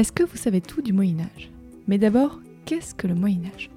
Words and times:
Est-ce 0.00 0.12
que 0.12 0.22
vous 0.22 0.38
savez 0.38 0.62
tout 0.62 0.80
du 0.80 0.94
Moyen 0.94 1.18
Âge? 1.20 1.50
Mais 1.86 1.98
d'abord, 1.98 2.40
qu'est-ce 2.64 2.94
que 2.94 3.06
le 3.06 3.14
Moyen 3.14 3.42
Âge? 3.54 3.68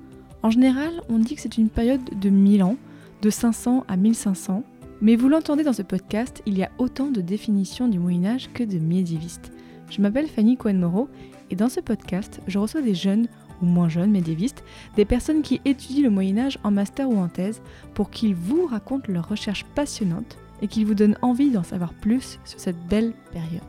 En 0.42 0.52
général, 0.52 1.02
on 1.10 1.20
dit 1.20 1.36
que 1.36 1.42
c'est 1.42 1.58
une 1.58 1.68
période 1.68 2.18
de 2.18 2.30
1000 2.30 2.64
ans, 2.64 2.78
de 3.22 3.30
500 3.30 3.84
à 3.90 3.98
1500, 3.98 4.64
mais 5.02 5.18
vous 5.18 5.28
l'entendez 5.28 5.66
dans 5.66 5.74
ce 5.74 5.82
podcast, 5.82 6.42
il 6.46 6.58
y 6.58 6.64
a 6.64 6.72
autant 6.78 7.10
de 7.10 7.20
définitions 7.20 7.90
du 7.90 8.00
Moyen 8.00 8.24
Âge 8.24 8.50
que 8.54 8.64
de 8.64 8.80
médiévistes. 8.80 9.52
Je 9.90 10.02
m'appelle 10.02 10.30
Fanny 10.30 10.56
Cohen-Moreau 10.56 11.10
et 11.52 11.58
dans 11.58 11.68
ce 11.68 11.82
podcast, 11.82 12.40
je 12.48 12.58
reçois 12.58 12.82
des 12.82 12.96
jeunes 12.96 13.28
ou 13.62 13.66
moins 13.66 13.90
jeunes 13.90 14.12
médiévistes, 14.12 14.64
des 14.96 15.04
personnes 15.04 15.42
qui 15.42 15.60
étudient 15.66 16.04
le 16.04 16.10
Moyen 16.10 16.38
Âge 16.38 16.58
en 16.64 16.72
master 16.72 17.10
ou 17.10 17.18
en 17.18 17.28
thèse 17.28 17.62
pour 17.96 18.10
qu'ils 18.10 18.36
vous 18.36 18.66
racontent 18.66 19.12
leurs 19.12 19.28
recherches 19.28 19.66
passionnantes 19.76 20.38
et 20.62 20.70
qu'ils 20.70 20.86
vous 20.86 20.96
donnent 20.96 21.18
envie 21.22 21.52
d'en 21.52 21.64
savoir 21.64 21.94
plus 21.94 22.40
sur 22.46 22.62
cette 22.62 22.82
belle 22.88 23.12
période. 23.34 23.62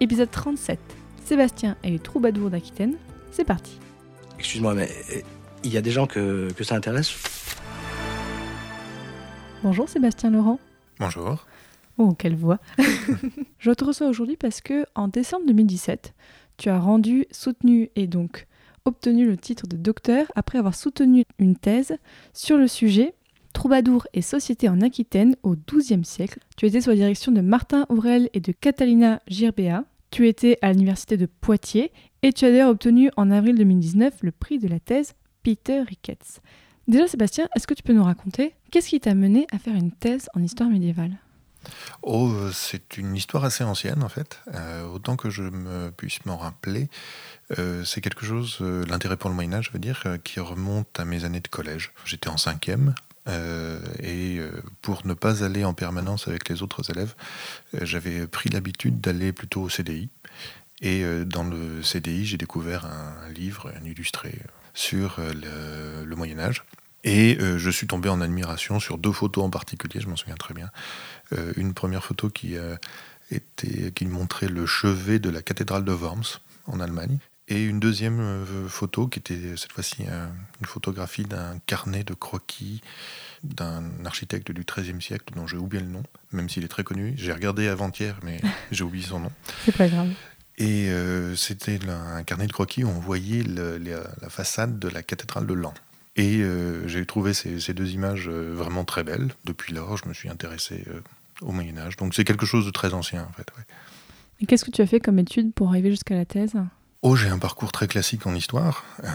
Épisode 0.00 0.30
37 0.30 0.80
Sébastien 1.26 1.76
et 1.82 1.90
les 1.90 1.98
troubadours 1.98 2.50
d'Aquitaine, 2.50 2.94
c'est 3.32 3.44
parti. 3.44 3.80
Excuse-moi, 4.38 4.74
mais 4.74 4.88
euh, 5.10 5.20
il 5.64 5.72
y 5.72 5.76
a 5.76 5.80
des 5.80 5.90
gens 5.90 6.06
que, 6.06 6.52
que 6.52 6.62
ça 6.62 6.76
intéresse? 6.76 7.16
Bonjour 9.64 9.88
Sébastien 9.88 10.30
Laurent. 10.30 10.60
Bonjour. 11.00 11.44
Oh, 11.98 12.14
quelle 12.16 12.36
voix 12.36 12.60
Je 13.58 13.72
te 13.72 13.82
reçois 13.82 14.06
aujourd'hui 14.06 14.36
parce 14.36 14.60
que 14.60 14.86
en 14.94 15.08
décembre 15.08 15.46
2017, 15.46 16.14
tu 16.58 16.68
as 16.68 16.78
rendu, 16.78 17.26
soutenu 17.32 17.90
et 17.96 18.06
donc 18.06 18.46
obtenu 18.84 19.26
le 19.26 19.36
titre 19.36 19.66
de 19.66 19.76
docteur 19.76 20.26
après 20.36 20.58
avoir 20.58 20.76
soutenu 20.76 21.24
une 21.40 21.56
thèse 21.56 21.96
sur 22.34 22.56
le 22.56 22.68
sujet 22.68 23.14
Troubadour 23.52 24.06
et 24.12 24.22
société 24.22 24.68
en 24.68 24.80
Aquitaine 24.80 25.34
au 25.42 25.56
XIIe 25.56 26.04
siècle. 26.04 26.38
Tu 26.56 26.66
étais 26.66 26.82
sous 26.82 26.90
la 26.90 26.96
direction 26.96 27.32
de 27.32 27.40
Martin 27.40 27.84
Aurel 27.88 28.30
et 28.32 28.40
de 28.40 28.52
Catalina 28.52 29.22
Girbea, 29.26 29.82
tu 30.10 30.28
étais 30.28 30.58
à 30.62 30.72
l'université 30.72 31.16
de 31.16 31.26
Poitiers 31.26 31.92
et 32.22 32.32
tu 32.32 32.44
as 32.44 32.50
d'ailleurs 32.50 32.70
obtenu 32.70 33.10
en 33.16 33.30
avril 33.30 33.56
2019 33.56 34.14
le 34.22 34.32
prix 34.32 34.58
de 34.58 34.68
la 34.68 34.80
thèse 34.80 35.14
Peter 35.42 35.82
Ricketts. 35.82 36.40
Déjà 36.88 37.08
Sébastien, 37.08 37.48
est-ce 37.56 37.66
que 37.66 37.74
tu 37.74 37.82
peux 37.82 37.92
nous 37.92 38.04
raconter 38.04 38.54
qu'est-ce 38.70 38.88
qui 38.88 39.00
t'a 39.00 39.14
mené 39.14 39.46
à 39.52 39.58
faire 39.58 39.74
une 39.74 39.92
thèse 39.92 40.28
en 40.34 40.42
histoire 40.42 40.68
médiévale? 40.68 41.18
Oh, 42.02 42.32
c'est 42.52 42.96
une 42.96 43.16
histoire 43.16 43.44
assez 43.44 43.64
ancienne 43.64 44.02
en 44.02 44.08
fait. 44.08 44.40
Euh, 44.54 44.86
autant 44.86 45.16
que 45.16 45.30
je 45.30 45.42
me 45.42 45.90
puisse 45.90 46.24
m'en 46.24 46.36
rappeler, 46.36 46.88
euh, 47.58 47.84
c'est 47.84 48.00
quelque 48.00 48.24
chose, 48.24 48.58
euh, 48.60 48.84
l'intérêt 48.86 49.16
pour 49.16 49.30
le 49.30 49.34
Moyen 49.34 49.54
Âge, 49.54 49.66
je 49.66 49.72
veux 49.72 49.78
dire, 49.78 50.04
qui 50.24 50.40
remonte 50.40 50.98
à 51.00 51.04
mes 51.04 51.24
années 51.24 51.40
de 51.40 51.48
collège. 51.48 51.92
J'étais 52.04 52.28
en 52.28 52.36
cinquième 52.36 52.94
euh, 53.28 53.80
et 54.00 54.38
euh, 54.38 54.50
pour 54.82 55.06
ne 55.06 55.14
pas 55.14 55.44
aller 55.44 55.64
en 55.64 55.74
permanence 55.74 56.28
avec 56.28 56.48
les 56.48 56.62
autres 56.62 56.90
élèves, 56.90 57.14
euh, 57.74 57.80
j'avais 57.82 58.26
pris 58.26 58.48
l'habitude 58.50 59.00
d'aller 59.00 59.32
plutôt 59.32 59.62
au 59.62 59.68
CDI. 59.68 60.10
Et 60.82 61.04
dans 61.24 61.42
le 61.42 61.82
CDI, 61.82 62.26
j'ai 62.26 62.36
découvert 62.36 62.84
un 62.84 63.30
livre, 63.30 63.72
un 63.80 63.84
illustré, 63.86 64.40
sur 64.74 65.18
le, 65.18 66.14
Moyen 66.14 66.38
Âge. 66.38 66.64
Et 67.02 67.38
je 67.40 67.70
suis 67.70 67.86
tombé 67.86 68.10
en 68.10 68.20
admiration 68.20 68.78
sur 68.78 68.98
deux 68.98 69.12
photos 69.12 69.44
en 69.44 69.48
particulier, 69.48 70.02
je 70.02 70.08
m'en 70.08 70.16
souviens 70.16 70.34
très 70.34 70.52
bien. 70.52 70.70
une 71.56 71.72
première 71.72 72.04
photo 72.04 72.28
qui, 72.28 72.56
était, 73.30 73.90
qui 73.92 74.04
montrait 74.04 74.48
le 74.48 74.66
chevet 74.66 75.18
de 75.18 75.30
la 75.30 75.40
cathédrale 75.40 75.82
de 75.82 75.92
Worms 75.92 76.40
en 76.66 76.78
Allemagne. 76.78 77.20
Et 77.48 77.62
une 77.62 77.78
deuxième 77.78 78.44
photo 78.68 79.06
qui 79.06 79.20
était 79.20 79.56
cette 79.56 79.72
fois-ci 79.72 80.02
une 80.02 80.66
photographie 80.66 81.24
d'un 81.24 81.58
carnet 81.66 82.02
de 82.02 82.12
croquis 82.12 82.82
d'un 83.44 83.84
architecte 84.04 84.50
du 84.52 84.64
XIIIe 84.64 85.00
siècle 85.00 85.34
dont 85.34 85.46
j'ai 85.46 85.56
oublié 85.56 85.82
le 85.82 85.90
nom, 85.90 86.02
même 86.32 86.48
s'il 86.48 86.64
est 86.64 86.68
très 86.68 86.84
connu. 86.84 87.14
J'ai 87.16 87.32
regardé 87.32 87.68
avant-hier, 87.68 88.18
mais 88.22 88.40
j'ai 88.72 88.84
oublié 88.84 89.06
son 89.06 89.20
nom. 89.20 89.32
C'est 89.64 89.76
pas 89.76 89.88
grave. 89.88 90.10
Et 90.58 90.88
euh, 90.88 91.36
c'était 91.36 91.78
un 91.88 92.22
carnet 92.22 92.46
de 92.46 92.52
croquis 92.52 92.82
où 92.84 92.88
on 92.88 92.98
voyait 92.98 93.42
le, 93.42 93.78
la 93.78 94.30
façade 94.30 94.78
de 94.78 94.88
la 94.88 95.02
cathédrale 95.02 95.46
de 95.46 95.54
Lan. 95.54 95.74
Et 96.16 96.38
euh, 96.38 96.88
j'ai 96.88 97.04
trouvé 97.04 97.34
ces, 97.34 97.60
ces, 97.60 97.74
deux 97.74 97.90
images 97.90 98.28
euh, 98.28 98.54
vraiment 98.54 98.84
très 98.84 99.04
belles. 99.04 99.34
Depuis 99.44 99.74
lors, 99.74 99.98
je 99.98 100.08
me 100.08 100.14
suis 100.14 100.30
intéressé 100.30 100.84
au 101.42 101.52
Moyen 101.52 101.76
Âge. 101.76 101.96
Donc 101.96 102.14
c'est 102.14 102.24
quelque 102.24 102.46
chose 102.46 102.64
de 102.64 102.70
très 102.70 102.94
ancien 102.94 103.24
en 103.24 103.32
fait. 103.32 103.46
Ouais. 103.56 103.64
Et 104.40 104.46
qu'est-ce 104.46 104.64
que 104.64 104.70
tu 104.70 104.80
as 104.80 104.86
fait 104.86 105.00
comme 105.00 105.18
étude 105.18 105.52
pour 105.52 105.68
arriver 105.68 105.90
jusqu'à 105.90 106.14
la 106.14 106.24
thèse? 106.24 106.54
Oh, 107.02 107.14
j'ai 107.14 107.28
un 107.28 107.38
parcours 107.38 107.72
très 107.72 107.88
classique 107.88 108.26
en 108.26 108.34
histoire. 108.34 108.84
Euh, 109.04 109.08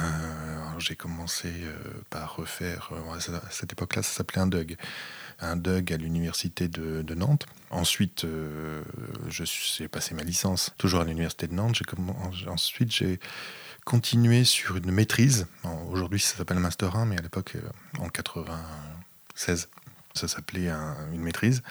j'ai 0.78 0.96
commencé 0.96 1.50
euh, 1.50 1.74
par 2.10 2.36
refaire, 2.36 2.92
euh, 2.92 3.16
à 3.16 3.42
cette 3.50 3.74
époque-là, 3.74 4.04
ça 4.04 4.18
s'appelait 4.18 4.42
un 4.42 4.48
DUG. 4.48 4.78
Un 5.40 5.56
DUG 5.56 5.92
à 5.92 5.98
l'université 5.98 6.68
de, 6.68 7.16
Nantes. 7.16 7.48
Ensuite, 7.72 8.28
j'ai 9.28 9.88
passé 9.88 10.14
ma 10.14 10.24
licence 10.24 10.72
toujours 10.78 11.02
à 11.02 11.06
l'université 11.06 11.48
de 11.48 11.54
Nantes. 11.54 11.82
Ensuite, 12.48 12.92
j'ai 12.92 13.20
continué 13.86 14.44
sur 14.44 14.78
une 14.78 14.92
maîtrise. 14.92 15.48
Aujourd'hui, 15.90 16.20
ça 16.20 16.38
s'appelle 16.38 16.60
Master 16.60 16.96
1, 16.96 17.06
mais 17.06 17.18
à 17.18 17.22
l'époque, 17.22 17.58
en 18.00 18.10
96, 18.10 19.70
ça 20.14 20.28
s'appelait 20.28 20.70
un, 20.70 20.96
une 21.14 21.22
maîtrise 21.22 21.62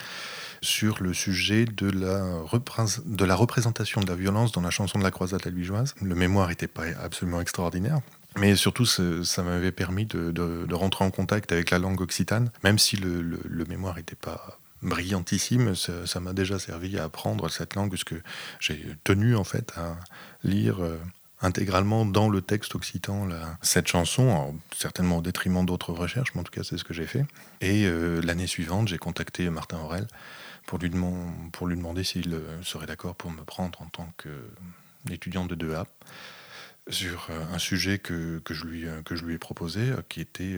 sur 0.62 1.02
le 1.02 1.14
sujet 1.14 1.64
de 1.64 1.90
la, 1.90 3.34
représentation 3.34 4.00
de 4.00 4.06
la 4.06 4.14
violence 4.14 4.52
dans 4.52 4.60
la 4.60 4.70
chanson 4.70 4.98
de 4.98 5.04
la 5.04 5.10
croisade 5.10 5.46
albigeoise. 5.46 5.94
Le 6.02 6.14
mémoire 6.14 6.48
n'était 6.48 6.68
pas 6.68 6.84
absolument 7.02 7.40
extraordinaire. 7.40 8.00
Mais 8.36 8.54
surtout, 8.54 8.84
ça 8.84 9.42
m'avait 9.42 9.72
permis 9.72 10.06
de, 10.06 10.72
rentrer 10.72 11.04
en 11.04 11.10
contact 11.10 11.52
avec 11.52 11.70
la 11.70 11.78
langue 11.78 12.00
occitane, 12.00 12.50
même 12.62 12.78
si 12.78 12.96
le, 12.96 13.22
le, 13.22 13.64
mémoire 13.64 13.96
n'était 13.96 14.16
pas 14.16 14.58
brillantissime, 14.82 15.74
ça 15.74 16.20
m'a 16.20 16.32
déjà 16.32 16.58
servi 16.58 16.98
à 16.98 17.04
apprendre 17.04 17.50
cette 17.50 17.74
langue, 17.74 17.90
puisque 17.90 18.14
j'ai 18.60 18.96
tenu 19.04 19.36
en 19.36 19.44
fait 19.44 19.72
à 19.76 19.96
lire 20.42 20.82
euh, 20.82 20.98
intégralement 21.42 22.04
dans 22.04 22.28
le 22.28 22.42
texte 22.42 22.74
occitan 22.74 23.28
cette 23.62 23.88
chanson, 23.88 24.58
certainement 24.76 25.18
au 25.18 25.22
détriment 25.22 25.64
d'autres 25.64 25.92
recherches, 25.92 26.34
mais 26.34 26.40
en 26.40 26.44
tout 26.44 26.52
cas 26.52 26.62
c'est 26.62 26.76
ce 26.76 26.84
que 26.84 26.94
j'ai 26.94 27.06
fait. 27.06 27.24
Et 27.60 27.86
euh, 27.86 28.20
l'année 28.22 28.46
suivante, 28.46 28.88
j'ai 28.88 28.98
contacté 28.98 29.48
Martin 29.50 29.78
Aurel 29.78 30.06
pour 30.66 30.78
lui, 30.78 30.90
demander 30.90 32.04
s'il 32.04 32.38
serait 32.62 32.86
d'accord 32.86 33.16
pour 33.16 33.30
me 33.30 33.42
prendre 33.42 33.80
en 33.82 33.86
tant 33.86 34.08
qu'étudiant 35.08 35.46
de 35.46 35.56
2A 35.56 35.84
sur 36.88 37.28
un 37.52 37.58
sujet 37.58 37.98
que, 37.98 38.38
que, 38.44 38.54
je 38.54 38.66
lui, 38.66 38.84
que 39.04 39.16
je 39.16 39.24
lui 39.24 39.34
ai 39.34 39.38
proposé, 39.38 39.90
qui 40.08 40.20
était 40.20 40.56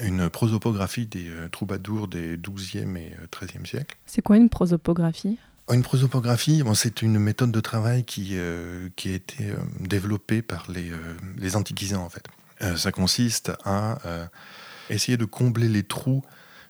une 0.00 0.30
prosopographie 0.30 1.06
des 1.06 1.30
troubadours 1.50 2.08
des 2.08 2.38
12e 2.38 2.96
et 2.96 3.14
13e 3.30 3.66
siècles. 3.66 3.96
C'est 4.06 4.22
quoi 4.22 4.38
une 4.38 4.48
prosopographie? 4.48 5.38
Une 5.70 5.82
prosopographie, 5.82 6.62
c'est 6.74 7.02
une 7.02 7.18
méthode 7.18 7.52
de 7.52 7.60
travail 7.60 8.04
qui, 8.04 8.30
euh, 8.32 8.88
a 9.04 9.08
été 9.08 9.50
euh, 9.50 9.56
développée 9.80 10.42
par 10.42 10.70
les, 10.70 10.90
euh, 10.90 11.54
antiquisants, 11.54 12.04
en 12.04 12.10
fait. 12.10 12.26
ça 12.76 12.92
consiste 12.92 13.50
à 13.64 13.98
essayer 14.88 15.16
de 15.16 15.24
combler 15.24 15.68
les 15.68 15.82
trous 15.82 16.22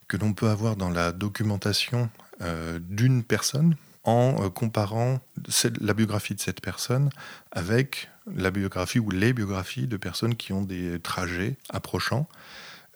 que 0.09 0.17
l'on 0.17 0.33
peut 0.33 0.49
avoir 0.49 0.77
dans 0.77 0.89
la 0.89 1.13
documentation 1.13 2.09
d'une 2.81 3.23
personne 3.23 3.77
en 4.05 4.49
comparant 4.49 5.21
la 5.81 5.93
biographie 5.93 6.35
de 6.35 6.41
cette 6.41 6.63
personne 6.63 7.11
avec 7.51 8.09
la 8.35 8.51
biographie 8.51 9.01
ou 9.01 9.11
les 9.11 9.35
biographies 9.35 9.87
de 9.87 9.99
personnes 9.99 10.35
qui 10.35 10.55
ont 10.55 10.62
des 10.62 10.99
trajets 10.99 11.56
approchants, 11.69 12.27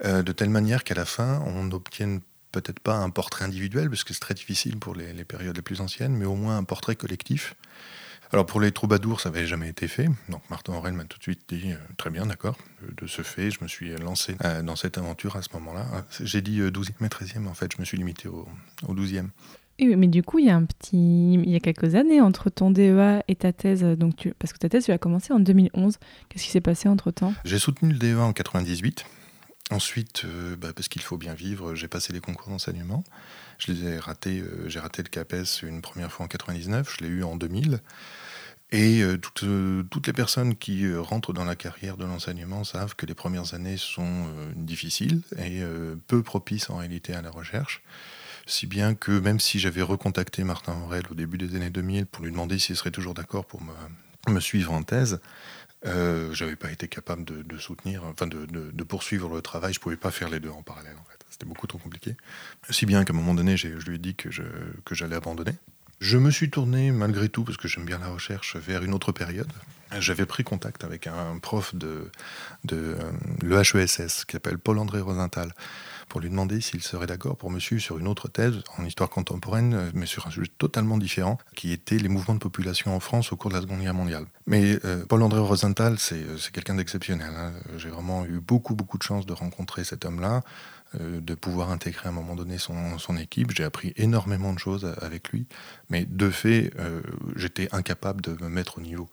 de 0.02 0.32
telle 0.32 0.50
manière 0.50 0.82
qu'à 0.82 0.94
la 0.94 1.04
fin, 1.04 1.42
on 1.44 1.70
obtienne 1.72 2.22
peut-être 2.60 2.80
pas 2.80 2.96
un 2.96 3.10
portrait 3.10 3.44
individuel, 3.44 3.88
parce 3.88 4.04
que 4.04 4.14
c'est 4.14 4.20
très 4.20 4.34
difficile 4.34 4.78
pour 4.78 4.94
les, 4.94 5.12
les, 5.12 5.24
périodes 5.24 5.56
les 5.56 5.62
plus 5.62 5.80
anciennes, 5.80 6.14
mais 6.16 6.24
au 6.24 6.34
moins 6.34 6.56
un 6.56 6.64
portrait 6.64 6.96
collectif. 6.96 7.54
Alors 8.32 8.44
pour 8.44 8.60
les 8.60 8.72
troubadours, 8.72 9.20
ça 9.20 9.30
n'avait 9.30 9.46
jamais 9.46 9.68
été 9.68 9.86
fait. 9.86 10.08
Donc 10.28 10.42
Martin 10.50 10.72
Aurel 10.74 10.94
m'a 10.94 11.04
tout 11.04 11.18
de 11.18 11.22
suite 11.22 11.42
dit 11.48 11.72
euh, 11.72 11.76
très 11.96 12.10
bien, 12.10 12.26
d'accord. 12.26 12.56
De 13.00 13.06
ce 13.06 13.22
fait, 13.22 13.50
je 13.50 13.58
me 13.62 13.68
suis 13.68 13.94
lancé 13.96 14.36
euh, 14.44 14.62
dans 14.62 14.74
cette 14.74 14.98
aventure 14.98 15.36
à 15.36 15.42
ce 15.42 15.48
moment-là. 15.54 15.86
J'ai 16.20 16.40
dit 16.40 16.60
euh, 16.60 16.70
12e 16.70 17.04
et 17.04 17.08
13e, 17.08 17.46
en 17.46 17.54
fait, 17.54 17.70
je 17.74 17.80
me 17.80 17.84
suis 17.84 17.96
limité 17.96 18.28
au, 18.28 18.48
au 18.88 18.94
12e. 18.94 19.28
Oui, 19.78 19.94
mais 19.94 20.08
du 20.08 20.22
coup, 20.22 20.38
il 20.38 20.46
y 20.46 20.50
a 20.50 20.56
un 20.56 20.64
petit, 20.64 21.34
il 21.34 21.50
y 21.50 21.54
a 21.54 21.60
quelques 21.60 21.94
années 21.94 22.20
entre 22.20 22.48
ton 22.50 22.70
DEA 22.70 23.22
et 23.28 23.36
ta 23.36 23.52
thèse, 23.52 23.84
donc 23.84 24.16
tu... 24.16 24.32
parce 24.38 24.54
que 24.54 24.58
ta 24.58 24.70
thèse, 24.70 24.86
tu 24.86 24.90
l'as 24.90 24.98
commencé 24.98 25.32
en 25.32 25.38
2011. 25.38 25.98
Qu'est-ce 26.28 26.44
qui 26.44 26.50
s'est 26.50 26.62
passé 26.62 26.88
entre 26.88 27.10
temps 27.10 27.34
J'ai 27.44 27.58
soutenu 27.58 27.92
le 27.92 27.98
DEA 27.98 28.18
en 28.18 28.32
98. 28.32 29.04
Ensuite, 29.72 30.22
euh, 30.24 30.54
bah, 30.54 30.72
parce 30.72 30.86
qu'il 30.88 31.02
faut 31.02 31.18
bien 31.18 31.34
vivre, 31.34 31.74
j'ai 31.74 31.88
passé 31.88 32.12
les 32.12 32.20
concours 32.20 32.50
d'enseignement. 32.50 33.02
Je 33.58 33.72
les 33.72 33.84
ai 33.84 33.98
ratés. 33.98 34.38
Euh, 34.40 34.68
j'ai 34.68 34.78
raté 34.78 35.02
le 35.02 35.08
CAPES 35.08 35.62
une 35.64 35.82
première 35.82 36.12
fois 36.12 36.26
en 36.26 36.28
99, 36.28 36.96
je 36.96 37.04
l'ai 37.04 37.10
eu 37.10 37.24
en 37.24 37.34
2000. 37.34 37.80
Et 38.70 39.02
euh, 39.02 39.16
toutes, 39.16 39.42
les 40.06 40.12
personnes 40.12 40.54
qui 40.54 40.92
rentrent 40.94 41.32
dans 41.32 41.44
la 41.44 41.56
carrière 41.56 41.96
de 41.96 42.04
l'enseignement 42.04 42.62
savent 42.62 42.94
que 42.94 43.06
les 43.06 43.14
premières 43.14 43.54
années 43.54 43.76
sont 43.76 44.26
difficiles 44.54 45.22
et 45.38 45.62
peu 46.08 46.22
propices 46.22 46.68
en 46.70 46.78
réalité 46.78 47.14
à 47.14 47.22
la 47.22 47.30
recherche. 47.30 47.82
Si 48.46 48.66
bien 48.66 48.94
que 48.94 49.12
même 49.12 49.38
si 49.40 49.60
j'avais 49.60 49.82
recontacté 49.82 50.42
Martin 50.42 50.76
Aurel 50.84 51.04
au 51.10 51.14
début 51.14 51.38
des 51.38 51.54
années 51.56 51.70
2000 51.70 52.06
pour 52.06 52.24
lui 52.24 52.32
demander 52.32 52.58
s'il 52.58 52.76
serait 52.76 52.90
toujours 52.90 53.14
d'accord 53.14 53.46
pour 53.46 53.62
me 54.28 54.40
suivre 54.40 54.72
en 54.72 54.82
thèse, 54.82 55.20
euh, 55.84 56.32
j'avais 56.32 56.56
pas 56.56 56.70
été 56.70 56.88
capable 56.88 57.24
de, 57.24 57.58
soutenir, 57.58 58.04
enfin 58.04 58.26
de, 58.26 58.46
de- 58.46 58.84
poursuivre 58.84 59.34
le 59.34 59.42
travail. 59.42 59.72
Je 59.74 59.80
pouvais 59.80 59.96
pas 59.96 60.10
faire 60.10 60.28
les 60.28 60.40
deux 60.40 60.50
en 60.50 60.62
parallèle 60.62 60.96
en 61.00 61.04
fait. 61.10 61.18
C'était 61.30 61.46
beaucoup 61.46 61.66
trop 61.66 61.78
compliqué. 61.78 62.16
Si 62.70 62.86
bien 62.86 63.04
qu'à 63.04 63.12
un 63.12 63.16
moment 63.16 63.34
donné, 63.34 63.56
je 63.56 63.68
lui 63.68 63.96
ai 63.96 63.98
dit 63.98 64.14
que 64.14 64.30
je- 64.30 64.42
que 64.84 64.94
j'allais 64.94 65.16
abandonner. 65.16 65.52
Je 66.00 66.18
me 66.18 66.30
suis 66.30 66.50
tourné 66.50 66.90
malgré 66.92 67.28
tout, 67.28 67.44
parce 67.44 67.56
que 67.56 67.68
j'aime 67.68 67.84
bien 67.86 67.98
la 67.98 68.08
recherche, 68.08 68.56
vers 68.56 68.82
une 68.84 68.94
autre 68.94 69.12
période. 69.12 69.50
J'avais 69.98 70.26
pris 70.26 70.44
contact 70.44 70.82
avec 70.84 71.06
un 71.06 71.38
prof 71.38 71.74
de, 71.74 72.10
de 72.64 72.76
euh, 72.98 73.12
l'EHESS 73.42 74.24
qui 74.26 74.32
s'appelle 74.32 74.58
Paul-André 74.58 75.00
Rosenthal 75.00 75.54
pour 76.08 76.20
lui 76.20 76.30
demander 76.30 76.60
s'il 76.60 76.82
serait 76.82 77.06
d'accord 77.06 77.36
pour 77.36 77.50
me 77.50 77.58
suivre 77.58 77.82
sur 77.82 77.98
une 77.98 78.08
autre 78.08 78.28
thèse 78.28 78.62
en 78.78 78.84
histoire 78.84 79.10
contemporaine, 79.10 79.74
euh, 79.74 79.90
mais 79.94 80.06
sur 80.06 80.26
un 80.26 80.30
sujet 80.30 80.50
totalement 80.58 80.98
différent, 80.98 81.38
qui 81.54 81.72
était 81.72 81.98
les 81.98 82.08
mouvements 82.08 82.34
de 82.34 82.40
population 82.40 82.94
en 82.94 83.00
France 83.00 83.32
au 83.32 83.36
cours 83.36 83.50
de 83.50 83.56
la 83.56 83.62
Seconde 83.62 83.80
Guerre 83.80 83.94
mondiale. 83.94 84.26
Mais 84.46 84.78
euh, 84.84 85.04
Paul-André 85.06 85.40
Rosenthal, 85.40 85.98
c'est 85.98 86.22
euh, 86.22 86.36
quelqu'un 86.52 86.76
d'exceptionnel. 86.76 87.30
hein. 87.36 87.52
J'ai 87.76 87.88
vraiment 87.88 88.24
eu 88.24 88.40
beaucoup, 88.40 88.74
beaucoup 88.74 88.98
de 88.98 89.02
chance 89.02 89.26
de 89.26 89.32
rencontrer 89.32 89.84
cet 89.84 90.04
homme-là, 90.04 90.42
de 90.98 91.34
pouvoir 91.34 91.72
intégrer 91.72 92.06
à 92.06 92.08
un 92.10 92.14
moment 92.14 92.36
donné 92.36 92.56
son, 92.58 93.16
équipe. 93.18 93.50
J'ai 93.54 93.64
appris 93.64 93.92
énormément 93.96 94.54
de 94.54 94.58
choses 94.58 94.94
avec 95.02 95.30
lui, 95.30 95.46
mais 95.90 96.06
de 96.06 96.30
fait, 96.30 96.72
j'étais 97.34 97.68
incapable 97.72 98.22
de 98.22 98.32
me 98.42 98.48
mettre 98.48 98.78
au 98.78 98.80
niveau. 98.80 99.10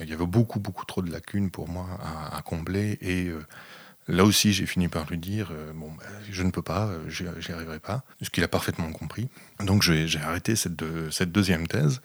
Il 0.00 0.08
y 0.10 0.12
avait 0.12 0.26
beaucoup, 0.26 0.60
beaucoup 0.60 0.84
trop 0.84 1.00
de 1.00 1.10
lacunes 1.10 1.50
pour 1.50 1.68
moi 1.68 1.86
à, 2.02 2.42
combler 2.42 2.98
et 3.00 3.30
là 4.08 4.24
aussi 4.24 4.52
j'ai 4.52 4.66
fini 4.66 4.88
par 4.88 5.08
lui 5.08 5.18
dire 5.18 5.50
euh, 5.52 5.72
bon, 5.74 5.90
bah, 5.98 6.04
je 6.30 6.42
ne 6.42 6.50
peux 6.50 6.62
pas, 6.62 6.86
euh, 6.86 7.08
j'y 7.08 7.52
arriverai 7.52 7.78
pas, 7.78 8.02
ce 8.22 8.30
qu'il 8.30 8.42
a 8.44 8.48
parfaitement 8.48 8.90
compris. 8.92 9.28
Donc 9.62 9.82
j'ai 9.82 10.08
arrêté 10.20 10.56
cette, 10.56 10.74
deux- 10.76 11.10
cette 11.10 11.30
deuxième 11.32 11.66
thèse. 11.66 12.00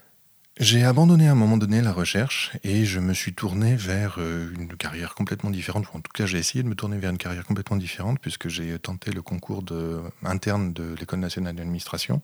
J'ai 0.60 0.84
abandonné 0.84 1.28
à 1.28 1.32
un 1.32 1.36
moment 1.36 1.58
donné 1.58 1.82
la 1.82 1.92
recherche 1.92 2.52
et 2.64 2.86
je 2.86 3.00
me 3.00 3.14
suis 3.16 3.34
tourné 3.34 3.76
vers 3.76 4.18
euh, 4.20 4.54
une 4.54 4.68
carrière 4.78 5.16
complètement 5.16 5.50
différente. 5.50 5.88
En 5.94 6.00
tout 6.00 6.12
cas, 6.14 6.28
j'ai 6.28 6.38
essayé 6.38 6.62
de 6.64 6.70
me 6.70 6.76
tourner 6.76 7.00
vers 7.00 7.10
une 7.10 7.18
carrière 7.18 7.44
complètement 7.44 7.78
différente 7.78 8.20
puisque 8.20 8.50
j'ai 8.50 8.78
tenté 8.78 9.12
le 9.12 9.24
concours 9.24 9.64
de, 9.64 10.00
interne 10.24 10.72
de 10.72 10.94
l'École 11.00 11.22
nationale 11.22 11.56
d'administration 11.56 12.22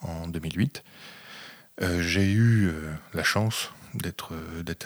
en 0.00 0.28
2008. 0.28 0.82
Euh, 1.82 2.00
j'ai 2.02 2.32
eu 2.32 2.70
la 3.12 3.22
chance 3.22 3.70
d'être 3.92 4.32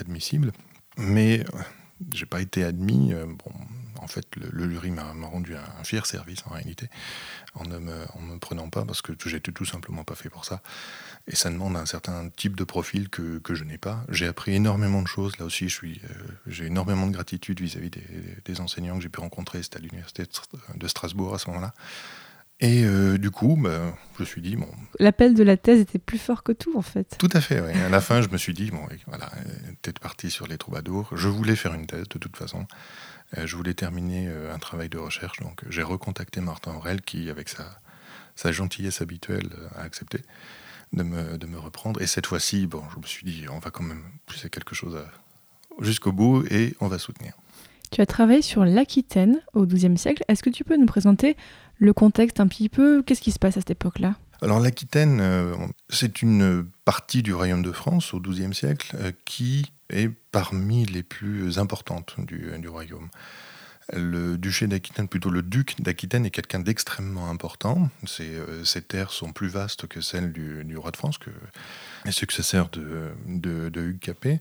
admissible, 0.01 0.51
mais 0.97 1.45
j'ai 2.13 2.27
pas 2.27 2.41
été 2.41 2.65
admis. 2.65 3.15
En 4.03 4.09
fait, 4.09 4.27
le, 4.37 4.49
le 4.53 4.71
jury 4.71 4.91
m'a 4.91 5.13
rendu 5.27 5.55
un, 5.57 5.65
un 5.81 5.85
fier 5.85 6.05
service 6.07 6.41
en 6.47 6.51
réalité, 6.55 6.89
en 7.55 7.65
ne 7.65 7.79
me, 7.79 8.05
en 8.15 8.21
me 8.21 8.39
prenant 8.39 8.69
pas 8.69 8.85
parce 8.85 9.01
que 9.03 9.13
j'étais 9.27 9.53
tout 9.53 9.65
simplement 9.65 10.05
pas 10.05 10.15
fait 10.15 10.29
pour 10.29 10.45
ça. 10.45 10.61
Et 11.29 11.37
ça 11.37 11.51
demande 11.51 11.77
un 11.77 11.87
certain 11.87 12.29
type 12.31 12.57
de 12.57 12.65
profil 12.65 13.09
que, 13.09 13.39
que 13.39 13.55
je 13.55 13.65
n'ai 13.65 13.79
pas. 13.79 14.05
J'ai 14.09 14.27
appris 14.27 14.55
énormément 14.55 15.03
de 15.03 15.07
choses. 15.07 15.39
Là 15.39 15.45
aussi, 15.45 15.67
euh, 15.85 15.97
j'ai 16.47 16.67
énormément 16.67 17.07
de 17.07 17.13
gratitude 17.13 17.61
vis-à-vis 17.61 17.91
des, 17.91 18.05
des 18.45 18.61
enseignants 18.61 18.97
que 18.97 19.03
j'ai 19.03 19.09
pu 19.09 19.21
rencontrer. 19.21 19.63
C'était 19.63 19.77
à 19.79 19.81
l'université 19.81 20.25
de 20.75 20.89
Strasbourg 20.89 21.35
à 21.35 21.39
ce 21.39 21.49
moment-là. 21.51 21.75
Et 22.61 22.85
euh, 22.85 23.19
du 23.19 23.33
coup, 23.33 23.57
bah, 23.57 23.93
je 24.17 24.23
me 24.23 24.27
suis 24.27 24.41
dit, 24.41 24.55
bon, 24.55 24.69
L'appel 25.01 25.35
de 25.35 25.43
la 25.43 25.57
thèse 25.57 25.81
était 25.81 25.99
plus 25.99 26.19
fort 26.19 26.45
que 26.45 26.53
tout, 26.53 26.77
en 26.79 26.83
fait. 26.83 27.17
tout 27.19 27.29
à 27.33 27.41
fait, 27.41 27.61
oui. 27.61 27.73
À 27.73 27.89
la 27.89 28.01
fin, 28.01 28.23
je 28.23 28.29
me 28.29 28.37
suis 28.37 28.55
dit, 28.55 28.71
bon, 28.71 28.87
voilà, 29.09 29.27
euh, 29.37 29.73
t'es 29.83 29.93
parti 29.93 30.31
sur 30.31 30.47
les 30.47 30.59
troubadours. 30.59 31.11
Je 31.17 31.27
voulais 31.27 31.57
faire 31.57 31.75
une 31.75 31.87
thèse, 31.87 32.09
de 32.09 32.19
toute 32.19 32.37
façon. 32.37 32.67
Euh, 33.39 33.47
je 33.47 33.57
voulais 33.57 33.75
terminer 33.75 34.29
euh, 34.29 34.55
un 34.55 34.59
travail 34.59 34.89
de 34.89 34.99
recherche. 34.99 35.39
Donc, 35.41 35.65
euh, 35.65 35.67
j'ai 35.71 35.83
recontacté 35.83 36.41
Martin 36.41 36.75
Aurel, 36.75 37.03
qui, 37.03 37.31
avec 37.31 37.49
sa, 37.49 37.65
sa 38.37 38.53
gentillesse 38.53 39.01
habituelle, 39.01 39.51
a 39.75 39.83
accepté 39.83 40.21
de 40.93 41.03
me, 41.03 41.39
de 41.39 41.47
me 41.47 41.59
reprendre. 41.59 42.01
Et 42.03 42.07
cette 42.07 42.27
fois-ci, 42.27 42.67
bon, 42.67 42.83
je 42.95 43.01
me 43.01 43.07
suis 43.07 43.25
dit, 43.25 43.47
on 43.51 43.59
va 43.59 43.71
quand 43.71 43.85
même 43.85 44.05
pousser 44.27 44.51
quelque 44.51 44.75
chose 44.75 44.99
jusqu'au 45.81 46.13
bout 46.13 46.45
et 46.51 46.77
on 46.81 46.89
va 46.89 46.99
soutenir. 46.99 47.33
Tu 47.91 48.01
as 48.01 48.07
travaillé 48.07 48.43
sur 48.43 48.65
l'Aquitaine 48.65 49.41
au 49.53 49.67
XIIe 49.67 49.99
siècle. 49.99 50.25
Est-ce 50.29 50.43
que 50.43 50.51
tu 50.51 50.65
peux 50.65 50.77
nous 50.77 50.87
présenter 50.87 51.37
le 51.79 51.93
contexte 51.93 52.41
un 52.41 52.47
petit 52.47 52.69
peu? 52.69 53.03
Qu'est-ce 53.03 53.21
qui 53.21 53.33
se 53.33 53.39
passe 53.39 53.57
à 53.57 53.61
cette 53.61 53.71
époque-là? 53.71 54.17
Alors 54.41 54.61
l'Aquitaine, 54.61 55.23
c'est 55.89 56.21
une 56.23 56.67
partie 56.85 57.23
du 57.23 57.33
royaume 57.33 57.63
de 57.63 57.71
France 57.71 58.13
au 58.13 58.21
XIIe 58.21 58.55
siècle 58.55 58.97
qui 59.25 59.71
est 59.93 60.11
parmi 60.33 60.85
les 60.87 61.03
plus 61.03 61.59
importantes 61.59 62.15
du, 62.19 62.51
du 62.59 62.69
royaume. 62.69 63.09
Le 63.93 64.39
duché 64.39 64.69
d'Aquitaine, 64.69 65.09
plutôt 65.09 65.29
le 65.29 65.43
duc 65.43 65.75
d'Aquitaine, 65.83 66.25
est 66.25 66.31
quelqu'un 66.31 66.61
d'extrêmement 66.61 67.29
important. 67.29 67.91
Ses, 68.07 68.29
euh, 68.37 68.65
ses 68.65 68.81
terres 68.81 69.11
sont 69.11 69.33
plus 69.33 69.49
vastes 69.49 69.87
que 69.89 70.01
celles 70.01 70.33
du, 70.33 70.65
du 70.65 70.77
roi 70.77 70.93
de 70.93 70.97
France, 70.97 71.19
que 71.19 71.31
les 72.05 72.13
successeurs 72.13 72.71
de, 72.71 73.11
de, 73.27 73.69
de 73.71 73.81
Hugues 73.83 73.99
Capet. 73.99 74.41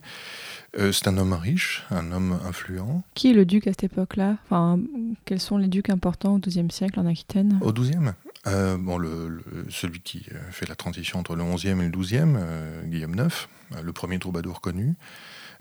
Euh, 0.77 0.92
c'est 0.92 1.07
un 1.07 1.18
homme 1.18 1.33
riche, 1.33 1.83
un 1.89 2.12
homme 2.12 2.39
influent. 2.45 3.03
Qui 3.15 3.31
est 3.31 3.33
le 3.33 3.45
duc 3.45 3.65
à 3.65 3.71
cette 3.71 3.83
époque-là? 3.86 4.38
Enfin, 4.45 4.80
quels 5.25 5.42
sont 5.42 5.57
les 5.57 5.68
ducs 5.68 5.89
importants 5.89 6.36
au 6.36 6.39
XIIe 6.39 6.71
siècle 6.71 7.00
en 7.00 7.07
Aquitaine? 7.07 7.57
Au 7.62 7.74
XIIe 7.74 8.13
euh, 8.48 8.77
bon, 8.77 8.98
le, 9.00 9.27
le- 9.27 9.65
Celui 9.69 10.01
qui 10.01 10.24
euh, 10.31 10.39
fait 10.51 10.69
la 10.69 10.75
transition 10.75 11.19
entre 11.19 11.36
le 11.36 11.44
XIe 11.44 11.69
et 11.69 11.74
le 11.75 11.89
XIIe, 11.89 12.21
euh, 12.38 12.83
Guillaume 12.86 13.15
IX, 13.15 13.48
le 13.83 13.92
premier 13.92 14.19
troubadour 14.19 14.62
connu, 14.62 14.94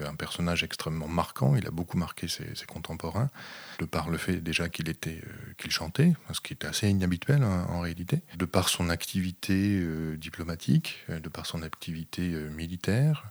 un 0.07 0.15
personnage 0.15 0.63
extrêmement 0.63 1.09
marquant, 1.09 1.57
il 1.57 1.67
a 1.67 1.71
beaucoup 1.71 1.97
marqué 1.97 2.29
ses, 2.29 2.45
contemporains, 2.67 3.31
de 3.79 3.85
par 3.85 4.11
le 4.11 4.19
fait 4.19 4.37
déjà 4.37 4.69
qu'il 4.69 4.89
était, 4.89 5.23
euh, 5.27 5.53
qu'il 5.59 5.71
chantait, 5.71 6.13
ce 6.33 6.41
qui 6.41 6.53
était 6.53 6.67
assez 6.67 6.89
inhabituel 6.89 7.43
hein, 7.43 7.67
en 7.69 7.81
réalité, 7.81 8.23
de 8.37 8.45
par 8.45 8.69
son 8.69 8.91
activité 8.91 9.81
euh, 9.83 10.17
diplomatique, 10.17 11.05
euh, 11.11 11.21
de 11.21 11.29
par 11.29 11.47
son 11.47 11.63
activité 11.63 12.29
militaire. 12.55 13.31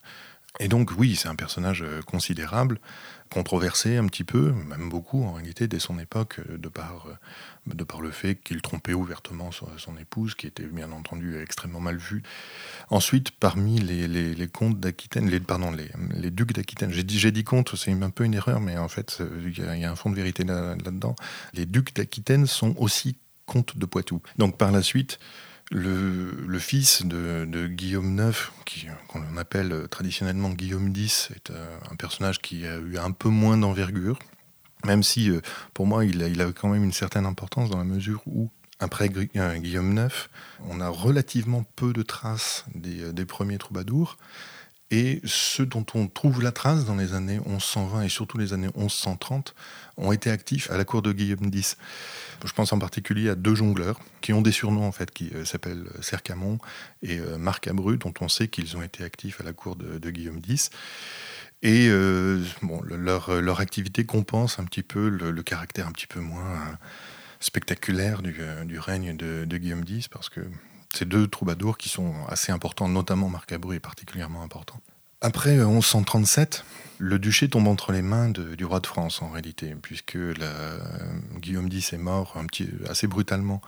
Et 0.58 0.68
donc 0.68 0.92
oui, 0.98 1.16
c'est 1.16 1.28
un 1.28 1.36
personnage 1.36 1.84
euh, 1.84 2.02
considérable, 2.02 2.80
controversé 3.30 3.98
un 3.98 4.08
petit 4.08 4.24
peu, 4.24 4.52
même 4.52 4.90
beaucoup 4.90 5.24
en 5.24 5.34
réalité 5.34 5.68
dès 5.68 5.78
son 5.78 6.00
époque, 6.00 6.40
euh, 6.40 6.58
de 6.58 6.68
par, 6.68 7.06
euh, 7.08 7.74
de 7.74 7.84
par 7.84 8.02
le 8.02 8.10
fait 8.10 8.36
qu'il 8.36 8.62
trompait 8.62 8.94
ouvertement 8.96 9.52
son, 9.52 9.96
épouse, 9.98 10.34
qui 10.34 10.48
était 10.48 10.66
bien 10.66 10.92
entendu 10.92 11.40
extrêmement 11.40 11.80
mal 11.80 11.98
vue. 11.98 12.24
Ensuite, 12.90 13.30
parmi 13.32 13.80
les, 13.80 14.08
les, 14.08 14.48
comtes 14.48 14.80
d'Aquitaine, 14.80 15.30
les, 15.30 15.40
pardon, 15.40 15.72
les, 15.72 15.92
les 16.16 16.32
ducs 16.32 16.54
d'Aquitaine, 16.54 16.92
j'ai 16.92 17.04
dit, 17.04 17.20
j'ai 17.20 17.32
dit 17.32 17.44
comte, 17.44 17.76
c'est 17.76 17.92
un 17.92 18.10
peu 18.10 18.24
une 18.24 18.34
erreur, 18.34 18.60
mais 18.60 18.76
en 18.78 18.88
fait, 18.88 19.22
il 19.44 19.56
y, 19.58 19.62
y 19.62 19.86
a 19.86 19.92
un 19.92 19.96
fond 19.96 20.10
de 20.10 20.16
vérité 20.16 20.44
là- 20.44 20.76
là-dedans. 20.84 21.16
les 21.54 21.68
ducs 21.68 21.96
d'Aquitaine 21.96 22.48
sont 22.48 22.76
aussi 22.78 23.18
comtes 23.46 23.78
de 23.78 23.86
Poitou. 23.86 24.22
Donc 24.38 24.58
par 24.58 24.72
la 24.72 24.82
suite, 24.82 25.20
le, 25.72 26.60
fils 26.60 27.06
de, 27.06 27.68
Guillaume 27.68 28.18
IX, 28.18 28.52
qu'on 29.08 29.38
appelle 29.38 29.88
traditionnellement 29.90 30.50
Guillaume 30.50 30.94
X, 30.96 31.32
est 31.36 31.52
euh, 31.52 31.78
un 31.92 31.96
personnage 31.96 32.40
qui 32.40 32.66
a 32.66 32.78
eu 32.78 32.98
un 32.98 33.12
peu 33.12 33.30
moins 33.30 33.58
d'envergure, 33.58 34.20
même 34.86 35.04
si 35.04 35.30
euh, 35.30 35.42
pour 35.74 35.86
moi 35.86 36.06
il 36.06 36.42
a, 36.42 36.52
quand 36.52 36.70
même 36.70 36.84
une 36.84 36.94
certaine 36.94 37.26
importance 37.26 37.70
dans 37.70 37.78
la 37.78 37.84
mesure 37.84 38.22
où, 38.26 38.50
après 38.80 39.10
euh, 39.36 39.58
Guillaume 39.58 39.98
IX, 39.98 40.30
on 40.68 40.82
a 40.82 40.90
relativement 40.90 41.64
peu 41.76 41.94
de 41.94 42.02
traces 42.02 42.66
des 42.74 43.26
premiers 43.26 43.58
troubadours. 43.58 44.18
Et 44.92 45.22
ceux 45.24 45.68
dont 45.68 45.86
on 45.94 46.08
trouve 46.08 46.42
la 46.42 46.52
trace 46.52 46.86
dans 46.86 46.96
les 46.96 47.14
années 47.14 47.40
1120 47.46 48.02
et 48.02 48.10
surtout 48.10 48.40
les 48.40 48.54
années 48.54 48.70
1130 48.76 49.54
ont 49.98 50.12
été 50.12 50.32
actifs 50.32 50.72
à 50.72 50.78
la 50.78 50.86
cour 50.86 51.04
de 51.04 51.12
Guillaume 51.12 51.52
X. 51.54 51.78
Je 52.44 52.52
pense 52.54 52.74
en 52.74 52.80
particulier 52.80 53.30
à 53.30 53.36
deux 53.36 53.54
jongleurs 53.54 54.00
qui 54.22 54.34
ont 54.34 54.42
des 54.42 54.52
surnoms 54.52 54.88
en 54.88 54.92
fait, 54.92 55.12
qui 55.12 55.30
euh, 55.36 55.46
s'appellent 55.46 55.86
Cercamon 56.02 56.58
et 57.04 57.20
euh, 57.20 57.38
Marc 57.38 57.68
Abru, 57.68 57.98
dont 57.98 58.14
on 58.22 58.30
sait 58.30 58.48
qu'ils 58.48 58.78
ont 58.78 58.82
été 58.82 59.04
actifs 59.04 59.42
à 59.42 59.44
la 59.44 59.54
cour 59.54 59.76
de, 59.76 60.10
Guillaume 60.10 60.42
X. 60.48 60.72
Et 61.62 61.88
euh, 61.90 62.42
bon, 62.64 62.82
le- 62.82 62.96
leur, 62.96 63.42
leur 63.42 63.60
activité 63.60 64.06
compense 64.06 64.58
un 64.60 64.64
petit 64.64 64.84
peu 64.84 65.10
le, 65.10 65.44
caractère 65.44 65.86
un 65.88 65.92
petit 65.92 66.08
peu 66.08 66.22
moins 66.22 66.50
euh, 66.52 66.74
spectaculaire 67.40 68.22
du, 68.22 68.36
euh, 68.40 68.64
du 68.66 68.80
règne 68.80 69.16
de, 69.16 69.46
de 69.46 69.58
Guillaume 69.58 69.84
X, 69.88 70.08
parce 70.08 70.30
que 70.30 70.42
ces 70.94 71.06
deux 71.06 71.28
troubadours 71.28 71.78
qui 71.78 71.90
sont 71.90 72.14
assez 72.28 72.52
importants, 72.52 72.90
notamment 72.90 73.30
Marc 73.30 73.52
Abru 73.52 73.76
est 73.76 73.80
particulièrement 73.80 74.42
important. 74.42 74.80
Après 75.22 75.58
euh, 75.58 75.68
1137, 75.68 76.64
le 76.98 77.20
duché 77.20 77.50
tombe 77.50 77.68
entre 77.68 77.92
les 77.92 78.02
mains 78.02 78.30
du 78.30 78.66
roi 78.66 78.80
de 78.80 78.88
France 78.88 79.22
en 79.22 79.30
réalité, 79.30 79.76
puisque 79.82 80.16
euh, 80.16 80.80
Guillaume 81.38 81.70
X 81.72 81.94
est 81.94 81.98
mort 81.98 82.36
petit, 82.48 82.70
assez 82.90 83.08
brutalement 83.08 83.62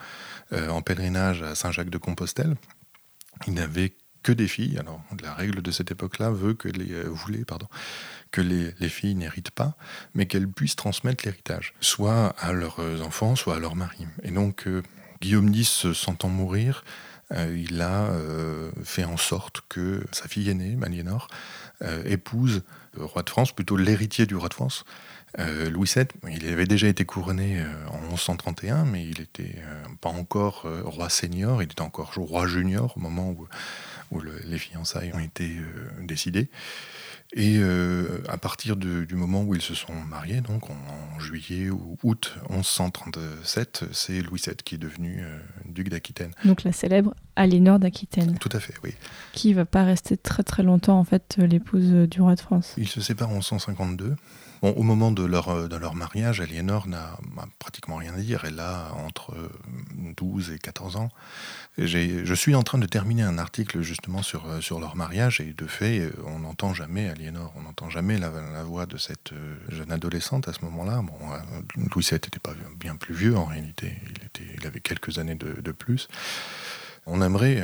euh, 0.54 0.70
en 0.70 0.82
pèlerinage 0.82 1.42
à 1.42 1.56
Saint-Jacques-de-Compostelle. 1.56 2.56
Il 3.48 3.54
n'avait 3.54 3.94
que 4.24 4.32
des 4.32 4.48
filles. 4.48 4.78
Alors 4.78 5.02
la 5.22 5.34
règle 5.34 5.62
de 5.62 5.72
cette 5.72 5.92
époque-là 5.92 6.32
veut 6.32 6.54
que 6.54 6.68
les 6.68 6.94
euh, 6.94 7.10
voulait, 7.10 7.46
pardon, 7.46 7.68
que 8.32 8.42
les, 8.42 8.74
les 8.80 8.90
filles 8.90 9.16
n'héritent 9.16 9.52
pas, 9.52 9.76
mais 10.14 10.26
qu'elles 10.26 10.48
puissent 10.48 10.76
transmettre 10.76 11.26
l'héritage, 11.26 11.74
soit 11.82 12.36
à 12.40 12.54
leurs 12.54 12.80
euh, 12.80 13.02
enfants, 13.02 13.36
soit 13.36 13.56
à 13.56 13.60
leur 13.60 13.76
mari. 13.76 14.06
Et 14.24 14.32
donc 14.32 14.68
euh, 14.68 14.84
Guillaume 15.22 15.54
X, 15.54 15.70
se 15.70 15.94
sentant 15.94 16.30
mourir, 16.30 16.84
euh, 17.34 17.56
il 17.58 17.82
a 17.82 18.06
euh, 18.06 18.72
fait 18.84 19.04
en 19.04 19.18
sorte 19.18 19.62
que 19.70 20.04
sa 20.12 20.28
fille 20.28 20.50
aînée, 20.50 20.76
Maliénor, 20.76 21.28
euh, 21.82 22.04
épouse 22.06 22.64
le 22.98 23.06
roi 23.06 23.24
de 23.24 23.30
France, 23.30 23.54
plutôt 23.54 23.78
l'héritier 23.78 24.26
du 24.26 24.36
roi 24.36 24.50
de 24.50 24.54
France. 24.54 24.84
Louis 25.38 25.90
VII, 25.96 26.08
il 26.30 26.46
avait 26.52 26.66
déjà 26.66 26.90
été 26.90 27.06
couronné 27.06 27.64
en 27.90 28.02
1131, 28.10 28.84
mais 28.84 29.06
il 29.06 29.20
n'était 29.20 29.64
pas 30.02 30.10
encore 30.10 30.68
roi 30.84 31.08
senior, 31.08 31.64
il 31.64 31.72
était 31.72 31.80
encore 31.80 32.14
roi 32.16 32.48
junior 32.48 32.98
au 32.98 33.00
moment 33.00 33.34
où 34.12 34.20
les 34.20 34.58
fiançailles 34.58 35.14
ont 35.14 35.20
été 35.20 35.56
décidées. 36.02 36.50
Et 37.34 37.58
euh, 37.60 38.22
à 38.28 38.38
partir 38.38 38.76
du 38.76 39.16
moment 39.16 39.44
où 39.44 39.56
ils 39.56 39.62
se 39.62 39.74
sont 39.74 39.94
mariés, 39.94 40.42
donc 40.42 40.70
en, 40.70 41.20
juillet 41.20 41.70
ou 41.70 41.98
août 42.04 42.36
1137, 42.50 43.86
c'est 43.94 44.22
Louis 44.22 44.42
VII 44.46 44.56
qui 44.56 44.76
est 44.76 44.78
devenu 44.78 45.22
euh, 45.22 45.40
duc 45.66 45.90
d'Aquitaine. 45.90 46.32
Donc 46.44 46.64
la 46.64 46.74
célèbre 46.74 47.14
Aliénor 47.36 47.80
d'Aquitaine. 47.80 48.38
Tout 48.40 48.50
à 48.52 48.60
fait, 48.60 48.74
oui. 48.84 48.94
Qui 49.32 49.54
va 49.54 49.66
pas 49.66 49.84
rester 49.84 50.18
très 50.18 50.44
très 50.44 50.64
longtemps 50.64 51.00
en 51.00 51.04
fait 51.06 51.38
l'épouse 51.38 51.92
du 52.10 52.22
roi 52.22 52.36
de 52.36 52.42
France. 52.42 52.74
Ils 52.78 52.90
se 52.90 53.00
séparent 53.00 53.30
en 53.30 53.36
1152 53.36 54.16
au 54.62 54.84
moment 54.84 55.12
de 55.12 55.24
leur, 55.24 55.50
euh, 55.50 55.68
de 55.68 55.76
leur 55.76 55.96
mariage, 55.96 56.40
Aliénor 56.40 56.88
n'a 56.88 57.18
pratiquement 57.58 57.96
rien 57.96 58.14
à 58.14 58.18
dire. 58.18 58.44
Elle 58.46 58.60
a 58.60 58.92
entre 59.06 59.34
12 60.18 60.50
euh, 60.50 60.56
et 60.56 60.60
14 60.60 60.98
ans. 60.98 61.10
Je 61.78 62.34
suis 62.34 62.54
en 62.54 62.64
train 62.64 62.78
de 62.78 62.86
terminer 62.86 63.24
un 63.24 63.38
article 63.38 63.82
justement 63.82 64.22
sur, 64.22 64.46
euh, 64.46 64.62
sur 64.62 64.80
leur 64.80 64.96
mariage 64.96 65.40
et 65.40 65.54
de 65.54 65.66
fait, 65.66 66.12
on 66.26 66.40
n'entend 66.40 66.74
jamais 66.74 67.08
Aliénor, 67.08 67.54
on 67.56 67.62
n'entend 67.62 67.90
jamais 67.90 68.18
la, 68.18 68.30
voix 68.64 68.86
de 68.86 68.98
cette 68.98 69.32
jeune 69.70 69.92
adolescente 69.92 70.48
à 70.48 70.54
ce 70.54 70.64
moment-là. 70.66 71.02
Bon, 71.02 71.14
Louis 71.96 72.04
VII 72.04 72.14
n'était 72.14 72.40
pas 72.40 72.54
bien 72.78 72.98
plus 72.98 73.14
vieux 73.14 73.38
en 73.38 73.46
réalité, 73.46 73.94
il, 74.04 74.26
était, 74.26 74.56
il 74.58 74.68
avait 74.68 74.82
quelques 74.82 75.18
années 75.18 75.36
de, 75.36 75.62
de 75.62 75.72
plus. 75.72 76.10
On 77.06 77.22
aimerait 77.22 77.64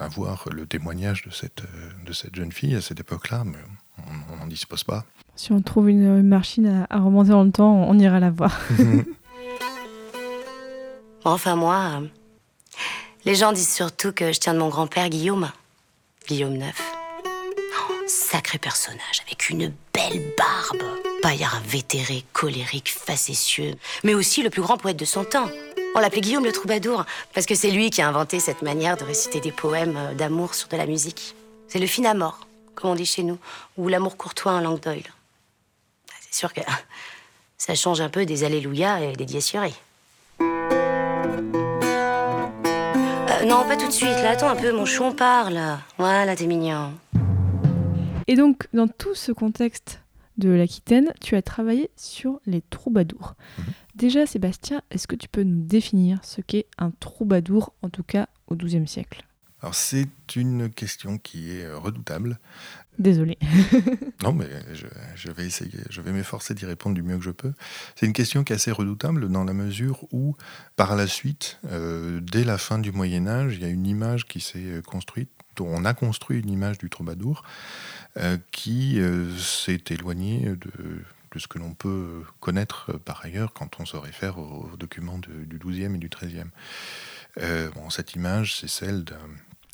avoir 0.00 0.48
le 0.50 0.66
témoignage 0.66 1.24
de 1.24 1.30
cette, 1.30 1.62
de 2.04 2.12
cette 2.12 2.34
jeune 2.34 2.52
fille 2.52 2.74
à 2.74 2.80
cette 2.80 3.00
époque-là, 3.00 3.44
mais 3.44 3.58
on 4.30 4.36
n'en 4.36 4.46
dispose 4.46 4.84
pas. 4.84 5.06
Si 5.38 5.52
on 5.52 5.60
trouve 5.60 5.88
une 5.88 6.22
machine 6.22 6.86
à, 6.90 6.98
remonter 6.98 7.30
dans 7.30 7.44
le 7.44 7.52
temps, 7.52 7.72
on 7.72 7.96
ira 7.98 8.18
la 8.18 8.30
voir. 8.30 8.60
enfin, 11.24 11.54
moi, 11.54 12.02
euh, 12.02 12.06
les 13.28 13.34
gens 13.34 13.52
disent 13.52 13.74
surtout 13.74 14.10
que 14.10 14.32
je 14.32 14.40
tiens 14.40 14.54
de 14.54 14.58
mon 14.58 14.70
grand-père 14.70 15.10
Guillaume. 15.10 15.52
Guillaume 16.26 16.56
IX. 16.56 16.72
sacré 18.06 18.56
personnage, 18.56 19.20
avec 19.26 19.50
une 19.50 19.70
belle 19.92 20.32
barbe. 20.38 20.82
Paillard 21.20 21.60
vétéré, 21.66 22.24
colérique, 22.32 22.90
facétieux, 22.90 23.74
mais 24.02 24.14
aussi 24.14 24.42
le 24.42 24.48
plus 24.48 24.62
grand 24.62 24.78
poète 24.78 24.96
de 24.96 25.04
son 25.04 25.24
temps. 25.24 25.50
On 25.94 26.00
l'appelait 26.00 26.22
Guillaume 26.22 26.46
le 26.46 26.52
troubadour, 26.52 27.04
parce 27.34 27.44
que 27.44 27.54
c'est 27.54 27.70
lui 27.70 27.90
qui 27.90 28.00
a 28.00 28.08
inventé 28.08 28.40
cette 28.40 28.62
manière 28.62 28.96
de 28.96 29.04
réciter 29.04 29.40
des 29.40 29.52
poèmes 29.52 29.98
euh, 29.98 30.14
d'amour 30.14 30.54
sur 30.54 30.68
de 30.68 30.78
la 30.78 30.86
musique. 30.86 31.34
C'est 31.68 31.80
le 31.80 31.86
fin 31.86 32.04
amour, 32.04 32.46
comme 32.74 32.92
on 32.92 32.94
dit 32.94 33.04
chez 33.04 33.24
nous, 33.24 33.38
ou 33.76 33.88
l'amour 33.88 34.16
courtois 34.16 34.52
en 34.52 34.60
langue 34.60 34.80
d'oil. 34.80 35.02
C'est 36.22 36.34
sûr 36.34 36.54
que 36.54 36.62
ça 37.58 37.74
change 37.74 38.00
un 38.00 38.08
peu 38.08 38.24
des 38.24 38.44
Alléluia 38.44 39.02
et 39.02 39.12
des 39.12 39.26
Dies 39.26 39.52
non, 43.48 43.66
pas 43.66 43.78
tout 43.78 43.86
de 43.86 43.92
suite. 43.92 44.10
Là, 44.10 44.32
attends 44.32 44.50
un 44.50 44.56
peu, 44.56 44.72
mon 44.72 44.84
chou 44.84 45.10
parle. 45.14 45.58
Voilà, 45.96 46.36
t'es 46.36 46.46
mignon. 46.46 46.92
Et 48.26 48.36
donc, 48.36 48.68
dans 48.74 48.88
tout 48.88 49.14
ce 49.14 49.32
contexte 49.32 50.02
de 50.36 50.50
l'Aquitaine, 50.50 51.14
tu 51.22 51.34
as 51.34 51.40
travaillé 51.40 51.90
sur 51.96 52.40
les 52.44 52.60
troubadours. 52.60 53.36
Mhm. 53.56 53.64
Déjà, 53.94 54.26
Sébastien, 54.26 54.82
est-ce 54.90 55.06
que 55.06 55.16
tu 55.16 55.28
peux 55.28 55.44
nous 55.44 55.62
définir 55.62 56.20
ce 56.24 56.42
qu'est 56.42 56.66
un 56.76 56.90
troubadour, 56.90 57.72
en 57.80 57.88
tout 57.88 58.02
cas 58.02 58.28
au 58.48 58.54
XIIe 58.54 58.86
siècle? 58.86 59.24
Alors 59.60 59.74
c'est 59.74 60.06
une 60.36 60.70
question 60.70 61.18
qui 61.18 61.50
est 61.50 61.72
redoutable. 61.72 62.38
Désolé. 62.98 63.38
non, 64.22 64.32
mais 64.32 64.48
je, 65.14 65.30
vais 65.30 65.46
essayer, 65.46 65.78
je 65.88 66.00
vais 66.00 66.10
m'efforcer 66.10 66.54
d'y 66.54 66.66
répondre 66.66 66.96
du 66.96 67.02
mieux 67.02 67.16
que 67.16 67.24
je 67.24 67.30
peux. 67.30 67.52
C'est 67.94 68.06
une 68.06 68.12
question 68.12 68.42
qui 68.42 68.52
est 68.52 68.56
assez 68.56 68.72
redoutable 68.72 69.28
dans 69.28 69.44
la 69.44 69.52
mesure 69.52 70.04
où, 70.12 70.36
par 70.74 70.96
la 70.96 71.06
suite, 71.06 71.60
euh, 71.70 72.20
dès 72.20 72.42
la 72.42 72.58
fin 72.58 72.78
du 72.78 72.90
Moyen 72.90 73.28
Âge, 73.28 73.54
il 73.54 73.62
y 73.62 73.64
a 73.64 73.68
une 73.68 73.86
image 73.86 74.26
qui 74.26 74.40
s'est 74.40 74.82
construite, 74.84 75.30
dont 75.54 75.68
on 75.68 75.84
a 75.84 75.94
construit 75.94 76.40
une 76.40 76.50
image 76.50 76.78
du 76.78 76.90
troubadour, 76.90 77.44
euh, 78.16 78.36
qui 78.50 79.00
euh, 79.00 79.36
s'est 79.36 79.84
éloignée 79.90 80.56
de, 80.56 81.02
ce 81.38 81.46
que 81.46 81.60
l'on 81.60 81.74
peut 81.74 82.24
connaître 82.40 82.98
par 82.98 83.24
ailleurs 83.24 83.52
quand 83.52 83.78
on 83.78 83.86
se 83.86 83.96
réfère 83.96 84.38
aux, 84.38 84.70
documents 84.76 85.18
du 85.18 85.56
XIIe 85.56 85.94
et 85.94 85.98
du 85.98 86.08
XIIIe. 86.08 86.50
bon, 87.76 87.90
cette 87.90 88.14
image, 88.14 88.56
c'est 88.56 88.68
celle 88.68 89.04
d'un 89.04 89.18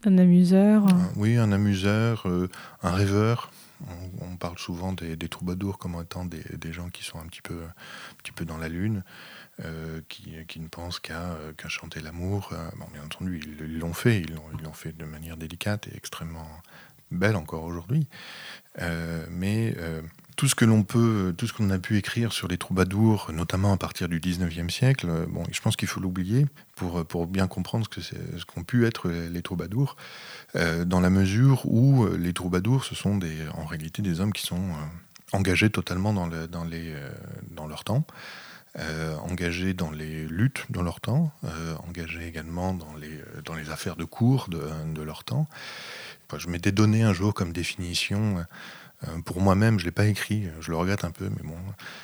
un 0.07 0.19
amuseur 0.19 0.87
Oui, 1.17 1.37
un 1.37 1.53
amuseur, 1.53 2.23
euh, 2.27 2.49
un 2.83 2.91
rêveur. 2.91 3.51
On, 4.21 4.37
parle 4.37 4.59
souvent 4.59 4.93
des, 4.93 5.17
troubadours 5.29 5.79
comme 5.79 6.01
étant 6.01 6.25
des, 6.25 6.73
gens 6.73 6.89
qui 6.89 7.05
sont 7.05 7.19
un 7.19 7.27
petit 7.27 7.43
peu, 7.43 7.63
un 7.65 8.17
petit 8.23 8.33
peu 8.33 8.45
dans 8.45 8.57
la 8.57 8.69
lune, 8.69 9.05
euh, 9.65 10.01
qui, 10.09 10.35
qui, 10.49 10.61
ne 10.61 10.69
pensent 10.69 11.01
qu'à 11.01 11.33
euh, 11.33 11.53
chanter 11.69 12.01
l'amour. 12.01 12.53
Bien 12.93 13.03
entendu, 13.05 13.41
ils 13.45 13.79
l'ont 13.79 13.93
fait, 13.93 14.21
ils 14.21 14.63
l'ont 14.63 14.73
fait 14.73 14.93
de 14.93 15.05
manière 15.05 15.37
délicate 15.37 15.89
et 15.89 15.97
extrêmement 15.97 16.49
belle 17.11 17.37
encore 17.37 17.65
aujourd'hui. 17.65 18.07
mais 19.31 19.75
tout 20.37 20.49
ce 20.49 20.55
que 20.55 20.65
l'on 20.65 20.83
peut, 20.83 21.35
tout 21.37 21.47
ce 21.47 21.53
qu'on 21.53 21.71
a 21.71 21.79
pu 21.79 21.97
écrire 21.97 22.33
sur 22.33 22.49
les 22.49 22.59
troubadours, 22.59 23.31
notamment 23.33 23.73
à 23.73 23.77
partir 23.77 24.09
du 24.09 24.21
19e 24.21 24.69
siècle, 24.69 25.07
euh, 25.09 25.27
bon, 25.29 25.45
je 25.53 25.61
pense 25.61 25.77
qu'il 25.77 25.89
faut 25.89 26.01
l'oublier 26.01 26.47
pour, 26.77 27.01
euh, 27.01 27.05
pour 27.05 27.27
bien 27.27 27.47
comprendre 27.47 27.87
ce, 27.97 28.45
qu'ont 28.45 28.65
pu 28.65 28.87
être 28.87 29.09
les, 29.09 29.43
troubadours, 29.43 29.97
euh, 30.57 30.85
dans 30.85 31.01
la 31.01 31.11
mesure 31.11 31.67
où 31.67 32.07
les 32.07 32.33
troubadours, 32.33 32.85
ce 32.85 32.95
sont 32.95 33.17
des, 33.17 33.37
en 33.55 33.65
réalité 33.65 34.03
des 34.03 34.21
hommes 34.21 34.33
qui 34.33 34.45
sont 34.45 34.63
engagés 35.33 35.71
totalement 35.71 36.13
dans, 36.13 36.29
dans, 36.29 36.65
les, 36.65 36.95
dans 37.51 37.67
leur 37.67 37.85
temps. 37.85 38.05
engagés 39.23 39.75
dans 39.75 39.91
les 39.91 40.27
luttes 40.27 40.67
de 40.71 40.81
leur 40.81 41.01
temps, 41.01 41.33
engagés 41.87 42.27
également 42.27 42.75
dans 42.75 42.95
les, 42.95 43.21
dans 43.45 43.55
les 43.55 43.71
affaires 43.71 43.97
de 43.97 44.05
cours 44.05 44.49
de, 44.49 44.63
de 44.93 45.03
leur 45.03 45.25
temps. 45.25 45.47
je 46.37 46.49
m'étais 46.49 46.73
donné 46.73 47.03
un 47.03 47.13
jour 47.13 47.35
comme 47.35 47.53
définition 47.53 48.45
pour 49.25 49.41
moi-même, 49.41 49.79
je 49.79 49.85
ne 49.85 49.89
l'ai 49.89 49.93
pas 49.93 50.07
écrit, 50.07 50.45
je 50.61 50.71
le 50.71 50.77
regrette 50.77 51.05
un 51.05 51.11
peu, 51.11 51.29
mais 51.29 51.49
bon, 51.49 51.57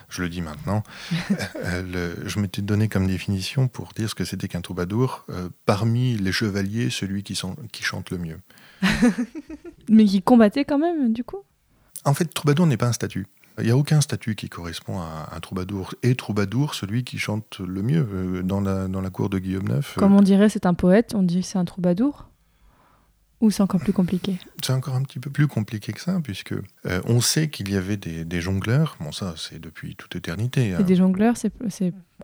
je 0.08 0.22
le 0.22 0.28
dis 0.28 0.42
maintenant. 0.42 0.82
Euh, 1.66 2.14
je 2.24 2.40
m'étais 2.40 2.62
donné 2.62 2.88
comme 2.88 3.06
définition 3.06 3.68
pour 3.68 3.92
dire 3.94 4.08
ce 4.08 4.14
que 4.14 4.24
c'était 4.24 4.48
qu'un 4.48 4.60
troubadour. 4.60 5.24
Euh, 5.30 5.48
parmi 5.66 6.16
les 6.16 6.32
chevaliers, 6.32 6.90
celui 6.90 7.22
qui, 7.22 7.38
qui 7.70 7.82
chante 7.82 8.10
le 8.10 8.18
mieux. 8.18 8.38
mais 9.88 10.04
qui 10.04 10.22
combattait 10.22 10.64
quand 10.64 10.78
même, 10.78 11.12
du 11.12 11.22
coup? 11.22 11.40
En 12.04 12.14
fait, 12.14 12.26
troubadour 12.26 12.66
n'est 12.66 12.76
pas 12.76 12.88
un 12.88 12.92
statut. 12.92 13.26
Il 13.58 13.64
n'y 13.64 13.70
a 13.70 13.76
aucun 13.76 14.00
statut 14.00 14.34
qui 14.34 14.48
correspond 14.48 15.00
à 15.00 15.28
un 15.34 15.40
troubadour. 15.40 15.94
Et 16.02 16.14
troubadour, 16.14 16.74
celui 16.74 17.04
qui 17.04 17.18
chante 17.18 17.60
le 17.60 17.82
mieux 17.82 18.42
dans 18.42 18.60
la, 18.60 18.88
dans 18.88 19.00
la 19.00 19.10
cour 19.10 19.28
de 19.28 19.38
Guillaume 19.38 19.68
IX. 19.68 19.94
Comme 19.96 20.14
on 20.14 20.22
dirait, 20.22 20.48
c'est 20.48 20.66
un 20.66 20.74
poète, 20.74 21.14
on 21.14 21.26
que 21.26 21.42
c'est 21.42 21.58
un 21.58 21.64
troubadour? 21.64 22.29
Ou 23.40 23.50
c'est 23.50 23.62
encore 23.62 23.80
plus 23.80 23.92
compliqué 23.92 24.38
C'est 24.62 24.72
encore 24.72 24.94
un 24.94 25.02
petit 25.02 25.18
peu 25.18 25.30
plus 25.30 25.46
compliqué 25.46 25.92
que 25.92 26.00
ça, 26.00 26.20
puisque 26.22 26.52
euh, 26.52 27.00
on 27.04 27.20
sait 27.20 27.48
qu'il 27.48 27.70
y 27.70 27.76
avait 27.76 27.96
des, 27.96 28.40
jongleurs. 28.40 28.96
Bon, 29.00 29.12
ça, 29.12 29.34
c'est 29.36 29.58
depuis 29.58 29.96
toute 29.96 30.14
éternité. 30.16 30.68
Et 30.68 30.74
hein. 30.74 30.82
des 30.82 30.96
jongleurs, 30.96 31.36
c'est 31.36 31.52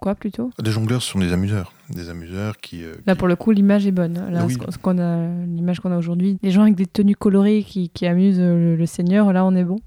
quoi 0.00 0.14
plutôt? 0.14 0.50
Des 0.58 0.70
jongleurs, 0.70 1.02
ce 1.02 1.10
sont 1.12 1.18
des 1.18 1.32
amuseurs. 1.32 1.72
Des 1.90 2.08
amuseurs 2.08 2.58
qui. 2.58 2.84
Euh, 2.84 2.94
Là, 3.06 3.14
pour 3.14 3.28
le 3.28 3.36
coup, 3.36 3.52
l'image 3.52 3.86
est 3.86 3.92
bonne. 3.92 4.14
Là, 4.30 4.46
ce 4.48 4.78
qu'on 4.78 4.98
a, 4.98 5.28
l'image 5.46 5.80
qu'on 5.80 5.92
a 5.92 5.96
aujourd'hui, 5.96 6.38
les 6.42 6.50
gens 6.50 6.62
avec 6.62 6.74
des 6.74 6.86
tenues 6.86 7.14
colorées 7.14 7.62
qui, 7.62 7.90
qui 7.90 8.06
amusent 8.06 8.40
le, 8.40 8.86
Seigneur, 8.86 9.32
là, 9.32 9.44
on 9.44 9.54
est 9.54 9.64
bon? 9.64 9.78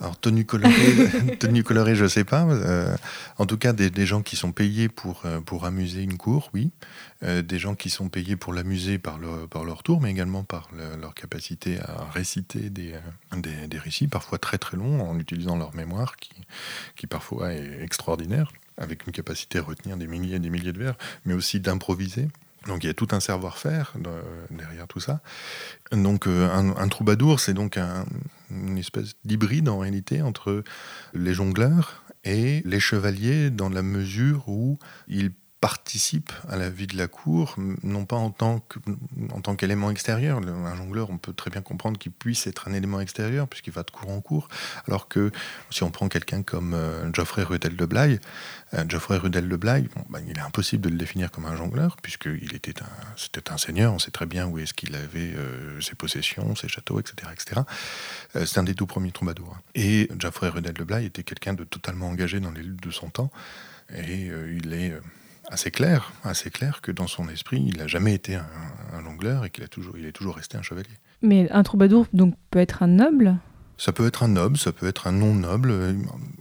Alors, 0.00 0.18
tenues 0.18 0.44
colorées, 0.44 0.72
tenue 1.38 1.62
colorée, 1.62 1.94
je 1.94 2.06
sais 2.06 2.24
pas. 2.24 2.44
Euh, 2.44 2.94
en 3.38 3.46
tout 3.46 3.56
cas, 3.56 3.72
des, 3.72 3.90
des, 3.90 4.06
gens 4.06 4.22
qui 4.22 4.36
sont 4.36 4.52
payés 4.52 4.88
pour, 4.88 5.22
pour 5.44 5.64
amuser 5.64 6.02
une 6.02 6.18
cour, 6.18 6.50
oui. 6.52 6.70
Euh, 7.22 7.40
des 7.40 7.58
gens 7.58 7.74
qui 7.74 7.88
sont 7.88 8.10
payés 8.10 8.36
pour 8.36 8.52
l'amuser 8.52 8.98
par, 8.98 9.18
par 9.48 9.64
leur 9.64 9.82
tour, 9.82 10.02
mais 10.02 10.10
également 10.10 10.44
par 10.44 10.68
leur 11.00 11.14
capacité 11.14 11.78
à 11.80 12.04
réciter 12.12 12.68
des, 12.68 12.92
euh, 12.92 13.40
des, 13.40 13.68
des, 13.68 13.78
récits, 13.78 14.06
parfois 14.06 14.38
très 14.38 14.58
très 14.58 14.76
longs, 14.76 15.00
en 15.00 15.18
utilisant 15.18 15.56
leur 15.56 15.74
mémoire, 15.74 16.16
qui, 16.16 16.32
qui 16.94 17.06
parfois 17.06 17.54
est 17.54 17.82
extraordinaire, 17.82 18.52
avec 18.76 19.06
une 19.06 19.12
capacité 19.12 19.58
à 19.58 19.62
retenir 19.62 19.96
des 19.96 20.06
milliers 20.06 20.36
et 20.36 20.38
des 20.40 20.50
milliers 20.50 20.72
de 20.72 20.78
vers, 20.78 20.96
mais 21.24 21.34
aussi 21.34 21.60
d'improviser. 21.60 22.28
Donc 22.66 22.82
il 22.84 22.88
y 22.88 22.90
a 22.90 22.94
tout 22.94 23.08
un 23.12 23.20
savoir-faire 23.20 23.94
derrière 24.50 24.88
tout 24.88 25.00
ça. 25.00 25.20
Donc 25.92 26.26
euh, 26.26 26.48
un, 26.52 26.88
troubadour, 26.88 27.40
c'est 27.40 27.54
donc 27.54 27.78
une 28.50 28.78
espèce 28.78 29.14
d'hybride 29.24 29.68
en 29.68 29.78
réalité 29.78 30.22
entre 30.22 30.64
les 31.14 31.34
jongleurs 31.34 32.02
et 32.24 32.62
les 32.64 32.80
chevaliers 32.80 33.50
dans 33.50 33.68
la 33.68 33.82
mesure 33.82 34.48
où 34.48 34.78
ils 35.06 35.30
participe 35.60 36.32
à 36.48 36.56
la 36.56 36.68
vie 36.68 36.86
de 36.86 36.96
la 36.96 37.08
cour, 37.08 37.56
non 37.82 38.04
pas 38.04 38.16
en 38.16 38.30
tant 38.30 38.60
qu'élément 39.56 39.90
extérieur. 39.90 40.38
Un 40.38 40.76
jongleur, 40.76 41.08
on 41.10 41.16
peut 41.16 41.32
très 41.32 41.50
bien 41.50 41.62
comprendre 41.62 41.98
qu'il 41.98 42.12
puisse 42.12 42.46
être 42.46 42.68
un 42.68 42.74
élément 42.74 43.00
extérieur 43.00 43.48
puisqu'il 43.48 43.72
va 43.72 43.82
de 43.82 43.90
cour 43.90 44.10
en 44.10 44.20
cour, 44.20 44.48
alors 44.86 45.08
que 45.08 45.30
si 45.70 45.82
on 45.82 45.90
prend 45.90 46.08
quelqu'un 46.08 46.42
comme 46.42 46.74
euh, 46.74 47.10
Geoffrey 47.12 47.42
Rudel 47.42 47.74
de 47.74 47.86
Blaye, 47.86 48.20
euh, 48.74 48.84
Geoffrey 48.86 49.16
Rudel 49.16 49.48
de 49.48 49.56
Blaye, 49.56 49.88
ben, 50.10 50.20
il 50.28 50.36
est 50.36 50.42
impossible 50.42 50.82
de 50.82 50.90
le 50.90 50.98
définir 50.98 51.30
comme 51.30 51.46
un 51.46 51.56
jongleur 51.56 51.96
puisqu'il 52.02 52.54
était 52.54 52.82
un, 52.82 53.16
c'était 53.16 53.50
un 53.50 53.56
seigneur. 53.58 53.94
On 53.94 53.98
sait 53.98 54.10
très 54.10 54.26
bien 54.26 54.46
où 54.46 54.58
est-ce 54.58 54.74
qu'il 54.74 54.94
avait 54.94 55.34
euh, 55.36 55.80
ses 55.80 55.94
possessions, 55.94 56.54
ses 56.54 56.68
châteaux, 56.68 57.00
etc., 57.00 57.32
etc. 57.32 57.62
c'est 58.34 58.58
un 58.58 58.62
des 58.62 58.74
tout 58.74 58.86
premiers 58.86 59.12
troubadours. 59.12 59.56
Et 59.74 60.10
Geoffrey 60.18 60.48
Rudel 60.48 60.74
de 60.74 60.84
Blaye 60.84 61.06
était 61.06 61.22
quelqu'un 61.22 61.54
de 61.54 61.64
totalement 61.64 62.08
engagé 62.08 62.40
dans 62.40 62.50
les 62.50 62.62
luttes 62.62 62.82
de 62.82 62.90
son 62.90 63.08
temps 63.08 63.30
et 63.94 64.26
il 64.26 64.72
est 64.72 64.92
assez 65.50 65.70
clair, 65.70 66.12
assez 66.24 66.50
clair 66.50 66.80
que 66.80 66.92
dans 66.92 67.06
son 67.06 67.28
esprit, 67.28 67.62
il 67.66 67.78
n'a 67.78 67.86
jamais 67.86 68.14
été 68.14 68.34
un, 68.34 68.46
jongleur 69.04 69.44
et 69.44 69.50
qu'il 69.50 69.62
a 69.62 69.68
toujours, 69.68 69.96
il 69.98 70.06
est 70.06 70.12
toujours 70.12 70.36
resté 70.36 70.56
un 70.56 70.62
chevalier. 70.62 70.88
Mais 71.22 71.50
un 71.50 71.62
troubadour 71.62 72.06
donc 72.12 72.34
peut 72.50 72.58
être 72.58 72.82
un 72.82 72.88
noble? 72.88 73.36
Ça 73.78 73.92
peut 73.92 74.06
être 74.06 74.22
un 74.22 74.28
noble, 74.28 74.56
ça 74.56 74.72
peut 74.72 74.86
être 74.86 75.06
un 75.06 75.12
non 75.12 75.34
noble. 75.34 75.74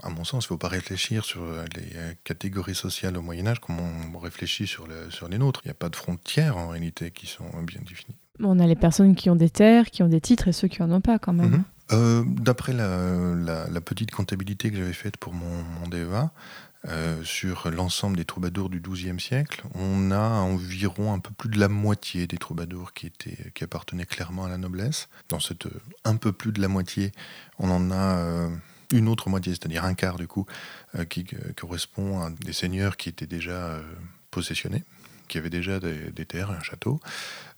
À 0.04 0.10
mon 0.10 0.24
sens, 0.24 0.46
il 0.46 0.48
ne 0.48 0.50
faut 0.50 0.58
pas 0.58 0.70
réfléchir 0.70 1.26
sur 1.26 1.42
les 1.76 2.16
catégories 2.24 2.76
sociales 2.76 3.18
au 3.18 3.22
Moyen 3.22 3.46
Âge 3.48 3.60
comme 3.60 3.78
on 3.80 4.18
réfléchit 4.18 4.68
sur, 4.68 4.88
sur 5.10 5.28
les 5.28 5.38
nôtres. 5.38 5.62
Il 5.66 5.68
n'y 5.68 5.72
a 5.72 5.76
pas 5.76 5.90
de 5.90 5.98
frontières 5.98 6.56
en 6.56 6.70
réalité 6.70 7.12
qui 7.12 7.28
sont 7.28 7.44
bien 7.64 7.82
définies. 7.86 8.16
On 8.42 8.60
a 8.60 8.68
les 8.68 8.76
personnes 8.76 9.16
qui 9.16 9.30
ont 9.30 9.36
des 9.36 9.50
terres, 9.50 9.92
qui 9.92 10.04
ont 10.04 10.08
des 10.08 10.22
titres 10.22 10.48
et 10.48 10.54
ceux 10.54 10.68
qui 10.68 10.82
n'en 10.82 10.92
ont 10.92 11.02
pas 11.02 11.20
quand 11.20 11.34
même. 11.34 11.52
Mhm. 11.52 11.64
Euh, 11.92 12.24
d'après 12.26 12.74
la, 12.74 13.82
petite 13.82 14.10
comptabilité 14.10 14.72
que 14.72 14.78
j'avais 14.78 14.94
faite 14.94 15.18
pour 15.18 15.34
mon, 15.34 15.64
mon 15.80 15.88
DEA, 15.88 16.32
euh, 16.88 17.24
sur 17.24 17.72
l'ensemble 17.72 18.16
des 18.16 18.26
troubadours 18.26 18.70
du 18.70 18.80
XIIe 18.80 19.20
siècle, 19.20 19.64
on 19.74 20.12
a 20.12 20.20
environ 20.20 21.14
un 21.14 21.20
peu 21.20 21.32
plus 21.32 21.50
de 21.50 21.60
la 21.60 21.68
moitié 21.68 22.28
des 22.28 22.38
troubadours 22.38 22.94
qui, 22.94 23.12
appartenaient 23.62 24.06
clairement 24.06 24.46
à 24.46 24.50
la 24.50 24.58
noblesse. 24.58 25.10
Dans 25.30 25.40
cette 25.40 25.66
euh, 25.66 25.82
un 26.04 26.16
peu 26.16 26.32
plus 26.32 26.52
de 26.52 26.62
la 26.62 26.68
moitié, 26.68 27.12
on 27.58 27.72
en 27.72 27.90
a 27.90 28.18
euh, 28.20 28.50
une 28.92 29.08
autre 29.08 29.30
moitié, 29.30 29.54
c'est-à-dire 29.54 29.84
un 29.84 29.96
quart 29.96 30.18
du 30.18 30.28
coup, 30.28 30.46
qui 31.10 31.26
correspond 31.58 32.22
à 32.22 32.30
des 32.30 32.54
seigneurs 32.54 32.98
qui 32.98 33.10
étaient 33.10 33.26
déjà 33.26 33.82
possessionnés, 34.30 34.84
qui 35.28 35.40
avaient 35.40 35.50
déjà 35.50 35.80
des, 35.80 36.26
terres, 36.26 36.52
un 36.52 36.62
château. 36.62 37.00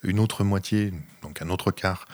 Une 0.04 0.20
autre 0.20 0.46
moitié, 0.46 0.94
donc 1.24 1.42
un 1.42 1.50
autre 1.50 1.72
quart, 1.72 2.08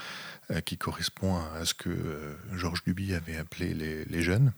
qui 0.66 0.78
correspond 0.78 1.38
à 1.38 1.64
ce 1.64 1.76
que 1.76 2.36
Georges 2.54 2.84
Duby 2.84 3.14
avait 3.14 3.38
appelé 3.38 3.76
les 4.10 4.22
jeunes, 4.24 4.52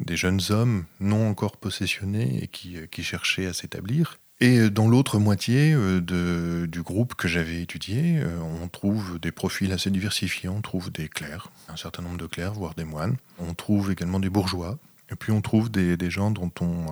des 0.00 0.16
jeunes 0.16 0.40
hommes 0.50 0.84
non 1.00 1.28
encore 1.28 1.56
possessionnés 1.56 2.42
et 2.42 2.48
qui, 2.48 2.76
euh, 2.76 2.86
cherchaient 3.02 3.46
à 3.46 3.52
s'établir. 3.52 4.18
Et 4.40 4.58
euh, 4.58 4.70
dans 4.70 4.88
l'autre 4.88 5.18
moitié 5.18 5.72
euh, 5.72 6.00
de, 6.00 6.66
du 6.66 6.82
groupe 6.82 7.14
que 7.14 7.28
j'avais 7.28 7.62
étudié, 7.62 8.22
on 8.62 8.68
trouve 8.68 9.18
des 9.18 9.32
profils 9.32 9.72
assez 9.72 9.90
diversifiés. 9.90 10.48
On 10.48 10.60
trouve 10.60 10.90
des 10.90 11.08
clercs, 11.08 11.50
un 11.68 11.76
certain 11.76 12.02
nombre 12.02 12.18
de 12.18 12.26
clercs, 12.26 12.54
voire 12.54 12.74
des 12.74 12.84
moines. 12.84 13.16
On 13.38 13.54
trouve 13.54 13.90
également 13.90 14.20
des 14.20 14.30
bourgeois. 14.30 14.78
Et 15.10 15.14
puis 15.14 15.30
on 15.32 15.42
trouve 15.42 15.70
des, 15.70 15.96
des 15.96 16.10
gens 16.10 16.30
dont 16.30 16.50
on 16.60 16.86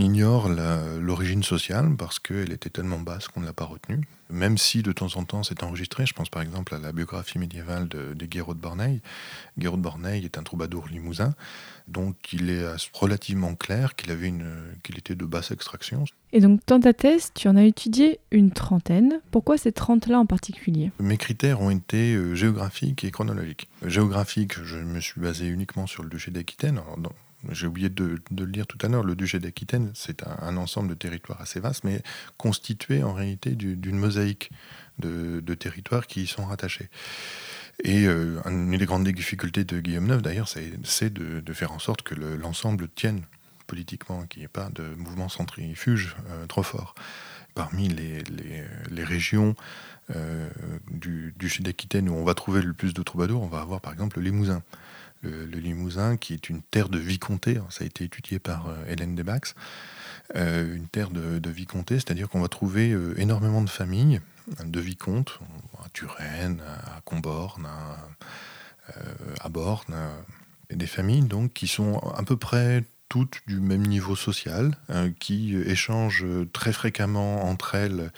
ignore 0.00 0.48
l'origine 0.48 1.42
sociale 1.42 1.94
parce 1.96 2.18
qu'elle 2.18 2.52
était 2.52 2.70
tellement 2.70 2.98
basse 2.98 3.28
qu'on 3.28 3.40
ne 3.40 3.46
l'a 3.46 3.52
pas 3.52 3.64
retenue. 3.64 4.00
Même 4.30 4.58
si 4.58 4.82
de 4.82 4.90
temps 4.90 5.16
en 5.16 5.24
temps 5.24 5.42
c'est 5.42 5.62
enregistré, 5.62 6.06
je 6.06 6.14
pense 6.14 6.28
par 6.28 6.42
exemple 6.42 6.74
à 6.74 6.78
la 6.78 6.92
biographie 6.92 7.38
médiévale 7.38 7.88
de, 7.88 8.14
de 8.14 8.26
Guéraud 8.26 8.54
de 8.54 8.60
Borneille. 8.60 9.00
Guéraud 9.58 9.76
de 9.76 9.82
Borneille 9.82 10.24
est 10.24 10.38
un 10.38 10.42
troubadour 10.42 10.88
limousin, 10.88 11.34
donc 11.86 12.32
il 12.32 12.50
est 12.50 12.64
relativement 12.92 13.54
clair 13.54 13.94
qu'il 13.94 14.10
avait 14.10 14.28
une, 14.28 14.50
qu'il 14.82 14.98
était 14.98 15.14
de 15.14 15.24
basse 15.24 15.50
extraction. 15.50 16.04
Et 16.32 16.40
donc 16.40 16.60
dans 16.66 16.80
ta 16.80 16.92
thèse, 16.92 17.30
tu 17.34 17.46
en 17.48 17.56
as 17.56 17.64
étudié 17.64 18.18
une 18.32 18.50
trentaine. 18.50 19.20
Pourquoi 19.30 19.58
ces 19.58 19.70
30-là 19.70 20.18
en 20.18 20.26
particulier? 20.26 20.90
Mes 20.98 21.18
critères 21.18 21.60
ont 21.60 21.70
été 21.70 22.14
euh, 22.14 22.34
géographiques 22.34 23.04
et 23.04 23.10
chronologiques. 23.10 23.68
Géographique, 23.86 24.60
je 24.64 24.78
me 24.78 25.00
suis 25.00 25.20
basé 25.20 25.46
uniquement 25.46 25.86
sur 25.86 26.02
le 26.02 26.08
duché 26.08 26.32
d'Aquitaine. 26.32 26.80
J'ai 27.50 27.66
oublié 27.66 27.88
de, 27.88 28.20
le 28.30 28.46
dire 28.46 28.66
tout 28.66 28.78
à 28.82 28.88
l'heure, 28.88 29.04
le 29.04 29.14
duché 29.14 29.38
d'Aquitaine, 29.38 29.90
c'est 29.94 30.26
un, 30.26 30.56
ensemble 30.56 30.88
de 30.88 30.94
territoires 30.94 31.40
assez 31.40 31.60
vaste, 31.60 31.84
mais 31.84 32.02
constitué 32.36 33.02
en 33.02 33.12
réalité 33.12 33.50
d'une 33.52 33.96
mosaïque 33.96 34.50
de, 34.98 35.54
territoires 35.54 36.06
qui 36.06 36.22
y 36.22 36.26
sont 36.26 36.44
rattachés. 36.44 36.88
Et 37.82 38.06
euh, 38.06 38.40
une 38.46 38.76
des 38.76 38.86
grandes 38.86 39.08
difficultés 39.08 39.64
de 39.64 39.80
Guillaume 39.80 40.08
IX, 40.08 40.22
d'ailleurs, 40.22 40.48
c'est 40.48 41.12
de, 41.12 41.52
faire 41.52 41.72
en 41.72 41.78
sorte 41.78 42.02
que 42.02 42.14
l'ensemble 42.14 42.88
tienne 42.88 43.22
politiquement, 43.66 44.26
qu'il 44.26 44.40
n'y 44.40 44.44
ait 44.44 44.48
pas 44.48 44.68
de 44.70 44.82
mouvement 44.96 45.28
centrifuge 45.28 46.16
euh, 46.28 46.46
trop 46.46 46.62
fort. 46.62 46.94
Parmi 47.54 47.88
les, 47.88 48.24
régions 49.04 49.54
euh, 50.14 50.48
du 50.90 51.34
duché 51.38 51.62
d'Aquitaine 51.62 52.08
où 52.08 52.14
on 52.14 52.24
va 52.24 52.34
trouver 52.34 52.62
le 52.62 52.72
plus 52.72 52.94
de 52.94 53.02
troubadours, 53.02 53.42
on 53.42 53.48
va 53.48 53.60
avoir 53.60 53.80
par 53.80 53.92
exemple 53.92 54.18
le 54.18 54.24
Limousin 54.24 54.62
le, 55.24 55.58
Limousin, 55.58 56.16
qui 56.16 56.34
est 56.34 56.48
une 56.48 56.62
terre 56.62 56.88
de 56.88 56.98
vicomté. 56.98 57.58
Ça 57.70 57.84
a 57.84 57.86
été 57.86 58.04
étudié 58.04 58.38
par 58.38 58.68
euh, 58.68 58.76
Hélène 58.88 59.14
Debax. 59.14 59.54
Euh, 60.36 60.76
une 60.76 60.88
terre 60.88 61.10
de, 61.10 61.50
vicomté, 61.50 61.96
c'est-à-dire 61.96 62.28
qu'on 62.28 62.40
va 62.40 62.48
trouver 62.48 62.92
euh, 62.92 63.18
énormément 63.18 63.62
de 63.62 63.70
familles 63.70 64.20
de 64.64 64.80
vicomtes, 64.80 65.38
à 65.84 65.88
Turenne, 65.90 66.60
à 66.86 67.00
Comborne, 67.02 67.66
à, 69.40 69.48
Borne, 69.48 69.94
des 70.70 70.86
familles 70.86 71.22
donc 71.22 71.54
qui 71.54 71.66
sont 71.66 71.96
à 72.14 72.22
peu 72.24 72.36
près 72.36 72.84
toutes 73.14 73.42
du 73.46 73.60
même 73.60 73.86
niveau 73.86 74.16
social, 74.16 74.76
qui 75.20 75.54
échangent 75.54 76.26
très 76.52 76.72
fréquemment 76.72 77.44
entre 77.44 77.76
elles 77.76 78.10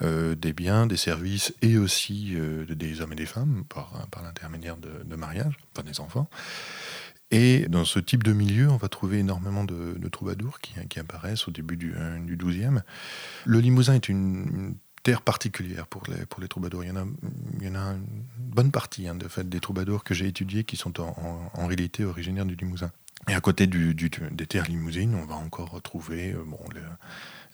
euh, 0.00 0.36
des 0.36 0.52
biens, 0.52 0.86
des 0.86 0.96
services 0.96 1.52
et 1.60 1.76
aussi 1.76 2.34
euh, 2.34 2.64
des 2.66 3.00
hommes 3.00 3.14
et 3.14 3.16
des 3.16 3.26
femmes 3.26 3.64
par, 3.68 4.06
l'intermédiaire 4.22 4.76
de, 4.76 5.16
mariage, 5.16 5.56
enfin 5.72 5.82
des 5.84 5.98
enfants. 5.98 6.30
Et 7.32 7.66
dans 7.68 7.84
ce 7.84 7.98
type 7.98 8.22
de 8.22 8.32
milieu, 8.32 8.68
on 8.70 8.76
va 8.76 8.88
trouver 8.88 9.18
énormément 9.18 9.64
de, 9.64 10.08
troubadours 10.08 10.60
qui, 10.60 11.00
apparaissent 11.00 11.48
au 11.48 11.50
début 11.50 11.76
du, 11.76 11.94
euh, 11.96 12.20
du 12.20 12.36
12e. 12.36 12.82
Le 13.44 13.58
Limousin 13.58 13.94
est 13.94 14.08
une, 14.08 14.76
terre 15.02 15.20
particulière 15.20 15.86
pour 15.86 16.04
les, 16.08 16.48
troubadours. 16.48 16.84
Il 16.84 16.88
y 16.88 16.92
en 16.92 16.96
a, 16.96 17.92
une 17.92 18.24
bonne 18.38 18.70
partie 18.70 19.08
hein, 19.08 19.16
de 19.16 19.28
fait, 19.28 19.48
des 19.48 19.60
troubadours 19.60 20.04
que 20.04 20.14
j'ai 20.14 20.28
étudiés 20.28 20.62
qui 20.62 20.76
sont 20.76 21.00
en, 21.00 21.50
en, 21.52 21.66
réalité 21.66 22.04
originaires 22.04 22.46
du 22.46 22.56
Limousin. 22.56 22.90
Et 23.28 23.34
à 23.34 23.40
côté 23.40 23.66
des 23.66 24.46
terres 24.46 24.68
limousines, 24.68 25.14
on 25.14 25.26
va 25.26 25.34
encore 25.34 25.70
retrouver 25.70 26.34
bon, 26.46 26.58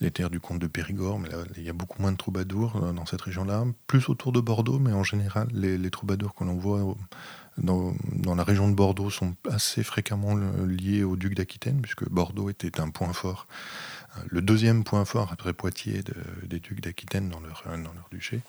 les 0.01 0.11
terres 0.11 0.31
du 0.31 0.41
comte 0.41 0.59
de 0.59 0.67
Périgord, 0.67 1.19
mais 1.19 1.29
là, 1.29 1.39
il 1.57 1.63
y 1.63 1.69
a 1.69 1.73
beaucoup 1.73 2.01
moins 2.01 2.13
de 2.13 2.17
troubadours 2.17 2.77
euh, 2.77 2.93
dans 2.93 3.07
cette 3.07 3.21
région-là, 3.21 3.65
plus 3.87 4.09
autour 4.09 4.33
de 4.33 4.41
Bordeaux, 4.41 4.79
mais 4.79 4.93
en 4.93 5.05
général, 5.05 5.49
les, 5.53 5.91
troubadours 5.91 6.35
que 6.35 6.45
l'on 6.45 6.57
voit 6.57 6.95
dans, 7.59 7.95
la 8.35 8.45
région 8.45 8.69
de 8.69 8.75
Bordeaux 8.75 9.11
sont 9.11 9.35
assez 9.51 9.83
fréquemment 9.83 10.35
liés 10.35 11.03
au 11.03 11.17
duc 11.17 11.35
d'Aquitaine, 11.35 11.81
puisque 11.83 12.09
Bordeaux 12.09 12.49
était 12.49 12.81
un 12.81 12.89
point 12.89 13.13
fort, 13.13 13.47
euh, 14.17 14.21
le 14.29 14.41
deuxième 14.41 14.85
point 14.85 15.05
fort 15.05 15.31
après 15.33 15.53
Poitiers 15.53 16.03
des 16.45 16.61
ducs 16.61 16.81
d'Aquitaine 16.81 17.29
dans 17.29 17.41
leur 17.41 17.65
duché 18.11 18.41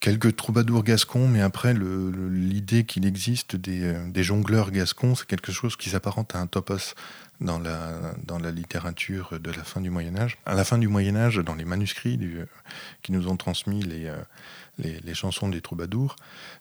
quelques 0.00 0.36
troubadours 0.36 0.84
gascons, 0.84 1.28
mais 1.28 1.40
après, 1.40 1.74
l'idée 1.74 2.84
qu'il 2.84 3.06
existe 3.06 3.56
des, 3.56 3.82
euh, 3.82 4.10
des, 4.10 4.22
jongleurs 4.22 4.70
gascons, 4.70 5.14
c'est 5.14 5.26
quelque 5.26 5.52
chose 5.52 5.76
qui 5.76 5.90
s'apparente 5.90 6.34
à 6.34 6.40
un 6.40 6.46
topos 6.46 6.94
dans 7.40 7.58
la, 7.58 8.14
dans 8.24 8.38
la 8.38 8.50
littérature 8.50 9.38
de 9.38 9.50
la 9.50 9.62
fin 9.64 9.80
du 9.80 9.90
Moyen 9.90 10.16
Âge. 10.16 10.38
À 10.46 10.54
la 10.54 10.64
fin 10.64 10.78
du 10.78 10.88
Moyen 10.88 11.16
Âge, 11.16 11.36
dans 11.36 11.54
les 11.54 11.64
manuscrits 11.64 12.18
qui 13.02 13.12
nous 13.12 13.28
ont 13.28 13.36
transmis 13.36 13.82
les, 13.82 14.06
euh, 14.06 14.16
les, 14.78 15.14
chansons 15.14 15.48
des 15.48 15.60
troubadours, 15.60 16.16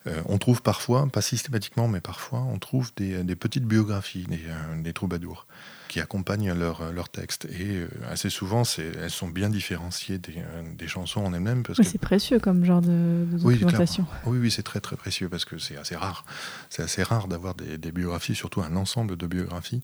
euh, 0.07 0.21
on 0.25 0.37
trouve 0.37 0.61
parfois, 0.61 1.07
pas 1.07 1.21
systématiquement, 1.21 1.87
mais 1.87 2.01
parfois, 2.01 2.39
on 2.41 2.59
trouve 2.59 2.91
des, 2.95 3.23
des 3.23 3.35
petites 3.35 3.65
biographies 3.65 4.25
des, 4.27 4.41
euh, 4.47 4.81
des 4.81 4.93
troubadours 4.93 5.45
qui 5.87 6.01
accompagnent 6.01 6.51
leur, 6.51 6.81
euh, 6.81 6.91
leur 6.91 7.07
texte. 7.09 7.45
Et 7.45 7.85
assez 8.09 8.29
souvent, 8.29 8.63
elles 8.77 9.09
sont 9.09 9.29
bien 9.29 9.49
différenciées 9.49 10.17
des, 10.17 10.43
des 10.77 10.87
chansons 10.87 11.21
en 11.21 11.33
elles-mêmes. 11.33 11.63
c'est 11.81 11.97
précieux 11.97 12.39
comme 12.39 12.65
genre 12.65 12.81
de, 12.81 13.25
documentation. 13.31 14.05
Oui, 14.25 14.37
oui, 14.39 14.51
c'est 14.51 14.63
très 14.63 14.81
très 14.81 14.97
précieux 14.97 15.29
parce 15.29 15.45
que 15.45 15.57
c'est 15.57 15.77
assez 15.77 15.95
rare. 15.95 16.25
C'est 16.69 16.83
assez 16.83 17.03
rare 17.03 17.27
d'avoir 17.27 17.55
des, 17.55 17.91
biographies, 17.91 18.35
surtout 18.35 18.61
un 18.61 18.75
ensemble 18.75 19.15
de 19.15 19.27
biographies 19.27 19.81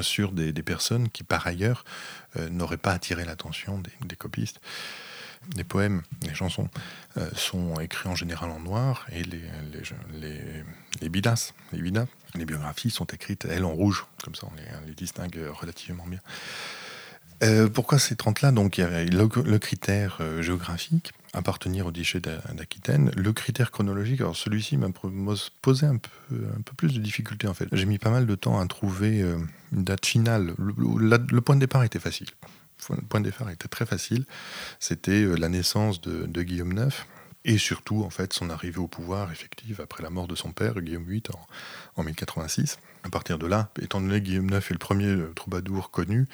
sur 0.00 0.32
des, 0.32 0.52
personnes 0.62 1.08
qui, 1.08 1.24
par 1.24 1.46
ailleurs, 1.46 1.84
n'auraient 2.50 2.76
pas 2.76 2.92
attiré 2.92 3.24
l'attention 3.24 3.82
des, 4.06 4.16
copistes 4.16 4.60
les 5.56 5.64
poèmes, 5.64 6.02
les 6.22 6.34
chansons 6.34 6.68
euh, 7.16 7.28
sont 7.34 7.78
écrits 7.80 8.08
en 8.08 8.14
général 8.14 8.50
en 8.50 8.60
noir 8.60 9.06
et 9.10 9.22
les, 9.24 9.42
les, 10.12 10.64
les, 11.00 11.08
bidas, 11.08 11.52
les 11.72 11.80
les 12.34 12.44
biographies 12.44 12.90
sont 12.90 13.04
écrites, 13.06 13.44
elles, 13.44 13.64
en 13.64 13.72
rouge. 13.72 14.06
Comme 14.24 14.34
ça, 14.34 14.46
on 14.50 14.86
les, 14.86 14.94
distingue 14.94 15.38
relativement 15.52 16.06
bien. 16.06 16.20
Euh, 17.42 17.68
pourquoi 17.68 17.98
ces 17.98 18.14
30-là 18.14 18.52
Donc, 18.52 18.76
le, 18.76 19.58
critère 19.58 20.18
euh, 20.20 20.42
géographique, 20.42 21.12
appartenir 21.32 21.86
au 21.86 21.90
duché 21.90 22.20
d'Aquitaine. 22.20 23.10
Le 23.16 23.32
critère 23.32 23.70
chronologique, 23.70 24.20
alors 24.20 24.36
celui-ci 24.36 24.76
m'a 24.76 24.88
posé 25.60 25.86
un 25.86 25.96
peu, 25.96 26.72
plus 26.76 26.94
de 26.94 27.00
difficultés 27.00 27.48
en 27.48 27.54
fait. 27.54 27.68
J'ai 27.72 27.86
mis 27.86 27.98
pas 27.98 28.10
mal 28.10 28.26
de 28.26 28.34
temps 28.34 28.60
à 28.60 28.66
trouver 28.66 29.20
une 29.72 29.84
date 29.84 30.06
finale. 30.06 30.54
Le, 30.58 31.16
le 31.16 31.40
point 31.40 31.56
de 31.56 31.60
départ 31.60 31.84
était 31.84 31.98
facile 31.98 32.28
point 33.08 33.20
de 33.20 33.30
départ 33.30 33.50
était 33.50 33.68
très 33.68 33.86
facile. 33.86 34.24
C'était 34.80 35.24
la 35.36 35.48
naissance 35.48 36.00
de, 36.00 36.42
Guillaume 36.42 36.72
IX 36.72 36.94
et 37.44 37.58
surtout 37.58 38.04
en 38.04 38.10
fait 38.10 38.32
son 38.32 38.50
arrivée 38.50 38.78
au 38.78 38.88
pouvoir 38.88 39.32
effective 39.32 39.80
après 39.80 40.02
la 40.02 40.10
mort 40.10 40.28
de 40.28 40.34
son 40.34 40.52
père 40.52 40.80
Guillaume 40.80 41.06
VIII 41.06 41.22
en 41.96 42.04
1086. 42.04 42.78
À 43.04 43.10
partir 43.10 43.38
de 43.38 43.46
là, 43.46 43.70
étant 43.80 44.00
donné 44.00 44.20
que 44.20 44.26
Guillaume 44.26 44.48
IX 44.50 44.56
est 44.56 44.70
le 44.70 44.78
premier 44.78 45.16
troubadour 45.34 45.90
connu, 45.90 46.28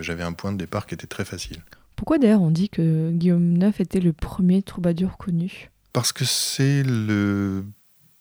j'avais 0.00 0.22
un 0.22 0.32
point 0.32 0.52
de 0.52 0.58
départ 0.58 0.86
qui 0.86 0.94
était 0.94 1.06
très 1.06 1.24
facile. 1.24 1.62
Pourquoi 1.96 2.18
d'ailleurs 2.18 2.42
on 2.42 2.50
dit 2.50 2.68
que 2.68 3.10
Guillaume 3.12 3.56
IX 3.56 3.80
était 3.80 4.00
le 4.00 4.12
premier 4.12 4.62
troubadour 4.62 5.16
connu? 5.16 5.70
Parce 5.92 6.12
que 6.12 6.24
c'est 6.24 6.82
le 6.82 7.64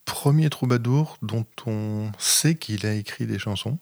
premier 0.06 0.50
troubadour 0.50 1.18
dont 1.22 1.46
on 1.66 2.12
sait 2.18 2.56
qu'il 2.56 2.86
a 2.86 2.94
écrit 2.94 3.26
des 3.26 3.40
chansons 3.40 3.78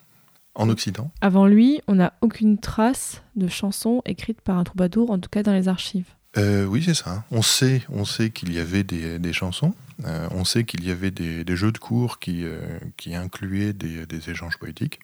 en 0.56 0.69
Occident. 0.69 1.12
Avant 1.22 1.48
lui, 1.48 1.82
on 1.88 1.95
n'a 1.95 2.13
aucune 2.22 2.58
trace 2.60 3.24
de 3.36 3.48
chansons 3.48 4.02
écrites 4.06 4.41
par 4.41 4.58
un 4.58 4.63
troubadour, 4.63 5.12
en 5.12 5.19
tout 5.19 5.30
cas 5.30 5.41
dans 5.41 5.54
les 5.54 5.67
archives. 5.67 6.06
Euh, 6.38 6.65
oui, 6.65 6.84
c'est 6.84 6.93
ça. 6.93 7.24
On 7.32 7.41
sait, 7.41 7.82
on 7.89 8.06
sait 8.06 8.30
qu'il 8.30 8.54
y 8.54 8.60
avait 8.60 8.84
des, 8.84 9.34
chansons. 9.34 9.74
Euh, 10.05 10.27
on 10.31 10.45
sait 10.45 10.63
qu'il 10.63 10.85
y 10.85 10.91
avait 10.91 11.12
des, 11.12 11.55
jeux 11.55 11.71
de 11.71 11.77
cours 11.77 12.19
qui, 12.19 12.43
euh, 12.43 12.79
incluaient 13.07 13.73
des, 13.73 14.29
échanges 14.29 14.57
poétiques, 14.57 14.99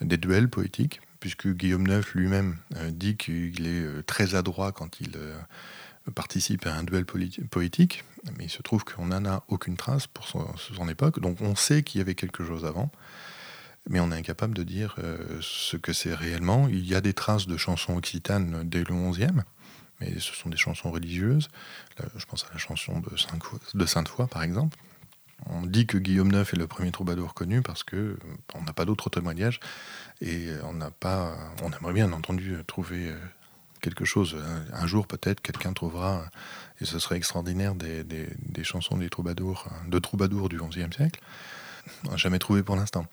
des 0.00 0.16
duels 0.16 0.48
poétiques 0.48 1.00
puisque 1.20 1.48
Guillaume 1.48 1.86
IX 1.86 2.02
lui-même 2.14 2.56
euh, 2.76 2.90
dit 2.90 3.16
qu'il 3.16 3.66
est 3.66 4.06
très 4.06 4.34
adroit 4.34 4.72
quand 4.72 5.00
il 5.00 5.12
participe 6.14 6.66
à 6.66 6.74
un 6.74 6.84
duel 6.84 7.04
poétique, 7.04 8.04
mais 8.38 8.44
il 8.44 8.50
se 8.50 8.62
trouve 8.62 8.84
qu'on 8.84 9.06
n'en 9.06 9.24
a 9.24 9.42
aucune 9.48 9.76
trace 9.76 10.06
pour 10.06 10.28
son, 10.28 10.88
époque, 10.88 11.18
donc 11.20 11.40
on 11.40 11.56
sait 11.56 11.82
qu'il 11.82 11.98
y 11.98 12.02
avait 12.02 12.14
quelque 12.14 12.44
chose 12.44 12.64
avant, 12.64 12.92
mais 13.90 13.98
on 13.98 14.12
est 14.12 14.14
incapable 14.14 14.54
de 14.54 14.62
dire 14.62 14.96
ce 15.40 15.76
que 15.76 15.92
c'est 15.92 16.14
réellement. 16.14 16.68
Il 16.68 16.86
y 16.86 16.94
a 16.94 17.00
des 17.00 17.12
traces 17.12 17.48
de 17.48 17.56
chansons 17.56 17.96
occitanes 17.96 18.62
dès 18.64 18.84
le 18.84 19.10
XIe, 19.10 19.42
mais 20.00 20.18
ce 20.18 20.34
sont 20.34 20.48
des 20.48 20.56
chansons 20.56 20.90
religieuses. 20.90 21.48
je 22.16 22.24
pense 22.26 22.44
à 22.44 22.52
la 22.52 22.58
chanson 22.58 23.02
de 23.74 23.86
Sainte-Foy, 23.86 24.26
par 24.26 24.42
exemple. 24.42 24.76
On 25.44 25.62
dit 25.66 25.86
que 25.86 25.98
Guillaume 25.98 26.32
IX 26.32 26.40
est 26.40 26.56
le 26.56 26.66
premier 26.66 26.90
troubadour 26.90 27.34
connu 27.34 27.60
parce 27.60 27.84
que 27.84 28.18
on 28.54 28.62
n'a 28.62 28.72
pas 28.72 28.84
d'autres 28.84 29.10
témoignages 29.10 29.60
et 30.20 30.48
on 30.64 30.72
n'a 30.72 30.90
pas, 30.90 31.36
on 31.62 31.70
aimerait 31.70 31.92
bien 31.92 32.12
entendu 32.12 32.56
trouver 32.66 33.10
euh, 33.10 33.18
quelque 33.82 34.04
chose. 34.04 34.36
Un 34.72 34.86
jour 34.86 35.06
peut-être 35.06 35.42
quelqu'un 35.42 35.72
trouvera 35.72 36.24
et 36.80 36.86
ce 36.86 36.98
serait 36.98 37.16
extraordinaire 37.16 37.74
des, 37.74 38.64
chansons 38.64 38.96
des 38.96 39.10
troubadours, 39.10 39.68
de 39.86 39.98
troubadours 39.98 40.48
du 40.48 40.58
XIe 40.58 40.92
siècle. 40.94 41.20
On 42.06 42.12
n'a 42.12 42.16
jamais 42.16 42.38
trouvé 42.38 42.62
pour 42.62 42.76
l'instant. 42.76 43.06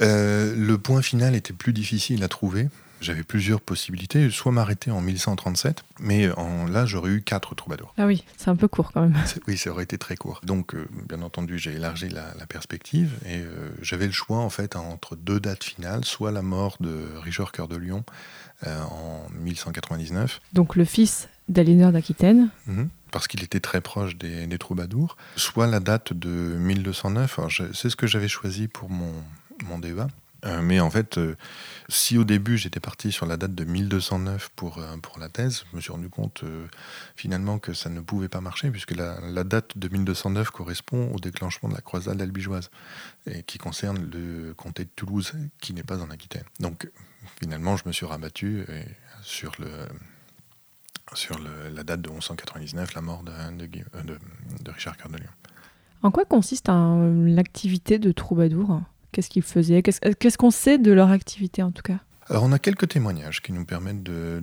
Euh, 0.00 0.54
le 0.56 0.78
point 0.78 1.02
final 1.02 1.34
était 1.34 1.52
plus 1.52 1.72
difficile 1.72 2.22
à 2.24 2.28
trouver 2.28 2.68
j'avais 3.02 3.22
plusieurs 3.22 3.60
possibilités, 3.60 4.30
soit 4.30 4.52
m'arrêter 4.52 4.90
en 4.90 5.00
1137, 5.00 5.84
mais 6.00 6.30
en, 6.32 6.66
là 6.66 6.86
j'aurais 6.86 7.10
eu 7.10 7.22
quatre 7.22 7.54
troubadours. 7.54 7.92
Ah 7.98 8.06
oui, 8.06 8.24
c'est 8.36 8.48
un 8.48 8.56
peu 8.56 8.68
court 8.68 8.92
quand 8.92 9.02
même. 9.02 9.14
Oui, 9.48 9.58
ça 9.58 9.70
aurait 9.70 9.84
été 9.84 9.98
très 9.98 10.16
court. 10.16 10.40
Donc, 10.44 10.74
euh, 10.74 10.86
bien 11.08 11.22
entendu, 11.22 11.58
j'ai 11.58 11.72
élargi 11.72 12.08
la, 12.08 12.32
perspective 12.48 13.14
et 13.24 13.38
euh, 13.38 13.70
j'avais 13.80 14.06
le 14.06 14.12
choix 14.12 14.38
en 14.38 14.50
fait 14.50 14.76
entre 14.76 15.16
deux 15.16 15.40
dates 15.40 15.64
finales, 15.64 16.04
soit 16.04 16.32
la 16.32 16.42
mort 16.42 16.76
de 16.80 17.08
Richard 17.22 17.50
Cœur 17.50 17.66
de 17.66 17.76
Lion 17.76 18.04
euh, 18.66 18.82
en 18.82 19.26
1199. 19.40 20.40
Donc 20.52 20.76
le 20.76 20.84
fils 20.84 21.28
d'Aliénor 21.48 21.92
d'Aquitaine. 21.92 22.50
Mhm, 22.66 22.88
parce 23.10 23.26
qu'il 23.26 23.42
était 23.42 23.60
très 23.60 23.80
proche 23.80 24.16
des, 24.16 24.46
des, 24.46 24.58
troubadours, 24.58 25.16
soit 25.36 25.66
la 25.66 25.80
date 25.80 26.12
de 26.12 26.28
1209. 26.28 27.40
C'est 27.72 27.90
ce 27.90 27.96
que 27.96 28.06
j'avais 28.06 28.28
choisi 28.28 28.68
pour 28.68 28.90
mon, 28.90 29.12
mon 29.64 29.78
débat. 29.78 30.08
Euh, 30.44 30.60
mais 30.60 30.80
en 30.80 30.90
fait, 30.90 31.18
euh, 31.18 31.36
si 31.88 32.18
au 32.18 32.24
début 32.24 32.58
j'étais 32.58 32.80
parti 32.80 33.12
sur 33.12 33.26
la 33.26 33.36
date 33.36 33.54
de 33.54 33.64
1209 33.64 34.50
pour, 34.56 34.78
euh, 34.78 34.96
pour 34.96 35.18
la 35.18 35.28
thèse, 35.28 35.64
je 35.70 35.76
me 35.76 35.80
suis 35.80 35.92
rendu 35.92 36.08
compte 36.08 36.44
finalement 37.14 37.58
que 37.58 37.72
ça 37.72 37.90
ne 37.90 38.00
pouvait 38.00 38.28
pas 38.28 38.40
marcher, 38.40 38.70
puisque 38.70 38.94
la, 38.96 39.44
date 39.44 39.78
de 39.78 39.88
1209 39.88 40.50
correspond 40.50 41.12
au 41.12 41.20
déclenchement 41.20 41.68
de 41.68 41.74
la 41.74 41.80
croisade 41.80 42.20
albigeoise, 42.20 42.70
et 43.26 43.42
qui 43.42 43.58
concerne 43.58 44.10
le 44.12 44.54
comté 44.54 44.84
de 44.84 44.90
Toulouse, 44.94 45.32
qui 45.60 45.74
n'est 45.74 45.82
pas 45.82 46.00
en 46.00 46.10
Aquitaine. 46.10 46.44
Donc 46.60 46.90
finalement, 47.40 47.76
je 47.76 47.84
me 47.86 47.92
suis 47.92 48.06
rabattu 48.06 48.66
sur, 49.22 49.52
le, 49.60 49.68
sur 51.14 51.38
la 51.38 51.84
date 51.84 52.02
de 52.02 52.10
1199, 52.10 52.94
la 52.94 53.00
mort 53.00 53.22
de, 53.22 53.66
de, 53.66 54.18
de 54.60 54.70
Richard 54.70 54.96
Cœur 54.96 55.08
de 55.08 55.18
Lion. 55.18 55.30
En 56.02 56.10
quoi 56.10 56.24
consiste 56.24 56.68
l'activité 56.68 58.00
de 58.00 58.10
troubadour? 58.10 58.80
Qu'est-ce 59.12 59.28
qu'ils 59.28 59.42
faisaient? 59.42 59.82
Qu'est-ce 59.82 60.38
qu'on 60.38 60.50
sait 60.50 60.78
de 60.78 60.90
leur 60.92 61.10
activité 61.10 61.62
en 61.62 61.70
tout 61.70 61.82
cas? 61.82 61.98
Alors 62.28 62.44
on 62.44 62.52
a 62.52 62.58
quelques 62.58 62.88
témoignages 62.88 63.42
qui 63.42 63.52
nous 63.52 63.64
permettent 63.64 64.02
de, 64.02 64.42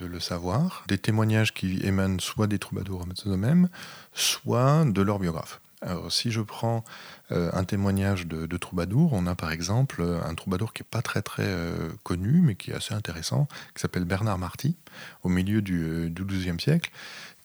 le, 0.00 0.20
savoir. 0.20 0.84
Des 0.86 0.98
témoignages 0.98 1.52
qui 1.52 1.80
émanent 1.82 2.20
soit 2.20 2.46
des 2.46 2.58
troubadours 2.58 3.04
eux-mêmes, 3.26 3.68
soit 4.12 4.84
de 4.84 5.02
leurs 5.02 5.18
biographes. 5.18 5.60
Alors 5.82 6.12
si 6.12 6.30
je 6.30 6.40
prends 6.40 6.84
euh, 7.32 7.50
un 7.52 7.64
témoignage 7.64 8.26
de, 8.26 8.56
troubadour, 8.56 9.12
on 9.12 9.26
a 9.26 9.34
par 9.34 9.50
exemple 9.50 10.02
un 10.02 10.34
troubadour 10.34 10.72
qui 10.72 10.82
n'est 10.82 10.88
pas 10.90 11.02
très 11.02 11.22
très 11.22 11.46
euh, 11.46 11.90
connu, 12.02 12.40
mais 12.42 12.54
qui 12.54 12.70
est 12.70 12.74
assez 12.74 12.94
intéressant, 12.94 13.48
qui 13.74 13.80
s'appelle 13.80 14.04
Bernard 14.04 14.38
Marty, 14.38 14.76
au 15.22 15.28
milieu 15.28 15.62
du, 15.62 16.12
XIIe 16.12 16.60
siècle, 16.60 16.90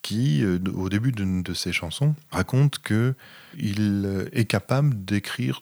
qui, 0.02 0.43
euh, 0.43 0.60
au 0.74 0.89
début 0.89 1.12
de, 1.12 1.41
de, 1.41 1.54
ses 1.54 1.74
chansons, 1.74 2.13
raconte 2.30 2.80
qu'il 2.80 4.30
est 4.32 4.45
capable 4.45 5.04
d'écrire 5.06 5.62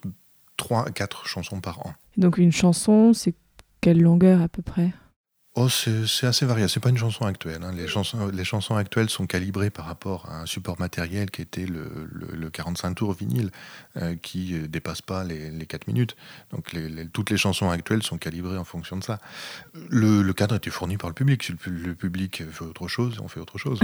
3 0.60 0.88
à 0.88 0.92
4 0.92 1.26
chansons 1.26 1.62
par 1.62 1.80
an. 1.80 1.94
Donc 2.18 2.38
une 2.38 2.52
chanson, 2.52 3.14
c'est 3.14 3.34
quelle 3.82 4.02
longueur 4.02 4.42
à 4.42 4.50
peu 4.50 4.62
près? 4.62 4.92
Oh, 5.56 5.68
c'est 5.68 6.28
assez 6.28 6.46
varié. 6.46 6.68
C'est 6.68 6.80
pas 6.80 6.90
une 6.90 6.98
chanson 6.98 7.26
actuelle. 7.26 7.64
Hein. 7.64 7.74
Les, 7.76 7.88
chansons, 7.88 8.30
les 8.32 8.46
chansons 8.46 8.76
actuelles 8.76 9.10
sont 9.10 9.26
calibrées 9.26 9.72
par 9.72 9.86
rapport 9.86 10.30
à 10.30 10.42
un 10.42 10.46
support 10.46 10.80
matériel 10.80 11.32
qui 11.32 11.42
était 11.42 11.66
le, 11.66 12.08
le, 12.12 12.50
45 12.50 12.94
tours 12.94 13.14
vinyle, 13.14 13.50
euh, 13.98 14.16
qui 14.16 14.54
ne 14.54 14.68
dépasse 14.68 15.02
pas 15.02 15.24
les, 15.24 15.50
les, 15.50 15.66
4 15.66 15.88
minutes. 15.88 16.16
Donc 16.52 16.76
toutes 17.14 17.32
les 17.32 17.38
chansons 17.38 17.70
actuelles 17.70 18.04
sont 18.04 18.18
calibrées 18.18 18.58
en 18.58 18.64
fonction 18.64 18.96
de 18.96 19.04
ça. 19.04 19.20
Le, 19.90 20.32
cadre 20.34 20.56
était 20.56 20.70
fourni 20.70 20.98
par 20.98 21.10
le 21.10 21.16
public. 21.16 21.44
Si 21.44 21.54
le, 21.66 21.96
public 21.96 22.44
fait 22.52 22.64
autre 22.64 22.88
chose, 22.88 23.18
on 23.22 23.28
fait 23.28 23.40
autre 23.40 23.58
chose. 23.58 23.80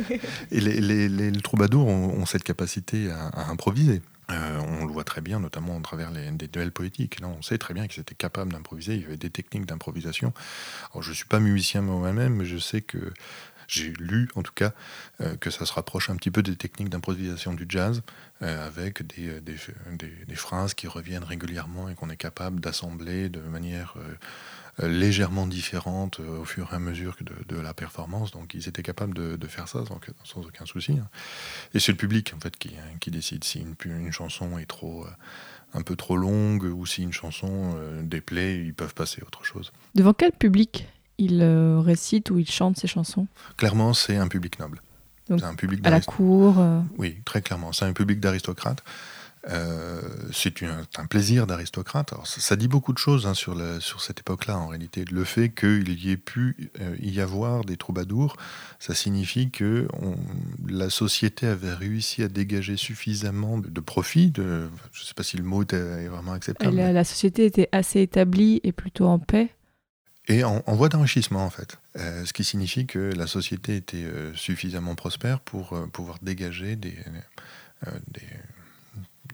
Et 0.52 0.60
les, 0.60 1.32
troubadours 1.42 1.88
ont, 1.88 2.26
cette 2.26 2.44
capacité 2.44 3.10
à 3.10 3.50
improviser. 3.50 4.02
Euh, 4.30 4.58
on 4.58 4.84
le 4.84 4.92
voit 4.92 5.04
très 5.04 5.20
bien, 5.20 5.40
notamment 5.40 5.78
à 5.78 5.80
travers 5.80 6.10
les, 6.10 6.30
des 6.30 6.48
duels 6.48 6.72
poétiques. 6.72 7.20
Là, 7.20 7.28
on 7.28 7.40
sait 7.40 7.58
très 7.58 7.72
bien 7.72 7.86
qu'ils 7.86 8.00
étaient 8.00 8.14
capables 8.14 8.52
d'improviser. 8.52 8.94
Il 8.94 9.02
y 9.02 9.04
avait 9.04 9.16
des 9.16 9.30
techniques 9.30 9.66
d'improvisation. 9.66 10.32
je 11.00 11.08
ne 11.08 11.14
suis 11.14 11.24
pas 11.24 11.40
musicien 11.40 11.80
moi-même, 11.80 12.34
mais 12.34 12.44
je 12.44 12.58
sais 12.58 12.82
que 12.82 13.12
j'ai 13.68 13.92
lu, 13.92 14.28
en 14.34 14.42
tout 14.42 14.52
cas, 14.54 14.72
euh, 15.20 15.36
que 15.36 15.50
ça 15.50 15.66
se 15.66 15.72
rapproche 15.72 16.10
un 16.10 16.16
petit 16.16 16.30
peu 16.30 16.42
des 16.42 16.56
techniques 16.56 16.88
d'improvisation 16.88 17.52
du 17.54 17.66
jazz, 17.68 18.02
euh, 18.42 18.66
avec 18.66 19.06
des, 19.06 19.40
des, 19.40 20.34
phrases 20.34 20.74
qui 20.74 20.86
reviennent 20.86 21.24
régulièrement 21.24 21.88
et 21.88 21.94
qu'on 21.94 22.08
est 22.10 22.16
capable 22.16 22.60
d'assembler 22.60 23.28
de 23.28 23.40
manière 23.40 23.94
légèrement 24.86 25.46
différente 25.46 26.20
euh, 26.20 26.40
au 26.40 26.44
fur 26.44 26.68
et 26.72 26.76
à 26.76 26.78
mesure 26.78 27.16
de, 27.20 27.34
de 27.54 27.60
la 27.60 27.74
performance. 27.74 28.30
Donc 28.30 28.54
ils 28.54 28.68
étaient 28.68 28.82
capables 28.82 29.14
de, 29.14 29.46
faire 29.46 29.68
ça 29.68 29.84
sans, 29.86 30.00
sans 30.24 30.40
aucun 30.40 30.66
souci. 30.66 30.92
Hein. 30.92 31.08
Et 31.74 31.80
c'est 31.80 31.92
le 31.92 31.98
public 31.98 32.32
en 32.36 32.40
fait 32.40 32.56
qui, 32.56 32.70
qui 33.00 33.10
décide 33.10 33.44
si 33.44 33.60
une, 33.60 33.74
une, 33.84 34.12
chanson 34.12 34.58
est 34.58 34.66
trop 34.66 35.04
euh, 35.04 35.10
un 35.74 35.82
peu 35.82 35.96
trop 35.96 36.16
longue 36.16 36.64
ou 36.64 36.86
si 36.86 37.02
une 37.02 37.12
chanson 37.12 37.76
déplaît, 38.02 38.56
ils 38.56 38.72
peuvent 38.72 38.94
passer 38.94 39.20
à 39.22 39.26
autre 39.26 39.44
chose. 39.44 39.72
Devant 39.94 40.14
quel 40.14 40.32
public 40.32 40.86
il 41.18 41.42
récite 41.84 42.30
ou 42.30 42.38
il 42.38 42.48
chante 42.48 42.78
ses 42.78 42.86
chansons? 42.86 43.26
Clairement, 43.58 43.92
c'est 43.92 44.16
un 44.16 44.28
public 44.28 44.58
noble. 44.58 44.80
Donc, 45.28 45.42
un 45.42 45.54
public 45.54 45.86
à 45.86 45.90
la 45.90 46.00
cour 46.00 46.56
Oui, 46.96 47.18
très 47.26 47.42
clairement. 47.42 47.74
C'est 47.74 47.84
un 47.84 47.92
public 47.92 48.18
d'aristocrates. 48.18 48.82
Euh, 49.48 50.00
c'est 50.32 50.62
un, 50.62 51.06
plaisir 51.06 51.46
d'aristocrate. 51.46 52.12
Ça, 52.24 52.56
dit 52.56 52.68
beaucoup 52.68 52.92
de 52.92 52.98
choses 52.98 53.26
hein, 53.26 53.34
sur, 53.34 53.56
sur, 53.80 54.00
cette 54.00 54.20
époque-là, 54.20 54.58
en 54.58 54.68
réalité. 54.68 55.04
Le 55.10 55.24
fait 55.24 55.48
qu'il 55.48 56.04
y 56.04 56.10
ait 56.10 56.16
pu 56.16 56.70
euh, 56.80 56.96
y 57.00 57.20
avoir 57.20 57.64
des 57.64 57.76
troubadours, 57.76 58.36
ça 58.78 58.94
signifie 58.94 59.50
que 59.50 59.86
la 60.68 60.90
société 60.90 61.46
avait 61.46 61.72
réussi 61.72 62.22
à 62.22 62.28
dégager 62.28 62.76
suffisamment 62.76 63.58
de, 63.58 63.80
profit. 63.80 64.30
De, 64.30 64.68
je 64.92 65.02
ne 65.02 65.06
sais 65.06 65.14
pas 65.14 65.22
si 65.22 65.36
le 65.36 65.44
mot 65.44 65.62
est 65.62 66.08
vraiment 66.08 66.32
acceptable. 66.32 66.76
La, 66.76 67.04
société 67.04 67.44
était 67.46 67.68
assez 67.72 68.00
établie 68.00 68.60
et 68.64 68.72
plutôt 68.72 69.06
en 69.06 69.18
paix. 69.18 69.54
Et 70.26 70.44
en, 70.44 70.62
voie 70.66 70.90
d'enrichissement, 70.90 71.44
en 71.44 71.50
fait. 71.50 71.78
Euh, 71.96 72.26
ce 72.26 72.34
qui 72.34 72.44
signifie 72.44 72.86
que 72.86 72.98
la 72.98 73.26
société 73.26 73.76
était 73.76 74.04
suffisamment 74.34 74.94
prospère 74.94 75.40
pour 75.40 75.74
pouvoir 75.90 76.18
dégager 76.20 76.76
des, 76.76 76.98
des 78.08 78.22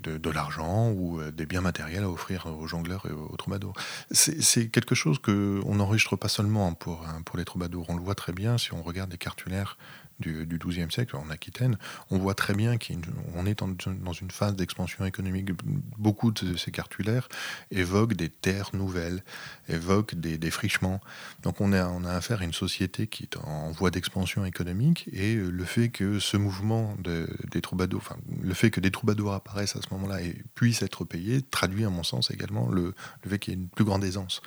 de, 0.08 0.30
l'argent 0.30 0.90
ou 0.90 1.20
euh, 1.20 1.30
des 1.30 1.46
biens 1.46 1.60
matériels 1.60 2.04
à 2.04 2.10
offrir 2.10 2.46
aux 2.46 2.66
jongleurs 2.66 3.06
et 3.06 3.12
aux, 3.12 3.36
troubadours. 3.36 3.74
C'est 4.10 4.68
quelque 4.68 4.94
chose 4.94 5.18
qu'on 5.18 5.74
n'enregistre 5.74 6.16
pas 6.16 6.28
seulement 6.28 6.72
pour, 6.74 7.06
hein, 7.06 7.22
pour 7.24 7.36
les 7.36 7.44
troubadours. 7.44 7.86
On 7.88 7.96
le 7.96 8.02
voit 8.02 8.14
très 8.14 8.32
bien 8.32 8.58
si 8.58 8.72
on 8.72 8.82
regarde 8.82 9.10
les 9.10 9.18
cartulaires 9.18 9.76
du, 10.20 10.46
du 10.46 10.58
XIIe 10.58 10.90
siècle 10.90 11.16
en 11.16 11.30
Aquitaine, 11.30 11.76
on 12.10 12.18
voit 12.18 12.34
très 12.34 12.54
bien 12.54 12.76
qu'on 12.78 13.46
est 13.46 13.58
dans 13.58 14.12
une 14.12 14.30
phase 14.30 14.56
d'expansion 14.56 15.04
économique. 15.04 15.50
Beaucoup 15.98 16.30
de 16.30 16.56
ces 16.56 16.70
cartulaires 16.70 17.28
évoquent 17.70 18.14
des 18.14 18.28
terres 18.28 18.70
nouvelles, 18.72 19.22
évoquent 19.68 20.14
des 20.14 20.38
défrichements. 20.38 21.00
Donc 21.42 21.60
on 21.60 21.72
a, 21.72 21.86
on 21.88 22.04
a 22.04 22.12
affaire 22.12 22.42
à 22.42 22.44
une 22.44 22.52
société 22.52 23.06
qui 23.06 23.24
est 23.24 23.36
en 23.36 23.70
voie 23.70 23.90
d'expansion 23.90 24.44
économique 24.44 25.08
et 25.12 25.34
le 25.34 25.64
fait 25.64 25.88
que 25.88 26.18
ce 26.18 26.36
mouvement 26.36 26.96
de, 27.02 27.28
des 27.50 27.60
troubadours, 27.60 28.00
enfin, 28.00 28.16
le 28.42 28.54
fait 28.54 28.70
que 28.70 28.80
des 28.80 28.90
troubadours 28.90 29.32
apparaissent 29.32 29.76
à 29.76 29.82
ce 29.82 29.92
moment-là 29.92 30.22
et 30.22 30.42
puissent 30.54 30.82
être 30.82 31.04
payés, 31.04 31.42
traduit 31.42 31.84
à 31.84 31.90
mon 31.90 32.02
sens 32.02 32.30
également 32.30 32.68
le, 32.68 32.94
le 33.22 33.30
fait 33.30 33.38
qu'il 33.38 33.54
y 33.54 33.56
ait 33.56 33.60
une 33.60 33.68
plus 33.68 33.84
grande 33.84 34.04
aisance 34.04 34.42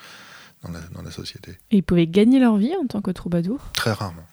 dans 0.63 0.71
la, 0.71 0.79
dans 0.93 1.01
la 1.01 1.11
société. 1.11 1.57
Et 1.71 1.77
ils 1.77 1.83
pouvaient 1.83 2.07
gagner 2.07 2.39
leur 2.39 2.57
vie 2.57 2.73
en 2.81 2.87
tant 2.87 3.01
que 3.01 3.11
troubadours? 3.11 3.69
Très 3.73 3.91
rarement. 3.91 4.25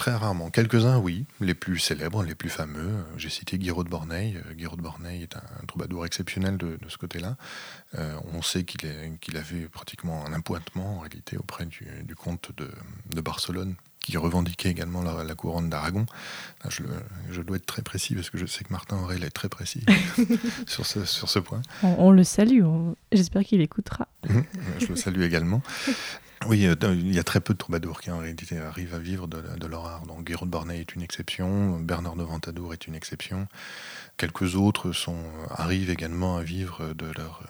Très 0.00 0.14
rarement. 0.14 0.48
Quelques-uns, 0.48 0.96
oui. 0.96 1.26
Les 1.42 1.52
plus 1.52 1.78
célèbres, 1.78 2.22
les 2.22 2.34
plus 2.34 2.48
fameux. 2.48 3.04
J'ai 3.18 3.28
cité 3.28 3.58
Guiraud 3.58 3.84
de 3.84 3.90
Borneille. 3.90 4.40
Euh, 4.46 4.54
Guiraud 4.54 4.76
de 4.76 4.80
Borneille 4.80 5.24
est 5.24 5.36
un, 5.36 5.66
troubadour 5.66 6.06
exceptionnel 6.06 6.56
de, 6.56 6.78
de 6.80 6.88
ce 6.88 6.96
côté-là. 6.96 7.36
Euh, 7.98 8.16
on 8.32 8.40
sait 8.40 8.64
qu'il 8.64 9.36
avait 9.36 9.68
pratiquement 9.68 10.24
un 10.24 10.32
appointement, 10.32 10.96
en 10.96 11.00
réalité, 11.00 11.36
auprès 11.36 11.66
du, 11.66 11.86
du 12.02 12.14
comte 12.14 12.50
de, 12.56 12.70
de 13.14 13.20
Barcelone, 13.20 13.74
qui 14.00 14.16
revendiquait 14.16 14.70
également 14.70 15.02
la, 15.02 15.22
la 15.22 15.34
couronne 15.34 15.68
d'Aragon. 15.68 16.06
Je, 16.70 16.82
je, 17.30 17.42
dois 17.42 17.58
être 17.58 17.66
très 17.66 17.82
précis 17.82 18.14
parce 18.14 18.30
que 18.30 18.38
je 18.38 18.46
sais 18.46 18.64
que 18.64 18.72
Martin 18.72 18.96
Aurel 18.96 19.22
est 19.22 19.28
très 19.28 19.50
précis 19.50 19.84
sur, 20.66 20.86
ce, 20.86 21.04
sur 21.04 21.28
ce 21.28 21.40
point. 21.40 21.60
On, 21.82 21.94
on 21.98 22.10
le 22.10 22.24
salue, 22.24 22.62
on... 22.64 22.96
j'espère 23.12 23.44
qu'il 23.44 23.60
écoutera. 23.60 24.08
je 24.78 24.86
le 24.86 24.96
salue 24.96 25.20
également. 25.20 25.60
Oui, 26.46 26.66
euh, 26.66 26.74
il 26.94 27.14
y 27.14 27.18
a 27.18 27.24
très 27.24 27.40
peu 27.40 27.52
de 27.52 27.58
troubadours 27.58 28.00
qui 28.00 28.10
en 28.10 28.18
réalité 28.18 28.58
arrivent 28.58 28.94
à 28.94 28.98
vivre 28.98 29.26
de, 29.26 29.66
leur 29.66 29.86
art. 29.86 30.06
Donc 30.06 30.24
Guiraud 30.24 30.46
de 30.46 30.50
Bornay 30.50 30.80
est 30.80 30.94
une 30.94 31.02
exception, 31.02 31.78
Bernard 31.78 32.16
de 32.16 32.22
Ventadour 32.22 32.72
est 32.72 32.86
une 32.86 32.94
exception. 32.94 33.46
Quelques 34.16 34.56
autres 34.56 34.92
sont, 34.92 35.22
arrivent 35.50 35.90
également 35.90 36.38
à 36.38 36.42
vivre 36.42 36.94
de 36.94 37.06
leur, 37.16 37.42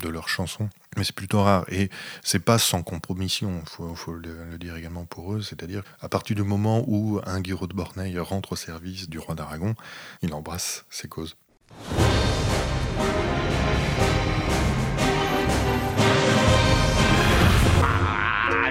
de 0.00 0.08
leurs 0.08 0.28
chansons. 0.28 0.68
Mais 0.96 1.04
c'est 1.04 1.14
plutôt 1.14 1.42
rare. 1.42 1.64
Et 1.68 1.90
c'est 2.22 2.40
pas 2.40 2.58
sans 2.58 2.82
compromission, 2.82 3.62
il 3.80 3.96
faut, 3.96 4.14
le, 4.14 4.58
dire 4.58 4.76
également 4.76 5.04
pour 5.04 5.34
eux. 5.34 5.42
C'est-à-dire, 5.42 5.82
à 6.00 6.08
partir 6.08 6.36
du 6.36 6.42
moment 6.42 6.84
où 6.86 7.20
un 7.26 7.40
Guiraud 7.40 7.66
de 7.66 7.74
Bornay 7.74 8.18
rentre 8.18 8.52
au 8.52 8.56
service 8.56 9.08
du 9.08 9.18
roi 9.18 9.34
d'Aragon, 9.34 9.74
il 10.22 10.34
embrasse 10.34 10.84
ses 10.90 11.08
causes. 11.08 11.36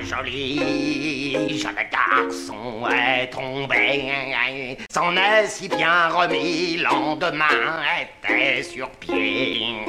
Joli 0.09 1.59
jeune 1.59 1.75
garçon 1.91 2.87
est 2.89 3.29
tombé, 3.29 4.11
s'en 4.91 5.15
est 5.15 5.47
si 5.47 5.69
bien 5.69 6.07
remis, 6.09 6.77
lendemain 6.77 7.83
était 8.01 8.63
sur 8.63 8.89
pied. 8.91 9.85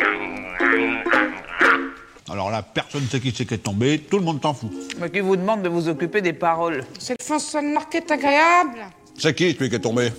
Alors 2.31 2.51
là, 2.51 2.63
personne 2.63 3.03
ne 3.03 3.09
sait 3.09 3.19
qui 3.19 3.33
c'est 3.35 3.47
qui 3.47 3.55
est 3.55 3.59
tombé, 3.59 3.99
tout 3.99 4.19
le 4.19 4.25
monde 4.25 4.41
t'en 4.41 4.53
fout. 4.53 4.71
Mais 4.99 5.11
qui 5.11 5.21
vous 5.21 5.37
demande 5.37 5.63
de 5.63 5.69
vous 5.69 5.89
occuper 5.89 6.21
des 6.21 6.35
paroles 6.35 6.85
C'est 6.99 7.17
le 7.19 7.25
François 7.25 7.63
Marquet 7.63 8.05
agréable. 8.13 8.87
C'est 9.19 9.35
qui 9.35 9.53
celui 9.53 9.71
qui 9.71 9.77
est 9.77 9.81
tombé? 9.81 10.13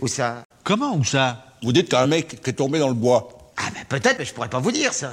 Où 0.00 0.08
ça? 0.08 0.42
Comment 0.64 0.96
où 0.96 1.04
ça? 1.04 1.44
Vous 1.62 1.72
dites 1.72 1.90
qu'un 1.90 2.06
mec 2.06 2.40
qui 2.42 2.50
est 2.50 2.54
tombé 2.54 2.78
dans 2.78 2.88
le 2.88 2.94
bois. 2.94 3.28
Ah 3.56 3.68
ben 3.72 3.84
peut-être, 3.88 4.18
mais 4.18 4.24
je 4.24 4.32
pourrais 4.32 4.48
pas 4.48 4.58
vous 4.58 4.72
dire 4.72 4.92
ça. 4.92 5.12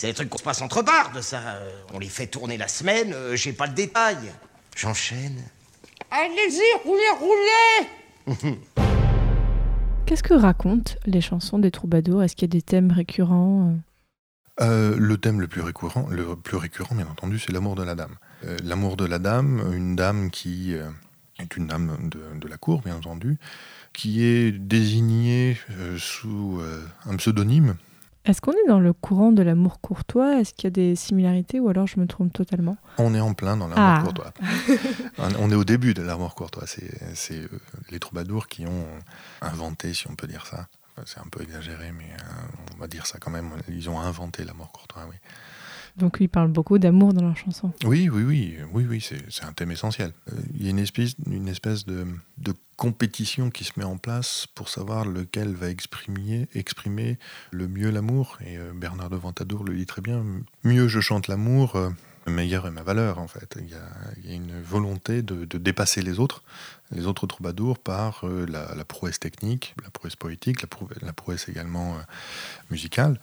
C'est 0.00 0.06
des 0.06 0.14
trucs 0.14 0.30
qu'on 0.30 0.38
se 0.38 0.42
passe 0.42 0.62
entre 0.62 0.82
bardes, 0.82 1.20
ça. 1.20 1.58
On 1.92 1.98
les 1.98 2.08
fait 2.08 2.26
tourner 2.26 2.56
la 2.56 2.68
semaine, 2.68 3.12
euh, 3.12 3.36
j'ai 3.36 3.52
pas 3.52 3.66
le 3.66 3.74
détail. 3.74 4.16
J'enchaîne. 4.74 5.44
Allez-y, 6.10 6.62
roulez, 6.82 7.10
roulez 7.20 8.56
Qu'est-ce 10.06 10.22
que 10.22 10.32
racontent 10.32 10.94
les 11.04 11.20
chansons 11.20 11.58
des 11.58 11.70
troubadours? 11.70 12.22
Est-ce 12.22 12.34
qu'il 12.34 12.48
y 12.48 12.50
a 12.50 12.56
des 12.56 12.62
thèmes 12.62 12.90
récurrents 12.92 13.74
euh, 14.62 14.96
Le 14.96 15.18
thème 15.18 15.38
le 15.38 15.48
plus 15.48 15.60
récurrent, 15.60 16.06
le 16.08 16.34
plus 16.34 16.56
récurrent 16.56 16.94
bien 16.94 17.06
entendu, 17.06 17.38
c'est 17.38 17.52
l'amour 17.52 17.74
de 17.74 17.82
la 17.82 17.94
dame. 17.94 18.14
Euh, 18.46 18.56
l'amour 18.64 18.96
de 18.96 19.04
la 19.04 19.18
dame, 19.18 19.70
une 19.74 19.96
dame 19.96 20.30
qui 20.30 20.72
euh, 20.76 20.88
est 21.38 21.58
une 21.58 21.66
dame 21.66 22.08
de, 22.08 22.22
de, 22.40 22.48
la 22.48 22.56
cour, 22.56 22.80
bien 22.80 22.96
entendu, 22.96 23.38
qui 23.92 24.24
est 24.24 24.50
désignée 24.50 25.58
sous 25.98 26.58
un 27.04 27.16
pseudonyme 27.16 27.76
est-ce 28.26 28.42
qu'on 28.42 28.52
est 28.52 28.68
dans 28.68 28.80
le 28.80 28.92
courant 28.92 29.32
de 29.32 29.42
l'amour 29.42 29.80
courtois? 29.80 30.40
Est-ce 30.40 30.52
qu'il 30.52 30.64
y 30.64 30.66
a 30.66 30.70
des 30.70 30.94
similarités 30.94 31.58
ou 31.58 31.68
alors 31.68 31.86
je 31.86 31.98
me 31.98 32.06
trompe 32.06 32.32
totalement? 32.32 32.76
On 32.98 33.14
est 33.14 33.20
en 33.20 33.32
plein 33.32 33.56
dans 33.56 33.66
l'amour 33.66 33.82
ah. 33.82 34.02
courtois. 34.04 34.32
on 35.38 35.50
est 35.50 35.54
au 35.54 35.64
début 35.64 35.94
de 35.94 36.02
l'amour 36.02 36.34
courtois. 36.34 36.64
C'est 36.66 36.84
euh, 37.40 37.48
les 37.90 37.98
troubadours 37.98 38.46
qui 38.48 38.66
ont 38.66 38.86
inventé, 39.40 39.94
si 39.94 40.08
on 40.10 40.16
peut 40.16 40.26
dire 40.26 40.46
ça. 40.46 40.68
C'est 41.06 41.18
un 41.18 41.28
peu 41.30 41.42
exagéré, 41.42 41.92
mais 41.92 42.10
euh, 42.12 42.74
on 42.76 42.78
va 42.78 42.88
dire 42.88 43.06
ça 43.06 43.18
quand 43.18 43.30
même. 43.30 43.52
Ils 43.68 43.88
ont 43.88 43.98
inventé 43.98 44.44
l'amour 44.44 44.70
courtois, 44.70 45.06
oui. 45.08 45.16
Donc 45.96 46.18
ils 46.20 46.28
parlent 46.28 46.50
beaucoup 46.50 46.78
d'amour 46.78 47.12
dans 47.12 47.22
leurs 47.22 47.36
chansons. 47.36 47.72
Oui, 47.84 48.08
oui, 48.08 48.22
oui, 48.22 48.56
oui, 48.72 48.86
oui, 48.88 49.00
c'est 49.28 49.44
un 49.44 49.52
thème 49.52 49.70
essentiel. 49.70 50.12
Euh, 50.32 50.36
il 50.54 50.64
y 50.64 50.66
a 50.66 50.70
une 50.70 50.78
espèce, 50.78 51.14
une 51.26 51.48
espèce 51.48 51.84
de, 51.86 52.06
compétition 52.76 53.50
qui 53.50 53.64
se 53.64 53.72
met 53.76 53.84
en 53.84 53.98
place 53.98 54.46
pour 54.54 54.70
savoir 54.70 55.04
lequel 55.04 55.54
va 55.54 55.68
exprimer, 55.68 56.48
le 57.50 57.68
mieux 57.68 57.90
l'amour. 57.90 58.38
Et 58.40 58.56
euh, 58.56 58.72
Bernard 58.74 59.10
de 59.10 59.16
Ventadour 59.16 59.64
le 59.64 59.74
dit 59.74 59.84
très 59.84 60.00
bien. 60.00 60.24
Mieux 60.64 60.88
je 60.88 61.00
chante 61.00 61.28
l'amour, 61.28 61.76
euh, 61.76 61.90
meilleure 62.26 62.66
est 62.66 62.70
ma 62.70 62.82
valeur 62.82 63.18
en 63.18 63.28
fait. 63.28 63.58
Il 63.60 63.68
y 63.68 63.74
a, 63.74 64.34
une 64.34 64.62
volonté 64.62 65.20
de, 65.20 65.44
dépasser 65.58 66.00
les 66.00 66.18
autres, 66.18 66.42
les 66.90 67.06
autres 67.06 67.26
troubadours 67.26 67.78
par 67.78 68.24
la, 68.24 68.84
prouesse 68.86 69.20
technique, 69.20 69.74
la 69.84 69.90
prouesse 69.90 70.16
poétique, 70.16 70.62
la 71.02 71.12
prouesse, 71.12 71.50
également 71.50 71.98
musicale, 72.70 73.20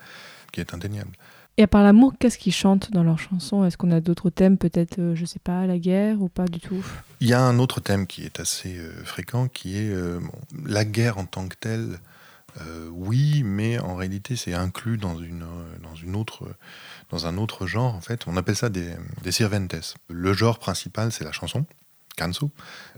qui 0.52 0.60
est 0.60 0.76
indéniable. 0.76 1.14
Et 1.60 1.64
à 1.64 1.68
part 1.68 1.82
l'amour, 1.82 2.14
qu'est-ce 2.20 2.38
qu'ils 2.38 2.54
chantent 2.54 2.92
dans 2.92 3.04
leurs 3.04 3.18
chansons? 3.18 3.66
Est-ce 3.66 3.78
qu'on 3.78 3.90
a 3.90 4.00
d'autres 4.00 4.30
thèmes, 4.30 4.60
peut-être, 4.60 5.00
euh, 5.00 5.16
je 5.16 5.26
sais 5.26 5.40
pas, 5.40 5.66
la 5.66 5.80
guerre 5.80 6.22
ou 6.22 6.30
pas 6.30 6.46
du 6.46 6.60
tout? 6.60 6.86
Il 7.20 7.28
y 7.28 7.34
a 7.34 7.42
un 7.42 7.58
autre 7.58 7.80
thème 7.80 8.06
qui 8.06 8.24
est 8.24 8.40
assez 8.40 8.78
euh, 8.78 8.92
fréquent, 9.04 9.48
qui 9.48 9.76
est 9.76 9.90
euh, 9.90 10.20
la 10.66 10.86
guerre 10.86 11.18
en 11.18 11.26
tant 11.26 11.48
que 11.48 11.56
telle. 11.56 12.00
Euh, 12.62 12.88
oui, 12.92 13.42
mais 13.44 13.80
en 13.80 13.96
réalité, 13.96 14.36
c'est 14.36 14.54
inclus 14.54 14.98
dans 14.98 15.18
une, 15.18 15.46
dans 15.82 15.96
une 15.96 16.16
autre, 16.16 16.48
dans 17.10 17.26
un 17.26 17.38
autre 17.38 17.66
genre. 17.66 17.96
En 17.96 18.02
fait, 18.02 18.28
on 18.28 18.38
appelle 18.38 18.56
ça 18.56 18.70
des, 18.70 18.94
des 19.24 19.32
sirventes. 19.32 19.96
Le 20.10 20.34
genre 20.34 20.60
principal, 20.60 21.12
c'est 21.12 21.24
la 21.24 21.32
chanson. 21.32 21.66
Kansu. 22.18 22.48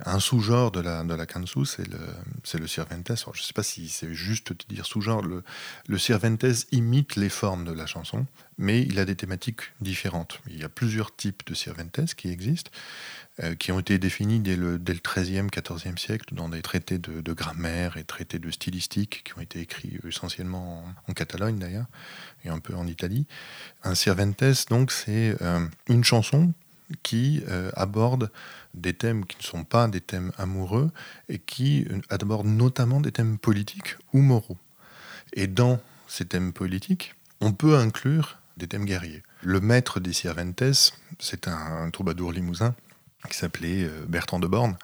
Un 0.05 0.19
sous-genre 0.19 0.71
de 0.71 0.79
la, 0.79 1.03
de 1.03 1.13
la 1.13 1.25
c'est 1.65 1.87
le, 1.87 1.99
c'est 2.43 2.57
le 2.57 2.65
Sirventes. 2.65 3.11
Je 3.15 3.41
ne 3.41 3.45
sais 3.45 3.53
pas 3.53 3.63
si 3.63 3.87
c'est 3.89 4.13
juste 4.13 4.51
de 4.53 4.73
dire 4.73 4.85
sous-genre. 4.85 5.21
Le, 5.21 5.43
le 5.87 5.97
Sirventes 5.99 6.65
imite 6.71 7.17
les 7.17 7.29
formes 7.29 7.65
de 7.65 7.73
la 7.73 7.85
chanson, 7.85 8.25
mais 8.57 8.81
il 8.81 8.97
a 8.97 9.05
des 9.05 9.15
thématiques 9.15 9.61
différentes. 9.81 10.39
Il 10.49 10.57
y 10.57 10.63
a 10.63 10.69
plusieurs 10.69 11.15
types 11.15 11.45
de 11.45 11.53
Sirventes 11.53 12.15
qui 12.15 12.29
existent, 12.29 12.71
euh, 13.43 13.55
qui 13.55 13.71
ont 13.71 13.79
été 13.79 13.99
définis 13.99 14.39
dès 14.39 14.55
le, 14.55 14.79
dès 14.79 14.93
le 14.93 14.99
13e, 14.99 15.49
14e 15.49 15.97
siècle 15.97 16.33
dans 16.33 16.47
des 16.47 16.61
traités 16.61 16.97
de, 16.97 17.21
de, 17.21 17.33
grammaire 17.33 17.97
et 17.97 18.05
traités 18.05 18.39
de 18.39 18.49
stylistique 18.49 19.23
qui 19.25 19.37
ont 19.37 19.41
été 19.41 19.59
écrits 19.59 19.99
essentiellement 20.07 20.85
en, 21.07 21.11
en 21.11 21.13
Catalogne 21.13 21.59
d'ailleurs, 21.59 21.87
et 22.45 22.49
un 22.49 22.59
peu 22.59 22.73
en 22.73 22.87
Italie. 22.87 23.27
Un 23.83 23.95
Sirventes, 23.95 24.69
donc, 24.69 24.91
c'est 24.91 25.35
euh, 25.41 25.65
une 25.89 26.05
chanson 26.05 26.53
qui 27.03 27.43
euh, 27.47 27.71
aborde 27.75 28.31
des 28.73 28.93
thèmes 28.93 29.25
qui 29.25 29.37
ne 29.37 29.43
sont 29.43 29.63
pas 29.63 29.87
des 29.87 30.01
thèmes 30.01 30.31
amoureux 30.37 30.91
et 31.27 31.39
qui 31.39 31.85
euh, 31.89 31.99
abordent 32.09 32.47
notamment 32.47 33.01
des 33.01 33.11
thèmes 33.11 33.37
politiques 33.37 33.97
ou 34.13 34.19
moraux. 34.19 34.57
Et 35.33 35.47
dans 35.47 35.79
ces 36.07 36.25
thèmes 36.25 36.53
politiques, 36.53 37.15
on 37.41 37.53
peut 37.53 37.77
inclure 37.77 38.39
des 38.57 38.67
thèmes 38.67 38.85
guerriers. 38.85 39.23
Le 39.41 39.61
maître 39.61 39.99
des 39.99 40.13
Sirventes, 40.13 40.93
c'est 41.19 41.47
un, 41.47 41.85
un, 41.85 41.89
troubadour 41.91 42.31
limousin 42.31 42.75
qui 43.29 43.37
s'appelait 43.37 43.83
euh, 43.83 44.05
Bertrand 44.07 44.39
de 44.39 44.47
Borne, 44.47 44.77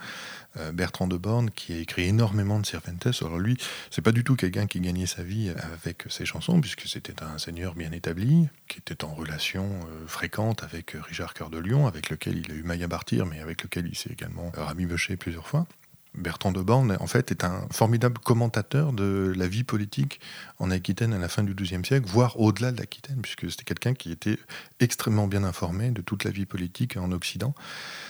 Bertrand 0.74 1.08
de 1.08 1.18
Borne 1.18 1.50
qui 1.50 1.74
a 1.74 1.78
écrit 1.78 2.04
énormément 2.04 2.60
de 2.60 2.66
Cervantes. 2.66 3.08
Alors 3.22 3.40
lui, 3.40 3.58
c'est 3.90 4.02
pas 4.02 4.12
du 4.12 4.24
tout 4.24 4.36
quelqu'un 4.36 4.68
qui 4.68 4.80
gagnait 4.80 5.06
sa 5.06 5.24
vie 5.24 5.52
avec 5.74 6.04
ses 6.10 6.26
chansons, 6.26 6.60
puisque 6.62 6.88
c'était 6.88 7.24
un 7.24 7.38
seigneur 7.38 7.76
bien 7.76 7.92
établi, 7.92 8.48
qui 8.68 8.80
était 8.80 9.04
en 9.04 9.14
relation 9.14 9.66
euh, 9.66 10.08
fréquente 10.08 10.64
avec 10.64 10.92
Richard 10.92 11.34
Cœur 11.34 11.50
de 11.50 11.58
Lion, 11.58 11.88
avec 11.88 12.10
lequel 12.10 12.38
il 12.38 12.52
a 12.52 12.56
eu 12.56 12.64
Maya 12.64 12.88
Bartir, 12.88 13.26
mais 13.26 13.40
avec 13.40 13.64
lequel 13.64 13.88
il 13.88 13.96
s'est 13.96 14.12
également 14.12 14.52
ramibêché 14.56 15.16
plusieurs 15.18 15.48
fois. 15.48 15.68
Bertrand 16.18 16.52
de 16.52 16.62
Borne, 16.62 16.98
en 17.00 17.08
fait, 17.08 17.32
est 17.32 17.44
un 17.44 17.68
formidable 17.72 18.20
commentateur 18.20 18.94
de 18.94 19.34
la 19.36 19.48
vie 19.48 19.64
politique 19.64 20.20
en 20.60 20.72
Aquitaine 20.72 21.14
à 21.14 21.18
la 21.18 21.28
fin 21.28 21.44
du 21.44 21.54
XIIe 21.54 21.86
siècle, 21.86 22.08
voire 22.08 22.40
au-delà 22.40 22.72
de 22.72 22.78
l'Aquitaine, 22.78 23.20
puisque 23.22 23.50
c'était 23.50 23.64
quelqu'un 23.64 23.94
qui 23.94 24.12
était 24.12 24.38
extrêmement 24.80 25.28
bien 25.28 25.44
informé 25.44 25.92
de 25.92 26.02
toute 26.02 26.24
la 26.24 26.32
vie 26.32 26.46
politique 26.46 26.98
en 26.98 27.12
Occident. 27.12 27.54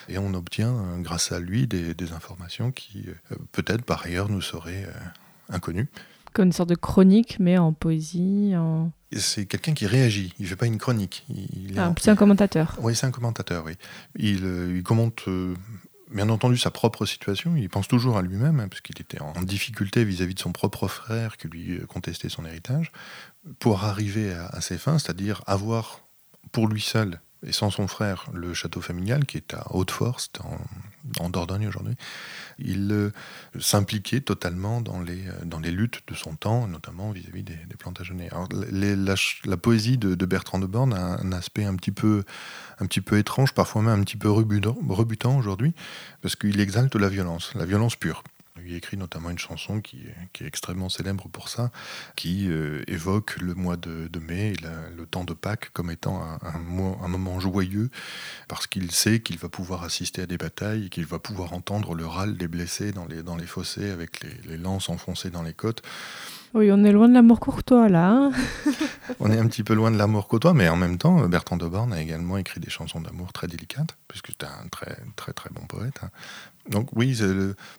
Et 0.10 0.18
on 0.18 0.34
obtient, 0.34 0.98
grâce 1.00 1.32
à 1.32 1.39
lui, 1.39 1.68
des, 1.68 1.94
des 1.94 2.12
informations 2.13 2.72
qui, 2.72 3.06
euh, 3.08 3.36
peut-être 3.52 3.84
par 3.84 4.06
ailleurs, 4.06 4.30
nous 4.30 4.41
seraient 4.41 4.86
euh, 4.86 4.91
inconnues. 5.50 5.88
Comme 6.34 6.48
une 6.48 6.52
sorte 6.52 6.70
de 6.70 6.76
chronique, 6.76 7.38
mais 7.39 7.58
en 7.58 7.72
poésie. 7.72 8.54
En... 8.56 8.91
C'est 9.15 9.46
quelqu'un 9.46 9.74
qui 9.74 9.88
réagit, 9.88 10.34
il 10.38 10.44
ne 10.44 10.48
fait 10.48 10.58
pas 10.58 10.65
une 10.65 10.78
chronique. 10.78 11.26
Il, 11.30 11.80
ah, 11.80 11.94
c'est 12.00 12.12
un 12.12 12.15
commentateur. 12.15 12.78
Oui, 12.82 12.94
c'est 12.96 13.06
un 13.06 13.12
commentateur, 13.12 13.63
oui. 13.65 13.74
Il, 14.18 14.44
euh, 14.44 14.76
il 14.76 14.84
commente 14.84 15.24
bien 16.12 16.30
entendu 16.30 16.58
sa 16.58 16.72
propre 16.72 17.06
situation, 17.06 17.56
il 17.56 17.70
pense 17.70 17.88
toujours 17.88 18.18
à 18.18 18.22
lui-même, 18.22 18.60
hein, 18.60 18.68
parce 18.68 18.82
qu'il 18.82 19.00
était 19.00 19.22
en 19.22 19.41
difficulté 19.41 20.04
vis-à-vis 20.04 20.36
de 20.36 20.39
son 20.39 20.52
propre 20.52 20.88
frère 20.88 21.38
qui 21.38 21.48
lui 21.48 21.78
euh, 21.78 21.86
contestait 21.86 22.30
son 22.30 22.46
héritage, 22.46 22.91
pour 23.60 23.84
arriver 23.84 24.34
à, 24.34 24.48
à 24.48 24.62
ses 24.62 24.78
fins, 24.78 24.98
c'est-à-dire 25.00 25.41
avoir 25.48 26.02
pour 26.52 26.68
lui 26.68 26.82
seul 26.82 27.20
et 27.46 27.52
sans 27.52 27.70
son 27.70 27.88
frère 27.88 28.26
le 28.34 28.54
château 28.54 28.82
familial 28.82 29.26
qui 29.26 29.38
est 29.38 29.54
à 29.54 29.68
Haute-Force, 29.72 30.32
en, 31.20 31.30
Dordogne 31.30 31.68
aujourd'hui. 31.68 31.96
Il 32.58 32.92
euh, 32.92 33.12
s'impliquait 33.60 34.22
totalement 34.22 34.82
dans 34.82 35.02
les, 35.02 35.28
euh, 35.28 35.34
dans 35.46 35.60
les 35.60 35.72
luttes 35.72 36.02
de 36.08 36.16
son 36.16 36.36
temps, 36.36 36.68
notamment 36.68 37.12
vis-à-vis 37.12 37.44
des, 37.44 37.56
des 37.56 37.76
Plantagenets. 37.78 38.30
Alors, 38.32 38.50
la, 38.52 39.58
poésie 39.58 39.98
de, 39.98 40.26
Bertrand 40.26 40.60
de 40.60 40.66
Born 40.66 40.94
a 40.94 41.22
un 41.22 41.32
aspect 41.32 41.66
un 41.66 41.76
petit 41.76 41.92
peu, 41.92 42.24
un 42.80 42.88
petit 42.88 43.02
peu 43.02 43.18
étrange, 43.18 43.54
parfois 43.54 43.84
même 43.84 44.00
un 44.00 44.04
petit 44.04 44.18
peu 44.18 44.30
rebutant 44.30 45.38
aujourd'hui, 45.38 45.74
parce 46.22 46.36
qu'il 46.36 46.60
exalte 46.60 46.96
la 46.96 47.10
violence, 47.10 47.54
la 47.54 47.66
violence 47.66 47.96
pure. 47.96 48.24
Il 48.63 48.74
écrit 48.74 48.96
notamment 48.96 49.30
une 49.30 49.38
chanson 49.38 49.82
qui, 49.82 50.04
est 50.39 50.46
extrêmement 50.46 50.88
célèbre 50.88 51.28
pour 51.28 51.50
ça, 51.50 51.72
qui 52.15 52.50
euh, 52.50 52.84
évoque 52.88 53.36
le 53.38 53.54
mois 53.54 53.76
de, 53.76 54.10
mai, 54.20 54.54
le 54.96 55.06
temps 55.06 55.26
de 55.26 55.34
Pâques, 55.34 55.72
comme 55.74 55.91
étant 55.91 56.24
un, 56.24 56.58
moment 57.10 57.39
joyeux, 57.39 57.89
parce 58.48 58.65
qu'il 58.65 58.91
sait 58.91 59.20
qu'il 59.20 59.38
va 59.38 59.50
pouvoir 59.50 59.84
assister 59.84 60.22
à 60.22 60.26
des 60.26 60.38
batailles, 60.38 60.89
qu'il 60.89 61.06
va 61.06 61.20
pouvoir 61.20 61.52
entendre 61.52 61.96
le 61.96 62.06
râle 62.06 62.38
des 62.38 62.48
blessés 62.48 62.94
dans 62.94 63.06
les, 63.36 63.46
fossés, 63.46 63.89
avec 63.89 64.24
les 64.46 64.58
lances 64.58 64.88
enfoncées 64.88 65.30
dans 65.30 65.44
les 65.44 65.54
côtes. 65.54 65.84
Oui, 66.56 66.72
on 66.72 66.86
est 66.86 66.94
loin 66.94 67.10
de 67.10 67.13
l'amour 67.13 67.41
courtois 67.41 67.89
là. 67.89 68.12
Hein 68.12 68.32
on 69.20 69.30
est 69.30 69.38
un 69.38 69.46
petit 69.48 69.62
peu 69.62 69.74
loin 69.74 69.91
de 69.91 69.98
l'amour 69.98 70.30
courtois, 70.30 70.54
mais 70.54 70.70
en 70.70 70.78
même 70.78 70.98
temps, 70.98 71.28
Bertrand 71.28 71.58
de 71.58 71.68
Born 71.68 71.91
a 71.91 72.02
également 72.02 72.38
écrit 72.38 72.62
des 72.62 72.70
chansons 72.70 73.02
d'amour 73.02 73.34
très 73.34 73.48
délicates, 73.48 73.98
puisque 74.08 74.28
c'est 74.28 74.46
un 74.46 74.68
très 74.72 74.98
très 75.18 75.34
très 75.34 75.50
bon 75.50 75.65
poète. 75.68 76.00
Hein. 76.02 76.10
Donc 76.70 76.89
oui, 76.96 77.20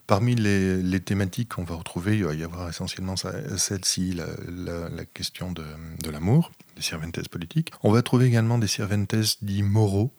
parmi 0.05 0.35
les, 0.35 0.99
thématiques 0.99 1.55
qu'on 1.55 1.63
va 1.63 1.73
retrouver, 1.73 2.17
il 2.17 2.25
va 2.25 2.35
y 2.35 2.43
avoir 2.43 2.69
essentiellement 2.69 3.15
celle-ci, 3.15 4.13
la, 4.13 5.05
question 5.05 5.51
de, 5.51 5.63
de 6.03 6.09
l'amour, 6.11 6.51
des 6.75 6.83
Cervantes 6.83 7.27
politiques. 7.29 7.71
On 7.81 7.91
va 7.91 8.03
trouver 8.03 8.27
également 8.27 8.59
des 8.59 8.67
Cervantes 8.67 9.15
dits 9.41 9.63
moraux, 9.63 10.13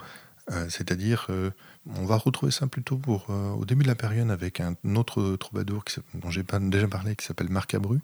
euh, 0.50 0.66
c'est-à-dire 0.68 1.28
euh, 1.30 1.50
on 1.96 2.04
va 2.04 2.16
retrouver 2.16 2.52
ça 2.52 2.66
plutôt 2.66 2.96
pour, 2.96 3.26
euh, 3.30 3.50
au 3.52 3.64
début 3.64 3.82
de 3.82 3.88
la 3.88 3.94
période 3.94 4.30
avec 4.30 4.60
un 4.60 4.74
autre 4.94 5.36
troubadour 5.36 5.84
qui, 5.84 6.00
dont 6.14 6.30
j'ai 6.30 6.44
déjà 6.62 6.88
parlé 6.88 7.16
qui 7.16 7.24
s'appelle 7.24 7.48
Marc 7.48 7.74
Abru. 7.74 8.00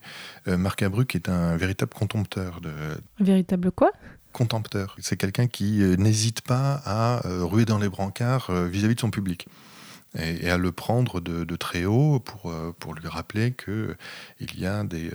Euh, 0.49 0.57
Marc 0.57 0.83
Abru 0.83 1.07
qui 1.07 1.16
est 1.16 1.29
un 1.29 1.57
véritable 1.57 1.92
contempteur. 1.92 2.61
De... 2.61 2.70
Un 3.20 3.25
véritable 3.25 3.70
quoi? 3.70 3.92
Contempteur. 4.33 4.97
C'est 5.01 5.16
quelqu'un 5.16 5.47
qui 5.47 5.83
euh, 5.83 5.97
n'hésite 5.97 6.40
pas 6.40 6.83
à 6.85 7.20
ruer 7.25 7.64
dans 7.64 7.79
les 7.79 7.88
brancards 7.88 8.51
vis-à-vis 8.51 8.94
-vis 8.94 8.97
de 8.97 9.01
son 9.01 9.11
public. 9.11 9.47
Et, 10.18 10.47
et 10.47 10.51
à 10.51 10.59
le 10.59 10.70
prendre 10.70 11.20
de, 11.20 11.44
de 11.44 11.57
très 11.57 11.85
haut 11.85 12.20
pour, 12.20 12.53
pour 12.79 12.94
lui 12.94 13.09
rappeler 13.09 13.53
qu'il 13.53 14.61
y 14.61 14.66
a 14.66 14.85
des 14.85 15.11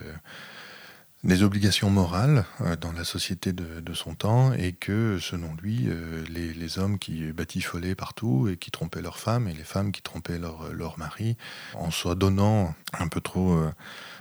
des 1.23 1.43
obligations 1.43 1.89
morales 1.89 2.45
euh, 2.61 2.77
dans 2.77 2.93
la 2.93 3.03
société 3.03 3.51
de, 3.51 3.93
son 3.93 4.13
temps 4.15 4.53
et 4.53 4.71
que, 4.71 5.17
selon 5.19 5.53
lui, 5.61 5.85
euh, 5.87 6.23
les, 6.29 6.79
hommes 6.79 6.99
qui 6.99 7.31
batifolaient 7.31 7.95
partout 7.95 8.47
et 8.47 8.55
qui 8.55 8.69
trompaient 8.69 9.01
leurs 9.01 9.17
femmes 9.17 9.47
et 9.47 9.53
les 9.53 9.63
femmes 9.63 9.91
qui 9.91 10.03
trompaient 10.03 10.37
leurs 10.37 10.71
leur 10.71 10.99
maris, 10.99 11.35
en 11.73 11.89
se 11.89 12.09
donnant 12.09 12.75
un 12.93 13.07
peu 13.07 13.19
trop 13.19 13.53
euh, 13.53 13.71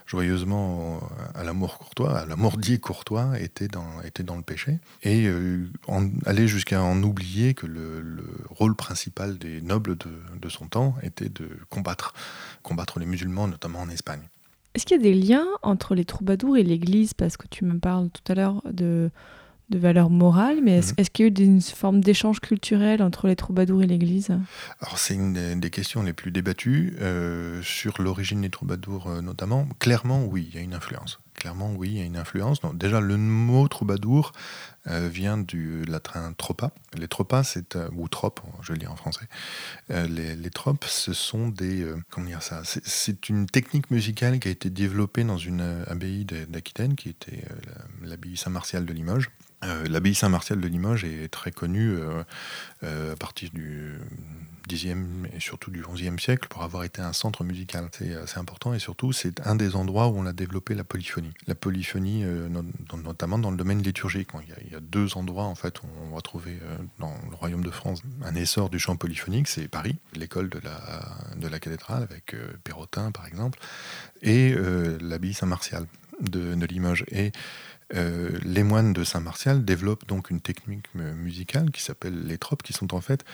joyeusement 0.07 1.01
à 1.35 1.45
l'amour 1.45 1.79
courtois, 1.79 2.19
à 2.19 2.27
l'amour 2.27 2.57
dit 2.57 2.81
courtois, 2.81 3.39
étaient 3.39 3.69
dans, 3.69 3.87
dans 4.25 4.37
le 4.37 4.43
péché 4.43 4.79
et 5.03 5.29
en, 5.87 6.09
aller 6.25 6.49
jusqu'à 6.49 6.83
en 6.83 7.03
oublier 7.03 7.53
que 7.53 7.67
le, 7.67 8.01
le, 8.01 8.25
rôle 8.49 8.75
principal 8.75 9.37
des 9.37 9.61
nobles 9.61 9.99
de, 9.99 10.11
de 10.41 10.49
son 10.49 10.67
temps 10.67 10.97
était 11.03 11.29
de 11.29 11.51
combattre, 11.69 12.15
combattre 12.63 12.99
les 12.99 13.07
musulmans, 13.07 13.47
notamment 13.47 13.81
en 13.81 13.91
Espagne. 13.91 14.23
Est-ce 14.75 14.87
qu'il 14.87 14.97
y 14.97 15.01
a 15.01 15.03
des 15.03 15.15
liens 15.15 15.47
entre 15.63 15.95
les 15.95 16.05
troubadours 16.05 16.57
et 16.57 16.63
l'Église? 16.63 17.15
Parce 17.15 17.37
que 17.37 17.47
tu 17.49 17.65
me 17.65 17.79
parles 17.79 18.11
tout 18.11 18.33
à 18.33 18.35
l'heure 18.35 18.63
de, 18.71 19.11
de 19.71 19.79
valeurs 19.79 20.11
morales, 20.11 20.61
mais 20.63 20.79
est-ce, 20.79 20.93
mmh. 20.93 20.95
est-ce 20.99 21.11
qu'il 21.11 21.25
y 21.25 21.29
a 21.29 21.33
eu 21.33 21.47
une 21.47 21.61
forme 21.61 22.01
d'échange 22.01 22.41
culturel 22.41 23.03
entre 23.03 23.27
les 23.27 23.37
troubadours 23.37 23.83
et 23.83 23.87
l'Église? 23.87 24.31
Alors 24.81 24.99
c'est 24.99 25.15
une 25.15 25.61
des 25.61 25.71
questions 25.71 26.03
les 26.03 26.13
plus 26.13 26.31
débattues 26.31 26.97
euh, 27.01 27.61
sur 27.63 28.01
l'origine 28.01 28.43
des 28.43 28.51
troubadours 28.51 29.09
euh, 29.09 29.21
notamment. 29.21 29.67
Clairement, 29.79 30.25
oui, 30.25 30.49
il 30.51 30.55
y 30.57 30.59
a 30.59 30.63
une 30.63 30.75
influence. 30.75 31.21
Clairement, 31.39 31.73
oui, 31.73 31.91
il 31.91 31.99
y 31.99 32.01
a 32.01 32.05
une 32.05 32.17
influence. 32.17 32.59
Déjà, 32.75 33.01
le 33.01 33.17
mot 33.17 33.69
troubadour 33.69 34.33
euh, 34.89 35.09
vient 35.09 35.39
du 35.39 35.85
latin 35.85 36.33
tropa. 36.37 36.73
Les 36.97 37.07
tropas, 37.07 37.45
c'est 37.45 37.77
euh, 37.77 37.89
ou 37.95 38.09
trope, 38.09 38.41
je 38.61 38.73
le 38.73 38.79
dis 38.79 38.89
en 38.89 38.97
français. 38.97 39.27
Euh, 39.93 40.09
les, 40.09 40.35
les, 40.35 40.51
tropes, 40.51 40.85
ce 40.85 41.13
sont 41.13 41.47
des 41.47 41.87
comment 42.11 42.27
dire 42.27 42.43
ça? 42.43 42.63
C'est, 42.65 43.29
une 43.29 43.47
technique 43.47 43.93
musicale 43.93 44.41
qui 44.41 44.49
a 44.49 44.51
été 44.51 44.69
développée 44.69 45.23
dans 45.23 45.39
une 45.39 45.85
abbaye 45.87 46.25
d'Aquitaine, 46.25 46.97
qui 46.97 47.09
était 47.09 47.45
l'abbaye 48.03 48.37
Saint-Martial 48.37 48.85
de 48.85 48.93
Limoges. 48.93 49.31
L'abbaye 49.63 50.17
Saint-Martial 50.17 50.61
de 50.61 50.67
Limoges 50.67 51.05
est 51.05 51.29
très 51.29 51.53
connue 51.53 51.99
à 52.83 53.17
partir 53.17 53.51
du 53.53 53.97
Et 54.71 55.41
surtout 55.41 55.71
du 55.71 55.83
XIe 55.83 56.19
siècle 56.19 56.47
pour 56.49 56.63
avoir 56.63 56.85
été 56.85 57.01
un 57.01 57.13
centre 57.13 57.43
musical. 57.43 57.89
C'est 57.93 58.15
assez 58.15 58.39
important 58.39 58.75
et 58.75 58.79
surtout 58.79 59.13
c'est 59.13 59.47
un 59.47 59.57
des 59.57 59.77
endroits 59.77 60.09
où 60.09 60.19
on 60.19 60.27
a 60.27 60.33
développé 60.33 60.75
la 60.75 60.85
polyphonie. 60.85 61.33
La 61.47 61.55
polyphonie, 61.55 62.23
euh, 62.25 62.49
no 62.49 62.63
notamment 63.03 63.39
dans 63.39 63.51
le 63.51 63.57
domaine 63.57 63.83
liturgique. 63.83 64.29
Il 64.67 64.73
y, 64.73 64.75
a, 64.75 64.81
deux 64.81 65.17
endroits 65.17 65.45
en 65.45 65.55
fait 65.55 65.83
où 65.83 65.87
on 66.03 66.15
va 66.15 66.21
trouver 66.21 66.59
euh, 66.63 66.77
dans 66.99 67.15
le 67.31 67.35
Royaume 67.35 67.65
de 67.65 67.71
France 67.71 68.03
un 68.23 68.35
essor 68.35 68.69
du 68.69 68.79
chant 68.79 68.97
polyphonique, 68.97 69.49
c'est 69.49 69.69
Paris, 69.69 69.97
l'école 70.15 70.51
de 70.51 70.61
la, 70.61 71.05
de 71.37 71.49
la 71.49 71.59
cathédrale 71.61 72.03
avec 72.03 72.35
euh, 72.35 72.53
Perrotin 72.65 73.11
par 73.11 73.27
exemple, 73.27 73.59
et 74.23 74.55
l'abbaye 75.01 75.33
Saint-Martial 75.33 75.87
de, 76.21 76.67
Limoges. 76.67 77.05
Euh, 77.95 78.39
les 78.45 78.63
moines 78.63 78.93
de 78.93 79.05
Saint-Martial 79.05 79.65
développent 79.65 80.07
donc 80.07 80.31
une 80.31 80.41
technique 80.41 80.87
musicale 80.95 81.71
qui 81.71 81.83
s'appelle 81.83 82.27
les 82.27 82.39
tropes, 82.39 82.63
qui 82.63 82.73
sont 82.73 82.95
en 82.95 83.01
fait 83.01 83.25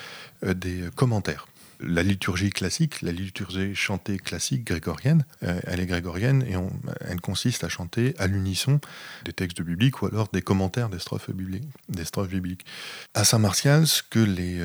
euh, 0.44 0.54
des 0.54 0.84
commentaires. 0.94 1.48
La 1.80 2.04
liturgie 2.04 2.50
classique, 2.50 3.02
la 3.02 3.10
liturgie 3.10 3.74
chantée 3.74 4.18
classique 4.18 4.64
grégorienne, 4.64 5.24
euh, 5.42 5.60
elle 5.64 5.80
est 5.80 5.86
grégorienne 5.86 6.42
et 6.42 6.54
elle 7.00 7.20
consiste 7.20 7.64
à 7.64 7.68
chanter 7.68 8.14
à 8.18 8.28
l'unisson 8.28 8.80
des 9.24 9.32
textes 9.32 9.60
bibliques 9.60 10.00
ou 10.00 10.06
alors 10.06 10.28
des 10.32 10.40
commentaires 10.40 10.88
des 10.88 11.00
strophes 11.00 11.30
bibliques. 11.30 11.68
Des 11.88 12.04
strophes 12.04 12.28
bibliques. 12.28 12.64
À 13.12 13.24
Saint-Martial, 13.24 13.88
ce 13.88 14.02
que 14.02 14.20
les 14.20 14.60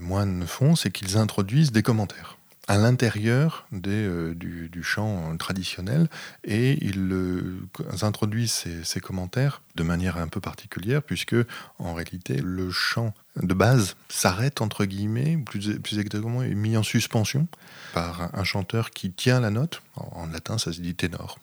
moines 0.00 0.46
font, 0.46 0.74
c'est 0.74 0.90
qu'ils 0.90 1.18
introduisent 1.18 1.70
des 1.70 1.82
commentaires 1.82 2.38
à 2.66 2.78
l'intérieur 2.78 3.66
euh, 3.86 4.34
du, 4.34 4.68
du, 4.68 4.82
chant 4.82 5.36
traditionnel 5.36 6.08
et 6.44 6.84
ils 6.84 7.12
euh, 7.12 7.60
introduisent 8.02 8.52
ces, 8.52 8.84
ces, 8.84 9.00
commentaires 9.00 9.62
de 9.74 9.82
manière 9.82 10.16
un 10.16 10.28
peu 10.28 10.40
particulière 10.40 11.02
puisque 11.02 11.36
en 11.78 11.94
réalité 11.94 12.40
le 12.42 12.70
chant 12.70 13.12
de 13.36 13.52
base 13.52 13.96
s'arrête 14.08 14.60
entre 14.60 14.84
guillemets, 14.84 15.36
plus, 15.36 15.78
plus 15.80 15.98
exactement 15.98 16.42
est 16.42 16.54
mis 16.54 16.76
en 16.76 16.82
suspension 16.82 17.48
par 17.92 18.30
un 18.34 18.44
chanteur 18.44 18.90
qui 18.90 19.10
tient 19.10 19.40
la 19.40 19.50
note. 19.50 19.82
En, 19.96 20.22
en 20.22 20.26
latin 20.26 20.58
ça 20.58 20.72
se 20.72 20.80
dit 20.80 20.94
ténor. 20.94 21.38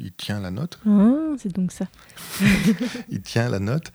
Il 0.00 0.12
tient 0.12 0.40
la 0.40 0.50
note. 0.50 0.78
Oh, 0.86 1.36
c'est 1.38 1.52
donc 1.54 1.70
ça. 1.70 1.86
il 3.08 3.22
tient 3.22 3.48
la 3.48 3.60
note 3.60 3.92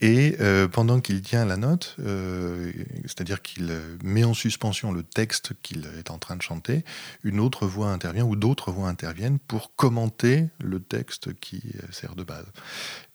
et 0.00 0.36
euh, 0.40 0.66
pendant 0.68 1.00
qu'il 1.00 1.20
tient 1.20 1.44
la 1.44 1.56
note, 1.56 1.96
euh, 2.00 2.72
c'est-à-dire 3.02 3.42
qu'il 3.42 3.70
met 4.02 4.24
en 4.24 4.34
suspension 4.34 4.92
le 4.92 5.02
texte 5.02 5.52
qu'il 5.62 5.88
est 5.98 6.10
en 6.10 6.18
train 6.18 6.36
de 6.36 6.42
chanter, 6.42 6.84
une 7.22 7.40
autre 7.40 7.66
voix 7.66 7.88
intervient 7.88 8.24
ou 8.24 8.36
d'autres 8.36 8.72
voix 8.72 8.88
interviennent 8.88 9.38
pour 9.38 9.74
commenter 9.76 10.46
le 10.58 10.80
texte 10.80 11.38
qui 11.40 11.62
sert 11.90 12.14
de 12.14 12.24
base. 12.24 12.46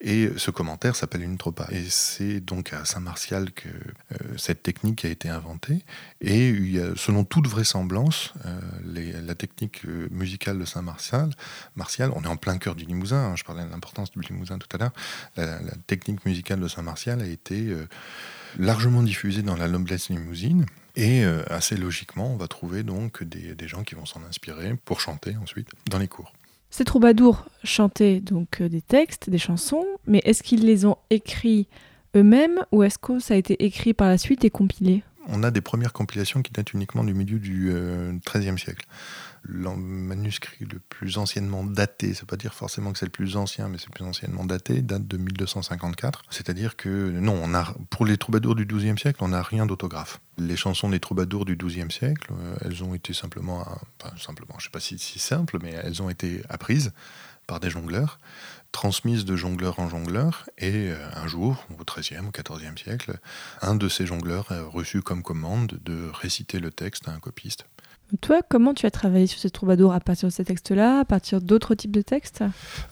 Et 0.01 0.29
ce 0.37 0.51
commentaire 0.51 0.95
s'appelle 0.95 1.23
une 1.23 1.37
tropa. 1.37 1.67
Et 1.71 1.83
c'est 1.89 2.39
donc 2.39 2.73
à 2.73 2.85
Saint-Martial 2.85 3.51
que 3.51 3.69
euh, 3.69 4.37
cette 4.37 4.61
technique 4.61 5.03
a 5.03 5.09
été 5.09 5.29
inventée. 5.29 5.83
Et 6.21 6.53
selon 6.95 7.23
toute 7.23 7.47
vraisemblance, 7.47 8.33
euh, 8.45 8.59
la 9.25 9.33
technique 9.33 9.83
musicale 10.11 10.59
de 10.59 10.65
Saint-Martial, 10.65 11.31
Martial, 11.75 12.11
on 12.15 12.23
est 12.23 12.27
en 12.27 12.37
plein 12.37 12.59
cœur 12.59 12.75
du 12.75 12.85
Limousin, 12.85 13.31
hein, 13.31 13.35
je 13.35 13.43
parlais 13.43 13.63
de 13.63 13.69
l'importance 13.69 14.11
du 14.11 14.19
Limousin 14.19 14.59
tout 14.59 14.67
à 14.73 14.77
l'heure, 14.77 14.93
la, 15.37 15.59
la 15.59 15.75
technique 15.87 16.23
musicale 16.25 16.59
de 16.59 16.67
Saint-Martial 16.75 17.21
a 17.21 17.27
été 17.27 17.67
euh, 17.67 17.87
largement 18.59 19.03
diffusée 19.03 19.41
dans 19.41 19.55
la 19.55 19.67
noblesse 19.67 20.09
limousine. 20.09 20.65
Et 20.95 21.25
euh, 21.25 21.43
assez 21.49 21.75
logiquement, 21.75 22.31
on 22.31 22.37
va 22.37 22.47
trouver 22.47 22.83
donc 22.83 23.23
des, 23.23 23.55
des 23.55 23.67
gens 23.67 23.83
qui 23.83 23.95
vont 23.95 24.05
s'en 24.05 24.21
inspirer 24.23 24.75
pour 24.85 24.99
chanter 24.99 25.35
ensuite 25.41 25.67
dans 25.89 25.99
les 25.99 26.07
cours. 26.07 26.31
Ces 26.69 26.85
troubadours 26.85 27.45
chantaient 27.63 28.19
donc 28.19 28.61
euh, 28.61 28.69
des 28.69 28.81
textes, 28.81 29.29
des 29.29 29.37
chansons, 29.37 29.85
mais 30.07 30.21
est-ce 30.25 30.43
qu'ils 30.43 30.65
les 30.65 30.85
ont 30.85 30.97
écrits 31.09 31.67
eux-mêmes 32.15 32.65
ou 32.71 32.83
est-ce 32.83 32.97
que 32.97 33.19
ça 33.19 33.33
a 33.33 33.37
été 33.37 33.65
écrit 33.65 33.93
par 33.93 34.07
la 34.07 34.17
suite 34.17 34.45
et 34.45 34.49
compilé? 34.49 35.03
On 35.27 35.43
a 35.43 35.51
des 35.51 35.61
premières 35.61 35.93
compilations 35.93 36.41
qui 36.41 36.51
datent 36.51 36.73
uniquement 36.73 37.03
du 37.03 37.13
milieu 37.13 37.39
du 37.39 37.71
XIIIe 38.25 38.57
siècle 38.59 38.85
le 39.47 39.75
manuscrit 39.75 40.65
le 40.65 40.79
plus 40.79 41.17
anciennement 41.17 41.63
daté, 41.63 42.13
ça 42.13 42.21
veut 42.21 42.27
pas 42.27 42.37
dire 42.37 42.53
forcément 42.53 42.91
que 42.91 42.99
c'est 42.99 43.05
le 43.05 43.11
plus 43.11 43.37
ancien, 43.37 43.69
mais 43.69 43.77
c'est 43.77 43.87
le 43.87 43.93
plus 43.93 44.05
anciennement 44.05 44.45
daté, 44.45 44.81
date 44.81 45.07
de 45.07 45.17
1254. 45.17 46.23
C'est-à-dire 46.29 46.75
que, 46.75 47.11
non, 47.11 47.43
pour 47.89 48.05
les 48.05 48.17
troubadours 48.17 48.55
du 48.55 48.65
XIIe 48.65 48.97
siècle, 48.97 49.19
on 49.21 49.29
n'a 49.29 49.41
rien 49.41 49.65
d'autographe. 49.65 50.19
Les 50.37 50.55
chansons 50.55 50.89
des 50.89 50.99
troubadours 50.99 51.45
du 51.45 51.55
XIIe 51.55 51.91
siècle, 51.91 52.31
euh, 52.39 52.55
elles 52.61 52.83
ont 52.83 52.93
été 52.93 53.13
simplement, 53.13 53.61
enfin, 54.01 54.15
simplement, 54.17 54.55
je 54.57 54.65
sais 54.65 54.71
pas 54.71 54.79
si, 54.79 54.97
si 54.97 55.19
simple, 55.19 55.59
mais 55.61 55.71
elles 55.71 56.01
ont 56.01 56.09
été 56.09 56.41
apprises 56.49 56.91
par 57.47 57.59
des 57.59 57.69
jongleurs, 57.69 58.19
transmises 58.75 59.23
de 59.23 59.37
jongleur 59.37 59.79
en 59.79 59.87
jongleur, 59.87 60.49
et 60.57 60.89
euh, 60.89 60.97
un 61.15 61.27
jour, 61.27 61.65
au 61.79 61.85
XIIIe 61.85 62.19
ou 62.19 62.31
XIVe 62.31 62.77
siècle, 62.77 63.19
un 63.61 63.73
de 63.73 63.87
ces 63.87 64.05
jongleurs 64.05 64.51
a 64.51 64.63
reçu 64.63 65.01
comme 65.01 65.23
commande 65.23 65.79
de 65.85 66.11
réciter 66.13 66.59
le 66.59 66.71
texte 66.71 67.07
à 67.07 67.11
un 67.11 67.19
copiste. 67.19 67.65
Toi, 68.21 68.41
comment 68.47 68.73
tu 68.75 68.85
as 68.85 68.91
travaillé 68.91 69.25
sur 69.25 69.39
ces 69.39 69.49
troubadours 69.49 69.93
à 69.93 69.99
partir 69.99 70.29
de 70.29 70.33
ces 70.33 70.45
textes-là, 70.45 70.99
à 70.99 71.05
partir 71.05 71.41
d'autres 71.41 71.73
types 71.73 71.91
de 71.91 72.01
textes? 72.01 72.43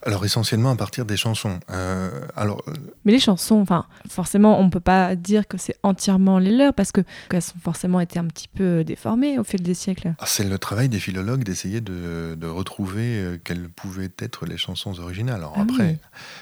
Alors 0.04 0.26
essentiellement 0.26 0.72
à 0.72 0.76
partir 0.76 1.06
des 1.06 1.18
chansons. 1.18 1.60
Euh, 1.70 2.10
alors, 2.36 2.64
euh, 2.68 2.74
Mais 3.06 3.12
les 3.12 3.20
chansons, 3.20 3.62
enfin, 3.62 3.86
forcément, 4.10 4.60
on 4.60 4.66
ne 4.66 4.70
peut 4.70 4.80
pas 4.80 5.16
dire 5.16 5.48
que 5.48 5.58
c'est 5.58 5.78
entièrement 5.84 6.40
les 6.40 6.52
leurs 6.52 6.74
parce 6.74 6.92
que 6.92 7.02
qu'elles 7.30 7.44
ont 7.56 7.62
forcément 7.62 8.00
été 8.00 8.18
un 8.18 8.26
petit 8.26 8.48
peu 8.48 8.84
déformées 8.84 9.38
au 9.38 9.44
fil 9.44 9.62
des 9.62 9.76
siècles. 9.76 10.16
Ah, 10.18 10.26
c'est 10.26 10.44
le 10.44 10.58
travail 10.58 10.90
des 10.90 11.00
philologues 11.00 11.44
d'essayer 11.44 11.80
de, 11.80 12.48
retrouver 12.48 13.20
euh, 13.20 13.38
quelles 13.44 13.70
pouvaient 13.70 14.12
être 14.20 14.46
les 14.46 14.58
chansons 14.58 15.00
originales. 15.00 15.38
Alors 15.38 15.54
Ah 15.58 15.62
après, 15.62 16.00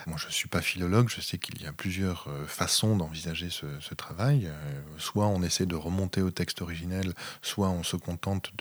moi 0.07 0.17
je 0.17 0.27
ne 0.27 0.31
suis 0.31 0.47
pas 0.47 0.61
philologue, 0.61 1.09
je 1.09 1.21
sais 1.21 1.37
qu'il 1.37 1.61
y 1.61 1.65
a 1.65 1.71
plusieurs 1.71 2.27
façons 2.47 2.95
d'envisager 2.95 3.49
ce, 3.49 3.65
ce 3.79 3.93
travail. 3.93 4.49
soit 4.97 5.27
on 5.27 5.41
essaie 5.43 5.65
de 5.65 5.75
remonter 5.75 6.21
au 6.21 6.31
texte 6.31 6.61
originel, 6.61 7.13
soit 7.41 7.69
on 7.69 7.83
se 7.83 7.95
contente 7.95 8.51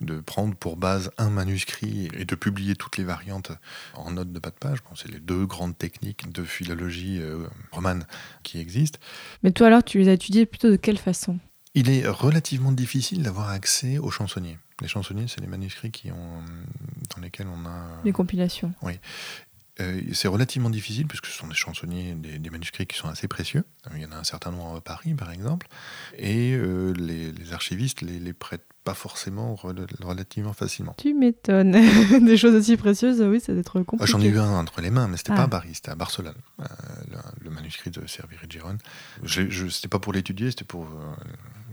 de 0.00 0.20
prendre 0.20 0.54
pour 0.54 0.76
base 0.76 1.10
un 1.18 1.30
manuscrit 1.30 2.08
et 2.14 2.24
de 2.24 2.34
publier 2.34 2.74
toutes 2.74 2.96
les 2.96 3.04
variantes 3.04 3.52
en 3.94 4.12
notes 4.12 4.32
de 4.32 4.38
bas 4.38 4.50
de 4.50 4.54
page. 4.54 4.78
Bon, 4.88 4.94
c'est 4.94 5.10
les 5.10 5.20
deux 5.20 5.46
grandes 5.46 5.76
techniques 5.76 6.32
de 6.32 6.44
philologie 6.44 7.18
euh, 7.20 7.46
romane 7.72 8.06
qui 8.42 8.58
existent. 8.58 8.98
Mais 9.42 9.52
toi 9.52 9.68
alors, 9.68 9.84
tu 9.84 9.98
les 9.98 10.08
as 10.08 10.12
étudiés 10.12 10.46
plutôt 10.46 10.70
de 10.70 10.76
quelle 10.76 10.98
façon? 10.98 11.38
Il 11.74 11.88
est 11.88 12.06
relativement 12.08 12.72
difficile 12.72 13.22
d'avoir 13.22 13.50
accès 13.50 13.98
aux 13.98 14.10
chansonniers. 14.10 14.58
Les 14.80 14.88
chansonniers, 14.88 15.26
c'est 15.28 15.40
les 15.40 15.46
manuscrits 15.46 15.90
qui 15.90 16.10
ont, 16.10 16.42
dans 17.14 17.22
lesquels 17.22 17.46
on 17.46 17.66
a... 17.66 18.00
Les 18.02 18.12
compilations. 18.12 18.72
Oui. 18.82 18.98
Euh, 19.80 20.00
c'est 20.12 20.28
relativement 20.28 20.70
difficile 20.70 21.06
puisque 21.06 21.26
ce 21.26 21.36
sont 21.36 21.46
des 21.46 21.54
chansonniers, 21.54 22.14
des, 22.14 22.38
des, 22.38 22.50
manuscrits 22.50 22.86
qui 22.86 22.96
sont 22.96 23.08
assez 23.08 23.28
précieux. 23.28 23.64
Il 23.94 24.02
y 24.02 24.06
en 24.06 24.12
a 24.12 24.16
un 24.16 24.24
certain 24.24 24.50
nombre 24.50 24.76
à 24.76 24.80
Paris, 24.80 25.14
par 25.14 25.30
exemple. 25.30 25.68
Et 26.18 26.52
euh, 26.52 26.92
les, 26.92 27.32
les, 27.32 27.52
archivistes 27.52 28.02
les, 28.02 28.18
les, 28.18 28.32
prêtent 28.32 28.66
pas 28.84 28.94
forcément 28.94 29.54
relativement 29.54 30.52
facilement. 30.52 30.94
Tu 30.96 31.14
m'étonnes. 31.14 31.72
des 32.24 32.36
choses 32.36 32.54
aussi 32.54 32.76
précieuses, 32.76 33.20
oui, 33.20 33.40
ça 33.40 33.52
doit 33.52 33.60
être 33.60 33.82
compliqué. 33.82 34.10
J'en 34.10 34.20
ai 34.20 34.28
eu 34.28 34.38
un 34.38 34.52
entre 34.52 34.80
les 34.80 34.90
mains, 34.90 35.08
mais 35.08 35.16
c'était 35.16 35.32
ah. 35.32 35.36
pas 35.36 35.42
à 35.42 35.48
Paris, 35.48 35.70
c'était 35.74 35.90
à 35.90 35.96
Barcelone. 35.96 36.34
Euh, 36.60 36.64
le, 37.10 37.44
le, 37.44 37.50
manuscrit 37.50 37.90
de 37.90 38.06
Serviri 38.06 38.46
Giron. 38.48 38.78
C'était 39.26 39.88
pas 39.88 39.98
pour 39.98 40.12
l'étudier, 40.12 40.50
c'était 40.50 40.64
pour 40.64 40.88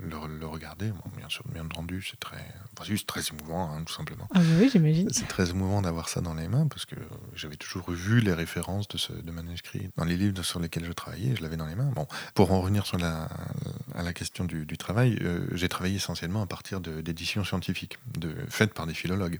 le, 0.01 0.39
le, 0.39 0.47
regarder. 0.47 0.91
Bon, 0.91 1.11
bien 1.15 1.29
sûr, 1.29 1.43
bien 1.53 1.65
entendu, 1.65 2.05
c'est 2.09 2.19
très, 2.19 2.45
enfin, 2.77 2.93
très 3.05 3.21
émouvant, 3.29 3.71
hein, 3.71 3.83
tout 3.83 3.93
simplement. 3.93 4.27
Ah 4.33 4.39
oui, 4.59 4.69
j'imagine. 4.71 5.09
C'est 5.11 5.27
très 5.27 5.49
émouvant 5.49 5.81
d'avoir 5.81 6.09
ça 6.09 6.21
dans 6.21 6.33
les 6.33 6.47
mains 6.47 6.67
parce 6.67 6.85
que 6.85 6.95
j'avais 7.35 7.55
toujours 7.55 7.91
vu 7.91 8.19
les 8.19 8.33
références 8.33 8.87
de 8.87 8.97
ce 8.97 9.13
de 9.13 9.31
manuscrit 9.31 9.89
dans 9.97 10.05
les 10.05 10.17
livres 10.17 10.43
sur 10.43 10.59
lesquels 10.59 10.85
je 10.85 10.91
travaillais, 10.91 11.35
je 11.35 11.41
l'avais 11.41 11.57
dans 11.57 11.65
les 11.65 11.75
mains. 11.75 11.91
Bon, 11.93 12.07
pour 12.33 12.51
en 12.51 12.61
revenir 12.61 12.85
sur 12.85 12.97
la, 12.97 13.29
à 13.95 14.03
la 14.03 14.13
question 14.13 14.45
du, 14.45 14.65
du 14.65 14.77
travail, 14.77 15.17
euh, 15.21 15.47
j'ai 15.53 15.69
travaillé 15.69 15.95
essentiellement 15.95 16.41
à 16.41 16.47
partir 16.47 16.79
d'éditions 16.81 17.43
scientifiques, 17.43 17.97
de, 18.17 18.33
faites 18.49 18.73
par 18.73 18.87
des 18.87 18.93
philologues. 18.93 19.39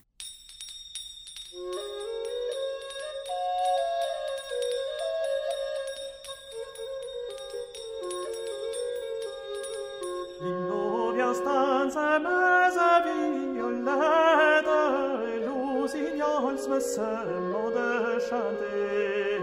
Chanter 18.30 19.40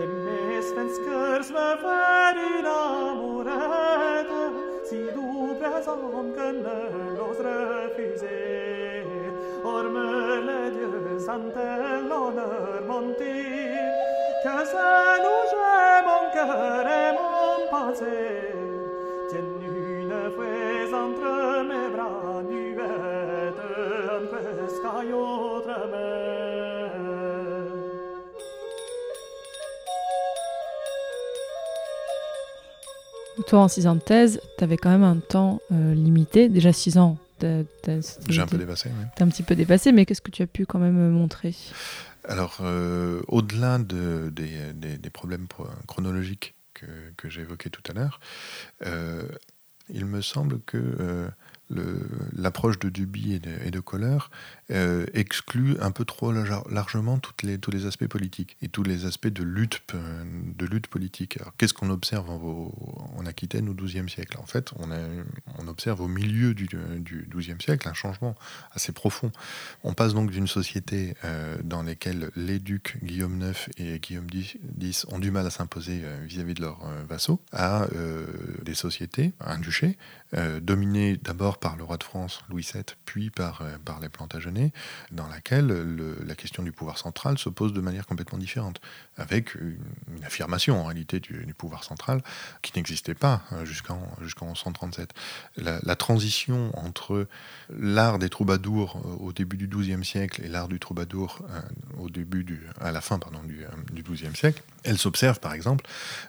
et 0.00 0.06
mes 0.06 0.60
svenskers 0.60 1.48
me 1.56 1.68
faire 1.82 2.36
une 2.50 2.66
amourette 2.66 4.36
si 4.84 5.00
doux 5.14 5.54
présent 5.60 6.24
que 6.36 6.48
ne 6.64 6.78
l'ose 7.16 7.42
refuser 7.48 9.04
or 9.64 9.84
me 9.94 10.10
les 10.46 10.70
dieux 10.76 11.28
ante 11.36 11.68
l'honneur 12.08 12.82
mentir 12.86 13.88
que 14.44 14.56
seul 14.72 15.24
où 15.32 15.38
j'ai 15.50 15.96
mon 16.08 16.24
cœur 16.36 16.84
et 17.00 17.12
mon 17.18 17.56
pensée 17.70 18.52
tiennent 19.30 19.62
une 19.62 20.16
fois 20.36 20.98
entre 21.04 21.32
mes 21.70 21.88
bras 21.94 22.42
nuette 22.50 23.64
en 24.16 24.22
questa 24.32 24.92
autre 25.16 25.76
Toi, 33.48 33.60
en 33.60 33.68
6 33.68 33.86
ans 33.86 33.94
de 33.94 34.00
thèse, 34.00 34.42
tu 34.58 34.64
avais 34.64 34.76
quand 34.76 34.90
même 34.90 35.02
un 35.02 35.16
temps 35.16 35.62
euh, 35.72 35.94
limité, 35.94 36.50
déjà 36.50 36.70
6 36.70 36.98
ans. 36.98 37.16
J'ai 37.40 38.42
un 38.42 38.46
peu 38.46 38.58
dépassé, 38.58 38.90
oui. 38.90 39.06
T'as 39.16 39.24
un 39.24 39.28
petit 39.28 39.42
peu 39.42 39.54
dépassé, 39.54 39.90
mais 39.90 40.04
qu'est-ce 40.04 40.20
que 40.20 40.30
tu 40.30 40.42
as 40.42 40.46
pu 40.46 40.66
quand 40.66 40.78
même 40.78 41.08
montrer? 41.08 41.54
Alors, 42.24 42.58
euh, 42.60 43.22
au-delà 43.26 43.78
de, 43.78 44.30
des, 44.30 44.74
des, 44.74 44.98
des, 44.98 45.10
problèmes 45.10 45.46
chronologiques 45.86 46.56
que, 46.74 46.84
que 47.16 47.30
j'ai 47.30 47.40
évoqués 47.40 47.70
tout 47.70 47.80
à 47.88 47.94
l'heure, 47.94 48.20
euh, 48.84 49.22
il 49.88 50.04
me 50.04 50.20
semble 50.20 50.60
que 50.66 51.30
l'approche 51.70 52.78
de 52.78 52.88
Duby 52.88 53.34
et 53.34 53.38
de, 53.38 53.50
et 53.50 53.70
euh, 54.70 55.06
exclut 55.14 55.76
un 55.80 55.90
peu 55.90 56.04
trop 56.04 56.32
largement 56.32 57.18
toutes 57.18 57.42
les, 57.42 57.58
tous 57.58 57.70
les 57.70 57.86
aspects 57.86 58.06
politiques 58.06 58.56
et 58.60 58.68
tous 58.68 58.82
les 58.82 59.06
aspects 59.06 59.28
de 59.28 59.42
lutte, 59.42 59.82
de 59.94 60.66
lutte 60.66 60.88
politique. 60.88 61.38
Alors, 61.40 61.54
qu'est-ce 61.56 61.74
qu'on 61.74 61.90
observe 61.90 62.28
en, 62.30 62.72
en, 63.16 63.26
Aquitaine 63.26 63.68
au 63.68 63.74
XIIe 63.74 64.08
siècle? 64.08 64.38
En 64.38 64.46
fait, 64.46 64.72
on, 64.78 64.90
a, 64.90 64.98
on, 65.58 65.68
observe 65.68 66.00
au 66.00 66.08
milieu 66.08 66.54
du, 66.54 66.68
du, 66.98 67.28
XIIe 67.34 67.60
siècle 67.60 67.88
un 67.88 67.94
changement 67.94 68.34
assez 68.72 68.92
profond. 68.92 69.30
On 69.84 69.94
passe 69.94 70.14
donc 70.14 70.30
d'une 70.30 70.48
société 70.48 71.14
euh, 71.24 71.56
dans 71.62 71.82
laquelle 71.82 72.30
les 72.36 72.58
ducs 72.58 72.98
Guillaume 73.02 73.40
IX 73.42 73.68
et 73.78 73.98
Guillaume 73.98 74.28
X 74.80 75.06
ont 75.10 75.18
du 75.18 75.30
mal 75.30 75.46
à 75.46 75.50
s'imposer 75.50 76.02
euh, 76.04 76.24
vis-à-vis 76.26 76.54
de 76.54 76.62
leurs 76.62 76.80
vassaux 77.08 77.40
à 77.52 77.86
des 78.62 78.74
sociétés, 78.74 79.32
un 79.40 79.58
duché, 79.58 79.96
dominé 80.60 81.16
d'abord 81.16 81.57
par 81.60 81.76
le 81.76 81.84
roi 81.84 81.96
de 81.96 82.04
France, 82.04 82.40
Louis 82.48 82.68
VII, 82.72 82.84
puis 83.04 83.30
par, 83.30 83.62
par 83.84 84.00
les 84.00 84.08
Plantagenets, 84.08 84.72
dans 85.10 85.28
laquelle 85.28 85.66
le, 85.66 86.18
la 86.24 86.34
question 86.34 86.62
du 86.62 86.72
pouvoir 86.72 86.98
central 86.98 87.38
se 87.38 87.48
pose 87.48 87.72
de 87.72 87.80
manière 87.80 88.06
complètement 88.06 88.38
différente, 88.38 88.80
avec 89.16 89.54
une, 89.54 89.78
affirmation 90.24 90.80
en 90.80 90.84
réalité 90.84 91.20
du, 91.20 91.54
pouvoir 91.56 91.84
central 91.84 92.22
qui 92.62 92.72
n'existait 92.76 93.14
pas 93.14 93.42
jusqu'en 93.64 94.00
jusqu'en 94.20 94.54
137. 94.54 95.12
La, 95.56 95.96
transition 95.96 96.70
entre 96.78 97.26
l'art 97.70 98.18
des 98.18 98.28
troubadours 98.28 99.02
au 99.20 99.32
début 99.32 99.56
du 99.56 99.66
XIIe 99.66 100.04
siècle 100.04 100.42
et 100.44 100.48
l'art 100.48 100.68
du 100.68 100.78
troubadour 100.78 101.40
au 101.98 102.10
début 102.10 102.46
à 102.80 102.92
la 102.92 103.00
fin 103.00 103.18
du, 103.44 103.64
du 103.92 104.02
XIIe 104.02 104.36
siècle, 104.36 104.62
elle 104.84 104.98
s'observe 104.98 105.40
par 105.40 105.54
exemple 105.54 105.84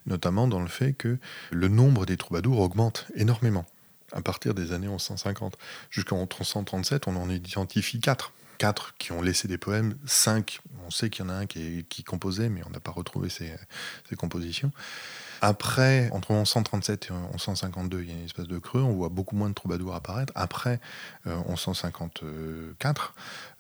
notamment 0.05 0.47
dans 0.47 0.61
le 0.61 0.67
fait 0.67 0.93
que 0.93 1.17
le 1.51 1.67
nombre 1.67 2.05
des 2.05 2.17
troubadours 2.17 2.59
augmente 2.59 3.07
énormément 3.15 3.65
à 4.11 4.21
partir 4.21 4.53
des 4.53 4.71
années 4.71 4.87
1150. 4.87 5.57
Jusqu'en 5.89 6.17
1137, 6.17 7.07
on 7.07 7.15
en 7.15 7.29
identifie 7.29 7.99
quatre. 7.99 8.33
Quatre 8.57 8.93
qui 8.97 9.13
ont 9.13 9.21
laissé 9.21 9.47
des 9.47 9.57
poèmes, 9.57 9.97
cinq, 10.05 10.59
on 10.85 10.91
sait 10.91 11.09
qu'il 11.09 11.23
y 11.23 11.27
en 11.27 11.31
a 11.31 11.35
un 11.35 11.45
qui, 11.45 12.03
composait, 12.05 12.49
mais 12.49 12.61
on 12.65 12.69
n'a 12.69 12.81
pas 12.81 12.91
retrouvé 12.91 13.29
ses, 13.29 13.55
compositions. 14.17 14.73
Après, 15.41 16.09
entre 16.11 16.31
1137 16.33 17.09
et 17.09 17.13
1152, 17.13 18.01
il 18.01 18.07
y 18.09 18.11
a 18.11 18.15
une 18.15 18.25
espèce 18.25 18.47
de 18.47 18.57
creux, 18.57 18.81
on 18.81 18.93
voit 18.93 19.09
beaucoup 19.09 19.35
moins 19.35 19.49
de 19.49 19.53
troubadours 19.53 19.95
apparaître. 19.95 20.33
Après 20.35 20.79
euh, 21.27 21.35
1154, 21.47 23.13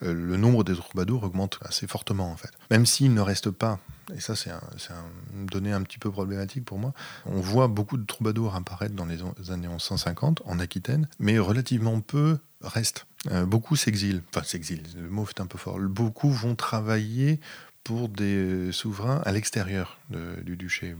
euh, 0.03 0.13
le 0.13 0.37
nombre 0.37 0.63
des 0.63 0.75
troubadours 0.75 1.23
augmente 1.23 1.59
assez 1.61 1.87
fortement, 1.87 2.31
en 2.31 2.35
fait. 2.35 2.51
Même 2.71 2.85
s'il 2.85 3.13
ne 3.13 3.21
reste 3.21 3.49
pas 3.51 3.79
et 4.15 4.19
ça 4.19 4.35
c'est 4.35 4.49
un, 4.49 4.55
un, 4.55 5.35
une 5.39 5.45
donnée 5.45 5.71
un 5.71 5.83
petit 5.83 5.99
peu 5.99 6.09
problématique 6.11 6.65
pour 6.65 6.79
moi, 6.79 6.93
on 7.25 7.39
voit 7.39 7.67
beaucoup 7.67 7.97
de 7.97 8.05
troubadours 8.05 8.55
apparaître 8.55 8.95
dans 8.95 9.05
les 9.05 9.21
années 9.51 9.67
1150 9.67 10.41
en 10.45 10.59
Aquitaine, 10.59 11.07
mais 11.19 11.37
relativement 11.37 12.01
peu 12.01 12.39
restent. 12.61 13.05
Euh, 13.31 13.45
beaucoup 13.45 13.75
s'exilent, 13.75 14.23
enfin 14.29 14.43
s'exilent, 14.43 14.83
le 14.95 15.09
mot 15.09 15.27
est 15.27 15.41
un 15.41 15.45
peu 15.45 15.57
fort, 15.57 15.79
beaucoup 15.79 16.31
vont 16.31 16.55
travailler 16.55 17.39
pour 17.83 18.09
des 18.09 18.71
souverains 18.71 19.21
à 19.25 19.31
l'extérieur 19.31 19.99
du 20.09 20.57
duché. 20.57 20.95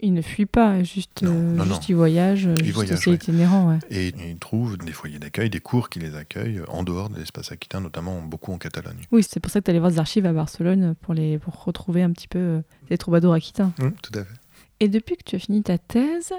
Il 0.00 0.14
ne 0.14 0.22
fuit 0.22 0.46
pas, 0.46 0.82
juste, 0.84 1.22
Non, 1.22 1.32
euh, 1.32 1.54
non, 1.56 1.64
juste 1.64 1.80
non. 1.80 1.86
il 1.88 1.94
voyage, 1.96 2.46
euh, 2.46 2.54
Ils 2.60 2.66
juste 2.66 2.74
voyagent, 2.76 2.98
c'est 3.00 3.10
ouais. 3.10 3.16
itinérant. 3.16 3.68
Ouais. 3.70 3.78
Et 3.90 4.08
ils 4.30 4.38
trouvent 4.38 4.76
des 4.78 4.92
foyers 4.92 5.18
d'accueil, 5.18 5.50
des 5.50 5.58
cours 5.58 5.88
qui 5.90 5.98
les 5.98 6.14
accueillent 6.14 6.62
en 6.68 6.84
dehors 6.84 7.08
de 7.08 7.18
l'espace 7.18 7.50
aquitain, 7.50 7.80
notamment 7.80 8.22
beaucoup 8.22 8.52
en 8.52 8.58
Catalogne. 8.58 8.98
Oui, 9.10 9.24
c'est 9.28 9.40
pour 9.40 9.50
ça 9.50 9.58
que 9.60 9.64
tu 9.64 9.70
allais 9.70 9.80
voir 9.80 9.90
des 9.90 9.98
archives 9.98 10.24
à 10.26 10.32
Barcelone 10.32 10.94
pour, 11.02 11.14
les, 11.14 11.38
pour 11.38 11.64
retrouver 11.64 12.02
un 12.04 12.12
petit 12.12 12.28
peu 12.28 12.38
euh, 12.38 12.60
les 12.90 12.98
troubadours 12.98 13.32
aquitains. 13.34 13.72
Hum, 13.80 13.92
tout 14.00 14.16
à 14.16 14.24
fait. 14.24 14.34
Et 14.80 14.88
depuis 14.88 15.16
que 15.16 15.24
tu 15.24 15.34
as 15.34 15.40
fini 15.40 15.64
ta 15.64 15.78
thèse, 15.78 16.32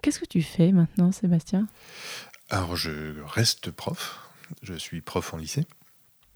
qu'est-ce 0.00 0.20
que 0.20 0.24
tu 0.26 0.40
fais 0.42 0.70
maintenant, 0.70 1.10
Sébastien? 1.10 1.66
Alors, 2.50 2.76
je 2.76 2.90
reste 3.26 3.72
prof. 3.72 4.20
Je 4.62 4.74
suis 4.74 5.00
prof 5.00 5.34
en 5.34 5.38
lycée. 5.38 5.64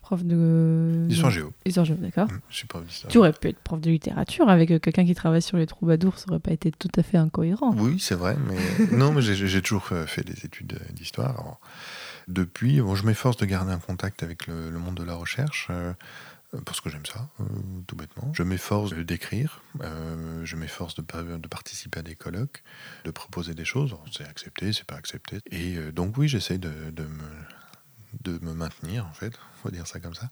Prof 0.06 0.22
de. 0.22 1.06
D'histoire 1.08 1.32
géo. 1.32 1.52
Histoire 1.64 1.84
géo, 1.84 1.96
d'accord. 1.96 2.28
Je 2.48 2.60
d'histoire 2.62 3.10
Tu 3.10 3.18
aurais 3.18 3.32
pu 3.32 3.48
être 3.48 3.58
prof 3.58 3.80
de 3.80 3.90
littérature 3.90 4.48
avec 4.48 4.70
euh, 4.70 4.78
quelqu'un 4.78 5.04
qui 5.04 5.16
travaille 5.16 5.42
sur 5.42 5.56
les 5.56 5.66
troubadours, 5.66 6.16
ça 6.20 6.26
aurait 6.30 6.38
pas 6.38 6.52
été 6.52 6.70
tout 6.70 6.86
à 6.96 7.02
fait 7.02 7.16
incohérent. 7.16 7.74
Oui, 7.76 7.98
c'est 7.98 8.14
vrai, 8.14 8.36
mais 8.46 8.56
non, 8.96 9.10
mais 9.12 9.20
j'ai 9.20 9.62
toujours 9.62 9.84
fait 10.06 10.22
des 10.24 10.46
études 10.46 10.74
euh, 10.74 10.92
d'histoire. 10.92 11.58
Depuis, 12.28 12.80
bon, 12.80 12.94
je 12.94 13.04
m'efforce 13.04 13.36
de 13.36 13.46
garder 13.46 13.72
un 13.72 13.80
contact 13.80 14.22
avec 14.22 14.46
le, 14.46 14.70
le 14.70 14.78
monde 14.78 14.94
de 14.94 15.02
la 15.02 15.14
recherche. 15.14 15.66
euh, 15.70 15.92
parce 16.64 16.80
que 16.80 16.88
j'aime 16.88 17.04
ça, 17.04 17.28
euh, 17.40 17.44
tout 17.88 17.96
bêtement. 17.96 18.30
Je 18.32 18.44
m'efforce 18.44 18.94
d'écrire, 18.94 19.60
euh, 19.82 20.40
je 20.44 20.54
m'efforce 20.54 20.94
de, 20.94 21.02
pa- 21.02 21.22
de 21.24 21.48
participer 21.48 21.98
à 21.98 22.02
des 22.02 22.14
colloques, 22.14 22.62
de 23.04 23.10
proposer 23.10 23.54
des 23.54 23.64
choses. 23.64 23.94
C'est 24.16 24.26
accepté, 24.26 24.72
c'est 24.72 24.84
pas 24.86 24.94
accepté. 24.94 25.38
Et 25.50 25.74
donc 25.92 26.16
oui, 26.16 26.28
j'essaie 26.28 26.58
de, 26.58 26.70
de 26.92 27.02
me, 27.02 27.28
de 28.24 28.38
me 28.44 28.52
maintenir, 28.52 29.06
en 29.06 29.12
fait, 29.12 29.32
faut 29.62 29.70
dire 29.70 29.86
ça 29.86 30.00
comme 30.00 30.14
ça. 30.14 30.30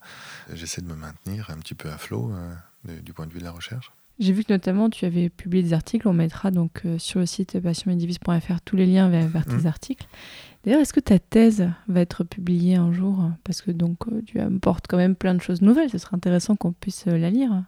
J'essaie 0.53 0.81
de 0.83 0.87
me 0.87 0.95
maintenir 0.95 1.51
un 1.51 1.59
petit 1.59 1.75
peu 1.75 1.91
à 1.91 1.99
flot 1.99 2.33
euh, 2.33 2.55
de- 2.85 3.01
du 3.01 3.13
point 3.13 3.27
de 3.27 3.33
vue 3.33 3.39
de 3.41 3.45
la 3.45 3.51
recherche. 3.53 3.91
J'ai 4.21 4.33
vu 4.33 4.45
que 4.45 4.53
notamment 4.53 4.91
tu 4.91 5.05
avais 5.07 5.29
publié 5.29 5.63
des 5.63 5.73
articles, 5.73 6.07
on 6.07 6.13
mettra 6.13 6.51
donc 6.53 6.83
euh, 6.85 6.99
sur 6.99 7.19
le 7.21 7.27
site 7.27 7.59
passionmedivis.fr 7.61 8.61
tous 8.65 8.77
les 8.77 8.87
liens 8.87 9.09
vers, 9.09 9.27
vers 9.27 9.45
tes 9.45 9.57
Mhm. 9.57 9.67
articles. 9.67 10.07
D'ailleurs, 10.65 10.81
est-ce 10.81 10.95
que 10.95 11.01
ta 11.01 11.19
thèse 11.19 11.69
va 11.89 12.01
être 12.01 12.25
publiée 12.25 12.77
un 12.77 12.91
jour 12.93 13.31
Parce 13.45 13.61
que 13.61 13.71
donc 13.71 13.99
euh, 14.09 14.23
tu 14.25 14.41
apportes 14.41 14.87
quand 14.89 14.97
même 14.97 15.15
plein 15.15 15.35
de 15.35 15.43
choses 15.43 15.61
nouvelles, 15.61 15.91
ce 15.91 15.99
serait 15.99 16.17
intéressant 16.17 16.57
qu'on 16.57 16.73
puisse 16.73 17.05
euh, 17.07 17.19
la 17.19 17.29
lire. 17.29 17.65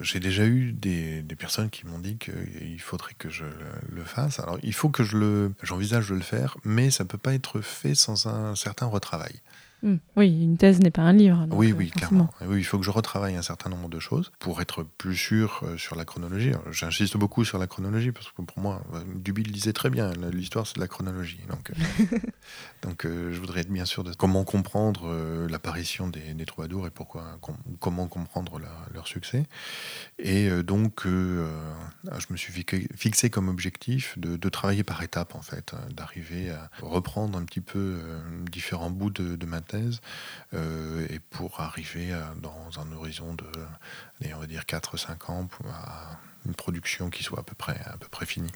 J'ai 0.00 0.18
déjà 0.18 0.44
eu 0.44 0.72
des, 0.72 1.22
des 1.22 1.36
personnes 1.36 1.70
qui 1.70 1.86
m'ont 1.86 2.00
dit 2.00 2.18
qu'il 2.18 2.80
faudrait 2.80 3.14
que 3.16 3.30
je 3.30 3.44
le, 3.88 4.02
fasse. 4.02 4.40
Alors, 4.40 4.58
il 4.64 4.72
faut 4.72 4.88
que 4.88 5.04
je 5.04 5.16
le, 5.16 5.52
j'envisage 5.62 6.08
de 6.08 6.16
le 6.16 6.20
faire, 6.20 6.56
mais 6.64 6.90
ça 6.90 7.04
peut 7.04 7.18
pas 7.18 7.34
être 7.34 7.60
fait 7.60 7.94
sans 7.94 8.26
un 8.26 8.56
certain 8.56 8.86
retravail. 8.86 9.40
Hmm. 9.82 9.96
Oui, 10.16 10.42
une 10.44 10.56
thèse 10.56 10.78
n'est 10.80 10.90
pas 10.92 11.02
un 11.02 11.12
livre. 11.12 11.46
donc, 11.46 11.58
oui, 11.58 11.72
euh, 11.72 11.74
oui, 11.74 11.88
forcément. 11.98 12.28
clairement. 12.28 12.52
Oui, 12.52 12.60
il 12.60 12.64
faut 12.64 12.78
que 12.78 12.84
je 12.84 12.90
retravaille 12.90 13.34
un 13.36 13.42
certain 13.42 13.68
nombre 13.68 13.88
de 13.88 13.98
choses 13.98 14.30
pour 14.38 14.60
être 14.62 14.84
plus 14.84 15.16
sûr 15.16 15.60
euh, 15.64 15.76
sur 15.76 15.96
la 15.96 16.04
chronologie. 16.04 16.52
J'insiste 16.70 17.16
beaucoup 17.16 17.44
sur 17.44 17.58
la 17.58 17.66
chronologie 17.66 18.12
parce 18.12 18.30
que 18.30 18.42
pour 18.42 18.58
moi, 18.60 18.82
euh, 18.94 19.02
Duby 19.16 19.42
le 19.42 19.50
disait 19.50 19.72
très 19.72 19.90
bien. 19.90 20.12
L'histoire, 20.32 20.66
c'est 20.68 20.76
de 20.76 20.80
la 20.80 20.86
chronologie. 20.88 21.40
Donc, 21.48 21.72
donc 22.82 23.04
je 23.06 23.38
voudrais 23.40 23.60
être 23.62 23.70
bien 23.72 23.84
sûr 23.84 24.04
de 24.04 24.12
comment 24.14 24.44
comprendre 24.44 25.46
l'apparition 25.50 26.08
des, 26.08 26.34
des 26.34 26.44
troubadours 26.46 26.86
et 26.86 26.90
pourquoi, 26.90 27.38
com- 27.40 27.56
comment 27.80 28.06
comprendre 28.06 28.58
leur, 28.58 28.86
leur 28.94 29.06
succès. 29.08 29.46
Et 30.18 30.48
donc, 30.62 31.06
euh, 31.06 31.48
je 32.18 32.26
me 32.30 32.36
suis 32.36 32.52
fixé, 32.94 33.30
comme 33.30 33.48
objectif 33.48 34.18
de, 34.18 34.36
de 34.36 34.48
travailler 34.48 34.84
par 34.84 35.02
étapes, 35.02 35.34
en 35.34 35.42
fait, 35.42 35.74
euh, 35.74 35.76
d'arriver 35.92 36.50
à 36.50 36.70
reprendre 36.80 37.36
un 37.38 37.44
petit 37.44 37.60
peu 37.60 37.98
différents 38.50 38.90
bouts 38.90 39.10
de, 39.10 39.36
de 39.36 39.46
ma 39.46 39.60
thèse 39.60 39.71
euh, 40.54 41.06
et 41.10 41.18
pour 41.18 41.60
arriver 41.60 42.12
à- 42.12 42.34
dans 42.40 42.80
un 42.80 42.92
horizon 42.92 43.34
de, 43.34 43.44
allez, 44.20 44.34
on 44.34 44.38
va 44.40 44.46
dire, 44.46 44.64
4-5 44.66 45.30
ans 45.30 45.48
à 45.72 46.18
une 46.46 46.54
production 46.54 47.10
qui 47.10 47.22
soit 47.22 47.40
à 47.40 47.42
peu 47.42 47.54
près, 47.54 47.80
à 47.86 47.96
peu 47.96 48.08
près 48.08 48.26
finie. 48.26 48.50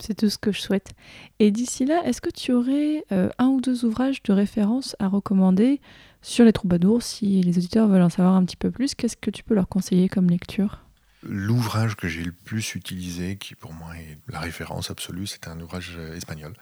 C'est 0.00 0.14
tout 0.14 0.30
ce 0.30 0.38
que 0.38 0.52
je 0.52 0.60
souhaite. 0.60 0.92
Et 1.40 1.50
d'ici 1.50 1.84
là, 1.84 2.02
est-ce 2.04 2.20
que 2.20 2.30
tu 2.30 2.52
aurais 2.52 3.04
euh, 3.10 3.30
un 3.38 3.46
ou 3.46 3.60
deux 3.60 3.84
ouvrages 3.84 4.22
de 4.22 4.32
référence 4.32 4.94
à 5.00 5.08
recommander 5.08 5.80
sur 6.22 6.44
les 6.44 6.52
troubadours 6.52 7.02
Si 7.02 7.42
les 7.42 7.58
auditeurs 7.58 7.88
veulent 7.88 8.02
en 8.02 8.08
savoir 8.08 8.34
un 8.34 8.44
petit 8.44 8.56
peu 8.56 8.70
plus, 8.70 8.94
qu'est-ce 8.94 9.16
que 9.16 9.30
tu 9.30 9.42
peux 9.42 9.54
leur 9.54 9.68
conseiller 9.68 10.08
comme 10.08 10.30
lecture? 10.30 10.84
L'ouvrage 11.24 11.96
que 11.96 12.06
j'ai 12.06 12.22
le 12.22 12.30
plus 12.30 12.76
utilisé, 12.76 13.36
qui 13.38 13.56
pour 13.56 13.72
moi 13.72 13.96
est 13.96 14.18
la 14.32 14.38
référence 14.38 14.88
absolue, 14.92 15.26
c'est 15.26 15.48
un 15.48 15.58
ouvrage 15.60 15.94
euh, 15.98 16.14
espagnol 16.14 16.52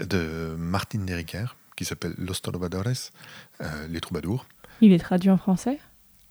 de 0.00 0.54
Martin 0.58 1.00
Derricker 1.00 1.44
qui 1.78 1.84
s'appelle 1.84 2.14
Los 2.18 2.34
Troubadours, 2.42 2.82
euh, 3.62 3.86
Les 3.88 4.00
Troubadours. 4.00 4.46
Il 4.80 4.92
est 4.92 4.98
traduit 4.98 5.30
en 5.30 5.36
français? 5.38 5.78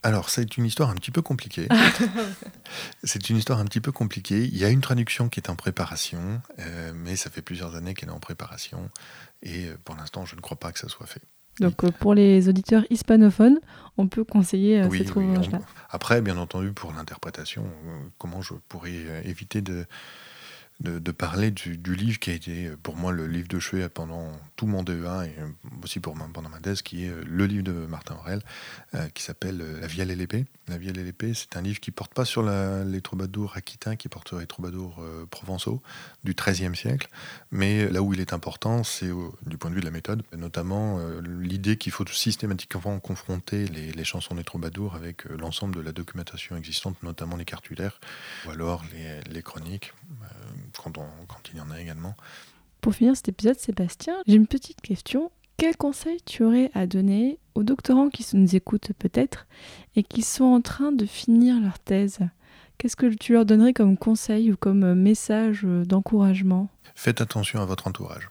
Alors, 0.02 0.28
c'est 0.30 0.56
une 0.58 0.64
histoire 0.66 0.90
un 0.90 0.94
petit 0.94 1.10
peu 1.10 1.22
compliquée. 1.22 1.68
c'est 3.04 3.30
une 3.30 3.36
histoire 3.38 3.58
un 3.58 3.64
petit 3.64 3.80
peu 3.80 3.92
compliquée. 3.92 4.44
Il 4.44 4.56
y 4.56 4.64
a 4.64 4.68
une 4.70 4.80
traduction 4.80 5.28
qui 5.28 5.40
est 5.40 5.50
en 5.50 5.56
préparation, 5.56 6.40
euh, 6.60 6.92
mais 6.94 7.16
ça 7.16 7.30
fait 7.30 7.42
plusieurs 7.42 7.74
années 7.76 7.94
qu'elle 7.94 8.10
est 8.10 8.12
en 8.12 8.20
préparation. 8.20 8.90
Et 9.42 9.66
euh, 9.66 9.76
pour 9.84 9.96
l'instant, 9.96 10.24
je 10.24 10.36
ne 10.36 10.40
crois 10.40 10.58
pas 10.58 10.70
que 10.72 10.78
ça 10.78 10.88
soit 10.88 11.06
fait. 11.06 11.22
Donc 11.60 11.82
euh, 11.82 11.90
pour 11.90 12.14
les 12.14 12.48
auditeurs 12.48 12.84
hispanophones, 12.90 13.58
on 13.96 14.06
peut 14.06 14.22
conseiller 14.22 14.82
euh, 14.82 14.86
Oui, 14.88 14.98
cet 14.98 15.16
oui, 15.16 15.24
on- 15.26 15.30
ouvrage-là. 15.32 15.58
Après, 15.90 16.20
bien 16.20 16.36
entendu, 16.36 16.72
pour 16.72 16.92
l'interprétation, 16.92 17.64
comment 18.18 18.42
je 18.42 18.54
pourrais 18.68 18.92
éviter 19.24 19.62
de, 19.62 19.84
de, 20.80 21.10
parler 21.10 21.50
du, 21.50 21.76
du 21.76 21.96
livre 21.96 22.20
qui 22.20 22.30
a 22.30 22.34
été 22.34 22.66
euh, 22.68 22.76
pour 22.80 22.96
moi 22.96 23.10
le 23.10 23.26
livre 23.26 23.48
de 23.48 23.58
chevet 23.58 23.88
pendant 23.88 24.30
tout 24.54 24.66
mon 24.66 24.84
DEA 24.84 25.26
et 25.26 25.40
euh, 25.40 25.48
aussi 25.82 25.98
pour 25.98 26.14
ma- 26.14 26.28
pendant 26.32 26.48
ma 26.48 26.60
thèse, 26.60 26.82
qui 26.82 27.04
est 27.04 27.10
euh, 27.10 27.22
le 27.26 27.46
livre 27.46 27.64
de 27.64 27.72
Martin 27.72 28.14
Aurel, 28.14 28.42
qui 29.12 29.22
s'appelle 29.22 29.62
La 29.80 29.86
Vielle 29.86 30.10
et 30.10 30.16
l'épée. 30.16 30.46
La 30.68 30.78
Vielle 30.78 30.98
et 30.98 31.04
l'épée, 31.04 31.34
c'est 31.34 31.56
un 31.56 31.62
livre 31.62 31.80
qui 31.80 31.90
porte 31.90 32.14
pas 32.14 32.24
sur 32.24 32.42
les 32.42 33.00
troubadours 33.02 33.56
aquitains, 33.56 33.96
qui 33.96 34.08
porte 34.08 34.28
sur 34.28 34.38
les 34.38 34.46
troubadours 34.46 35.04
provençaux 35.30 35.82
du 36.28 36.34
XIIIe 36.34 36.76
siècle, 36.76 37.08
mais 37.50 37.88
là 37.88 38.02
où 38.02 38.12
il 38.12 38.20
est 38.20 38.32
important, 38.32 38.84
c'est 38.84 39.10
du 39.46 39.56
point 39.56 39.70
de 39.70 39.74
vue 39.74 39.80
de 39.80 39.86
la 39.86 39.90
méthode, 39.90 40.22
notamment 40.36 40.98
euh, 40.98 41.22
l'idée 41.22 41.76
qu'il 41.76 41.90
faut 41.90 42.06
systématiquement 42.06 43.00
confronter 43.00 43.66
les, 43.66 44.04
chansons 44.04 44.34
des 44.34 44.44
troubadours 44.44 44.94
avec 44.94 45.26
euh, 45.26 45.36
l'ensemble 45.38 45.74
de 45.74 45.80
la 45.80 45.92
documentation 45.92 46.56
existante, 46.56 47.02
notamment 47.02 47.36
les 47.36 47.46
cartulaires, 47.46 47.98
ou 48.46 48.50
alors 48.50 48.84
les, 49.32 49.42
chroniques, 49.42 49.94
euh, 50.22 50.26
quand, 50.76 50.92
quand 50.92 51.40
il 51.52 51.58
y 51.58 51.60
en 51.60 51.70
a 51.70 51.80
également. 51.80 52.14
Pour 52.82 52.94
finir 52.94 53.16
cet 53.16 53.28
épisode, 53.28 53.58
Sébastien, 53.58 54.14
j'ai 54.26 54.36
une 54.36 54.46
petite 54.46 54.82
question. 54.82 55.30
Quel 55.56 55.76
conseil 55.76 56.18
tu 56.24 56.44
aurais 56.44 56.70
à 56.74 56.86
donner 56.86 57.38
aux 57.54 57.62
doctorants 57.62 58.10
qui 58.10 58.24
nous 58.36 58.54
écoutent 58.54 58.92
peut-être 58.98 59.46
et 59.96 60.02
qui 60.02 60.22
sont 60.22 60.44
en 60.44 60.60
train 60.60 60.92
de 60.92 61.06
finir 61.06 61.58
leur 61.58 61.78
thèse? 61.78 62.20
Qu'est-ce 62.78 62.94
que 62.94 63.12
tu 63.12 63.32
leur 63.32 63.44
donnerais 63.44 63.72
comme 63.72 63.96
conseil 63.96 64.52
ou 64.52 64.56
comme 64.56 64.84
euh, 64.84 64.94
message 64.94 65.62
euh, 65.64 65.84
d'encouragement? 65.84 66.70
Faites 66.94 67.20
attention 67.20 67.60
à 67.60 67.64
votre 67.64 67.88
entourage. 67.88 68.30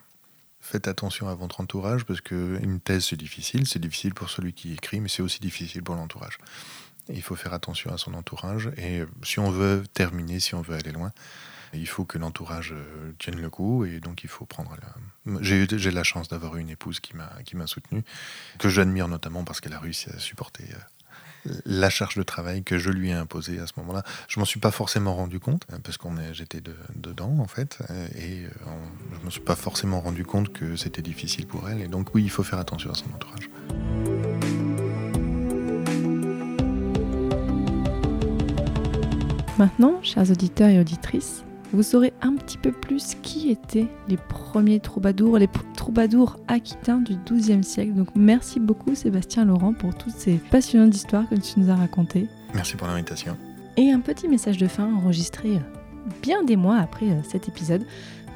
Faites 0.62 0.88
attention 0.88 1.28
à 1.28 1.36
votre 1.36 1.60
entourage 1.60 2.06
parce 2.06 2.22
que 2.22 2.58
une 2.64 2.80
thèse 2.80 3.08
c'est 3.08 3.18
difficile, 3.18 3.68
c'est 3.68 3.80
difficile 3.80 4.14
pour 4.14 4.30
celui 4.30 4.54
qui 4.54 4.72
écrit, 4.72 5.02
mais 5.02 5.10
c'est 5.10 5.22
aussi 5.22 5.42
difficile 5.42 5.84
pour 5.84 5.96
l'entourage. 5.96 6.38
Il 7.10 7.22
faut 7.22 7.36
faire 7.36 7.54
attention 7.54 7.92
à 7.92 7.98
son 7.98 8.14
entourage 8.14 8.70
et 8.78 9.02
euh, 9.02 9.06
si 9.22 9.40
on 9.40 9.52
veut 9.52 9.84
terminer, 9.94 10.40
si 10.40 10.56
on 10.56 10.62
veut 10.62 10.76
aller 10.76 10.94
loin, 10.94 11.12
il 11.74 11.88
faut 11.88 12.06
que 12.06 12.18
l'entourage 12.18 12.74
tienne 13.20 13.42
le 13.42 13.50
coup 13.50 13.84
et 13.84 14.00
donc 14.00 14.24
il 14.24 14.30
faut 14.30 14.46
prendre 14.46 14.78
la... 14.82 15.42
J'ai 15.42 15.92
la 15.92 16.04
chance 16.04 16.30
d'avoir 16.30 16.56
une 16.56 16.70
épouse 16.70 17.02
qui 17.02 17.14
m'a 17.18 17.68
soutenu, 17.68 18.04
que 18.58 18.70
j'admire 18.70 19.10
notamment 19.10 19.44
parce 19.44 19.60
qu'elle 19.60 19.74
a 19.74 19.80
réussi 19.80 20.10
à 20.10 20.18
supporter 20.18 20.64
la 21.66 21.90
charge 21.90 22.16
de 22.16 22.24
travail 22.24 22.64
que 22.64 22.78
je 22.78 22.90
lui 22.90 23.10
ai 23.10 23.14
imposée 23.14 23.60
à 23.60 23.68
ce 23.68 23.74
moment-là. 23.78 24.04
Je 24.28 24.40
m'en 24.40 24.46
suis 24.46 24.60
pas 24.60 24.72
forcément 24.72 25.16
rendu 25.16 25.40
compte 25.40 25.64
euh, 25.72 25.78
parce 25.84 25.98
qu'on 25.98 26.16
j'étais 26.34 26.62
de- 26.62 26.76
dedans 26.96 27.38
en 27.40 27.48
fait, 27.48 27.80
euh, 27.90 28.08
et 28.16 28.46
euh, 28.46 28.50
je 29.20 29.26
me 29.26 29.30
suis 29.30 29.42
pas 29.42 29.56
forcément 29.56 30.00
rendu 30.02 30.26
compte 30.26 30.52
que 30.52 30.76
c'était 30.76 31.02
difficile 31.02 31.46
pour 31.48 31.70
elle. 31.70 31.82
Et 31.82 31.88
donc 31.88 32.14
oui, 32.16 32.24
il 32.24 32.30
faut 32.30 32.44
faire 32.44 32.60
attention 32.60 32.92
à 32.92 32.96
son 32.96 33.06
entourage. 33.14 33.50
Maintenant, 39.58 40.00
chers 40.04 40.30
auditeurs 40.30 40.70
et 40.70 40.80
auditrices, 40.80 41.44
vous 41.74 41.84
saurez 41.84 42.14
un 42.22 42.34
petit 42.34 42.58
peu 42.58 42.72
plus 42.72 43.16
qui 43.22 43.50
étaient 43.50 43.88
les 44.08 44.18
premiers 44.18 44.80
troubadours, 44.80 45.38
les 45.38 45.50
troubadours 45.76 46.38
aquitains 46.48 46.98
du 46.98 47.16
XIIe 47.26 47.64
siècle. 47.64 47.94
Donc 47.94 48.10
merci 48.16 48.60
beaucoup 48.60 48.96
Sébastien 48.96 49.46
Laurent 49.46 49.74
pour 49.74 49.96
toutes 49.96 50.16
ces 50.16 50.36
passionnantes 50.36 50.96
histoires 50.96 51.28
que 51.30 51.36
tu 51.36 51.60
nous 51.60 51.70
as 51.70 51.76
racontées. 51.76 52.28
Merci 52.54 52.76
pour 52.76 52.88
l'invitation. 52.88 53.38
Et 53.76 53.92
un 53.92 54.00
petit 54.00 54.28
message 54.28 54.58
de 54.58 54.68
fin 54.68 54.92
enregistré 54.94 55.58
euh, 55.58 55.60
bien 56.22 56.44
des 56.44 56.56
mois 56.56 56.78
après 56.78 57.08
euh, 57.08 57.22
cet 57.30 57.48
épisode 57.48 57.86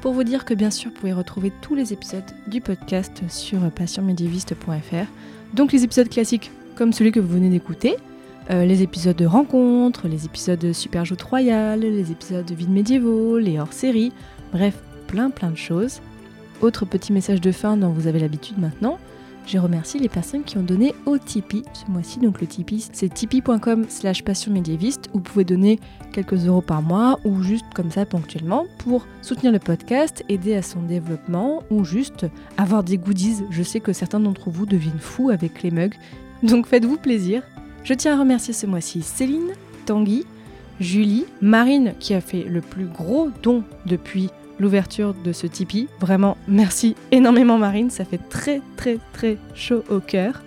pour 0.00 0.12
vous 0.12 0.24
dire 0.24 0.44
que 0.44 0.54
bien 0.54 0.70
sûr 0.70 0.90
vous 0.90 0.96
pouvez 0.96 1.12
retrouver 1.12 1.52
tous 1.62 1.74
les 1.74 1.92
épisodes 1.92 2.24
du 2.46 2.60
podcast 2.60 3.22
sur 3.28 3.64
euh, 3.64 3.70
passionmédiéviste.fr. 3.70 5.06
Donc 5.54 5.72
les 5.72 5.84
épisodes 5.84 6.08
classiques 6.08 6.50
comme 6.76 6.92
celui 6.92 7.12
que 7.12 7.20
vous 7.20 7.28
venez 7.28 7.50
d'écouter, 7.50 7.96
euh, 8.50 8.64
les 8.64 8.82
épisodes 8.82 9.16
de 9.16 9.26
rencontres, 9.26 10.08
les 10.08 10.24
épisodes 10.24 10.58
de 10.58 10.72
Super 10.72 11.04
Joute 11.04 11.22
Royale, 11.22 11.80
les 11.80 12.10
épisodes 12.10 12.44
de 12.44 12.54
Vides 12.54 12.70
médiévaux, 12.70 13.38
les 13.38 13.58
hors-séries, 13.58 14.12
bref, 14.52 14.74
plein 15.06 15.30
plein 15.30 15.50
de 15.50 15.56
choses. 15.56 16.00
Autre 16.60 16.84
petit 16.84 17.12
message 17.12 17.40
de 17.40 17.52
fin 17.52 17.76
dont 17.76 17.90
vous 17.90 18.06
avez 18.06 18.18
l'habitude 18.20 18.58
maintenant, 18.58 18.98
Je 19.44 19.58
remercie 19.58 19.98
les 19.98 20.08
personnes 20.08 20.44
qui 20.44 20.56
ont 20.56 20.62
donné 20.62 20.94
au 21.04 21.18
Tipeee 21.18 21.64
ce 21.72 21.90
mois-ci. 21.90 22.20
Donc 22.20 22.40
le 22.40 22.46
Tipeee, 22.46 22.88
c'est 22.92 23.12
tipeee.com 23.12 23.86
slash 23.88 24.22
passion 24.22 24.52
médiéviste. 24.52 25.10
Vous 25.12 25.20
pouvez 25.20 25.44
donner 25.44 25.80
quelques 26.12 26.46
euros 26.46 26.62
par 26.62 26.80
mois 26.80 27.18
ou 27.24 27.42
juste 27.42 27.66
comme 27.74 27.90
ça 27.90 28.06
ponctuellement 28.06 28.66
pour 28.78 29.06
soutenir 29.20 29.50
le 29.50 29.58
podcast, 29.58 30.24
aider 30.28 30.54
à 30.54 30.62
son 30.62 30.82
développement 30.82 31.64
ou 31.70 31.84
juste 31.84 32.26
avoir 32.56 32.84
des 32.84 32.98
goodies. 32.98 33.42
Je 33.50 33.62
sais 33.64 33.80
que 33.80 33.92
certains 33.92 34.20
d'entre 34.20 34.48
vous 34.50 34.66
deviennent 34.66 35.00
fous 35.00 35.30
avec 35.30 35.62
les 35.62 35.72
mugs. 35.72 35.96
Donc 36.44 36.66
faites-vous 36.66 36.96
plaisir. 36.96 37.42
Je 37.84 37.94
tiens 37.94 38.14
à 38.14 38.20
remercier 38.20 38.54
ce 38.54 38.66
mois-ci 38.66 39.02
Céline, 39.02 39.52
Tanguy, 39.86 40.24
Julie, 40.80 41.26
Marine 41.40 41.94
qui 41.98 42.14
a 42.14 42.20
fait 42.20 42.44
le 42.44 42.60
plus 42.60 42.86
gros 42.86 43.30
don 43.42 43.64
depuis 43.86 44.30
l'ouverture 44.60 45.14
de 45.14 45.32
ce 45.32 45.46
Tipeee. 45.46 45.88
Vraiment, 46.00 46.36
merci 46.46 46.94
énormément 47.10 47.58
Marine, 47.58 47.90
ça 47.90 48.04
fait 48.04 48.20
très 48.28 48.60
très 48.76 48.98
très 49.12 49.36
chaud 49.54 49.82
au 49.90 49.98
cœur. 49.98 50.42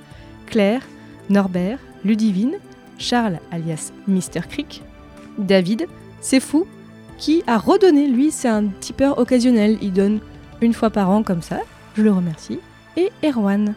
Claire, 0.45 0.81
Norbert, 1.29 1.79
Ludivine, 2.05 2.55
Charles 2.97 3.39
alias 3.51 3.91
Mr. 4.07 4.41
Creek, 4.49 4.81
David, 5.37 5.87
c'est 6.21 6.39
fou, 6.39 6.65
qui 7.17 7.43
a 7.47 7.57
redonné, 7.57 8.07
lui 8.07 8.31
c'est 8.31 8.47
un 8.47 8.67
tipeur 8.79 9.17
occasionnel, 9.17 9.77
il 9.81 9.91
donne 9.91 10.19
une 10.61 10.73
fois 10.73 10.89
par 10.89 11.09
an 11.09 11.23
comme 11.23 11.41
ça, 11.41 11.59
je 11.97 12.01
le 12.01 12.11
remercie, 12.11 12.59
et 12.95 13.09
Erwan. 13.23 13.73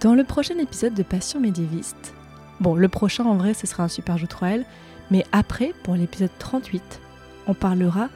Dans 0.00 0.14
le 0.14 0.24
prochain 0.24 0.58
épisode 0.58 0.94
de 0.94 1.02
Passion 1.02 1.40
médiéviste, 1.40 2.14
bon 2.60 2.74
le 2.74 2.88
prochain 2.88 3.24
en 3.24 3.36
vrai 3.36 3.54
ce 3.54 3.66
sera 3.66 3.84
un 3.84 3.88
super 3.88 4.18
jeu 4.18 4.26
3L, 4.26 4.64
mais 5.10 5.24
après, 5.32 5.72
pour 5.82 5.94
l'épisode 5.94 6.30
38, 6.38 7.00
on 7.46 7.54
parlera 7.54 8.08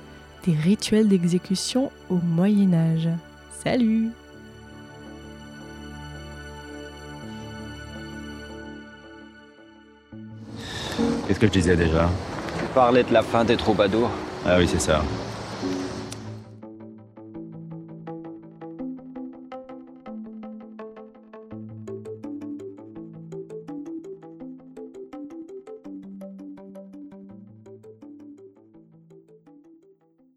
des 0.44 0.54
rituels 0.54 1.08
d'exécution 1.08 1.90
au 2.08 2.16
Moyen 2.16 2.72
Âge. 2.72 3.08
Salut 3.62 4.10
Qu'est-ce 11.26 11.38
que 11.38 11.46
je 11.46 11.52
disais 11.52 11.76
déjà? 11.76 12.08
Parler 12.74 13.02
de 13.02 13.12
la 13.12 13.22
fin 13.22 13.44
des 13.44 13.56
troubadours. 13.56 14.10
Ah 14.46 14.56
oui, 14.58 14.66
c'est 14.66 14.80
ça. 14.80 15.02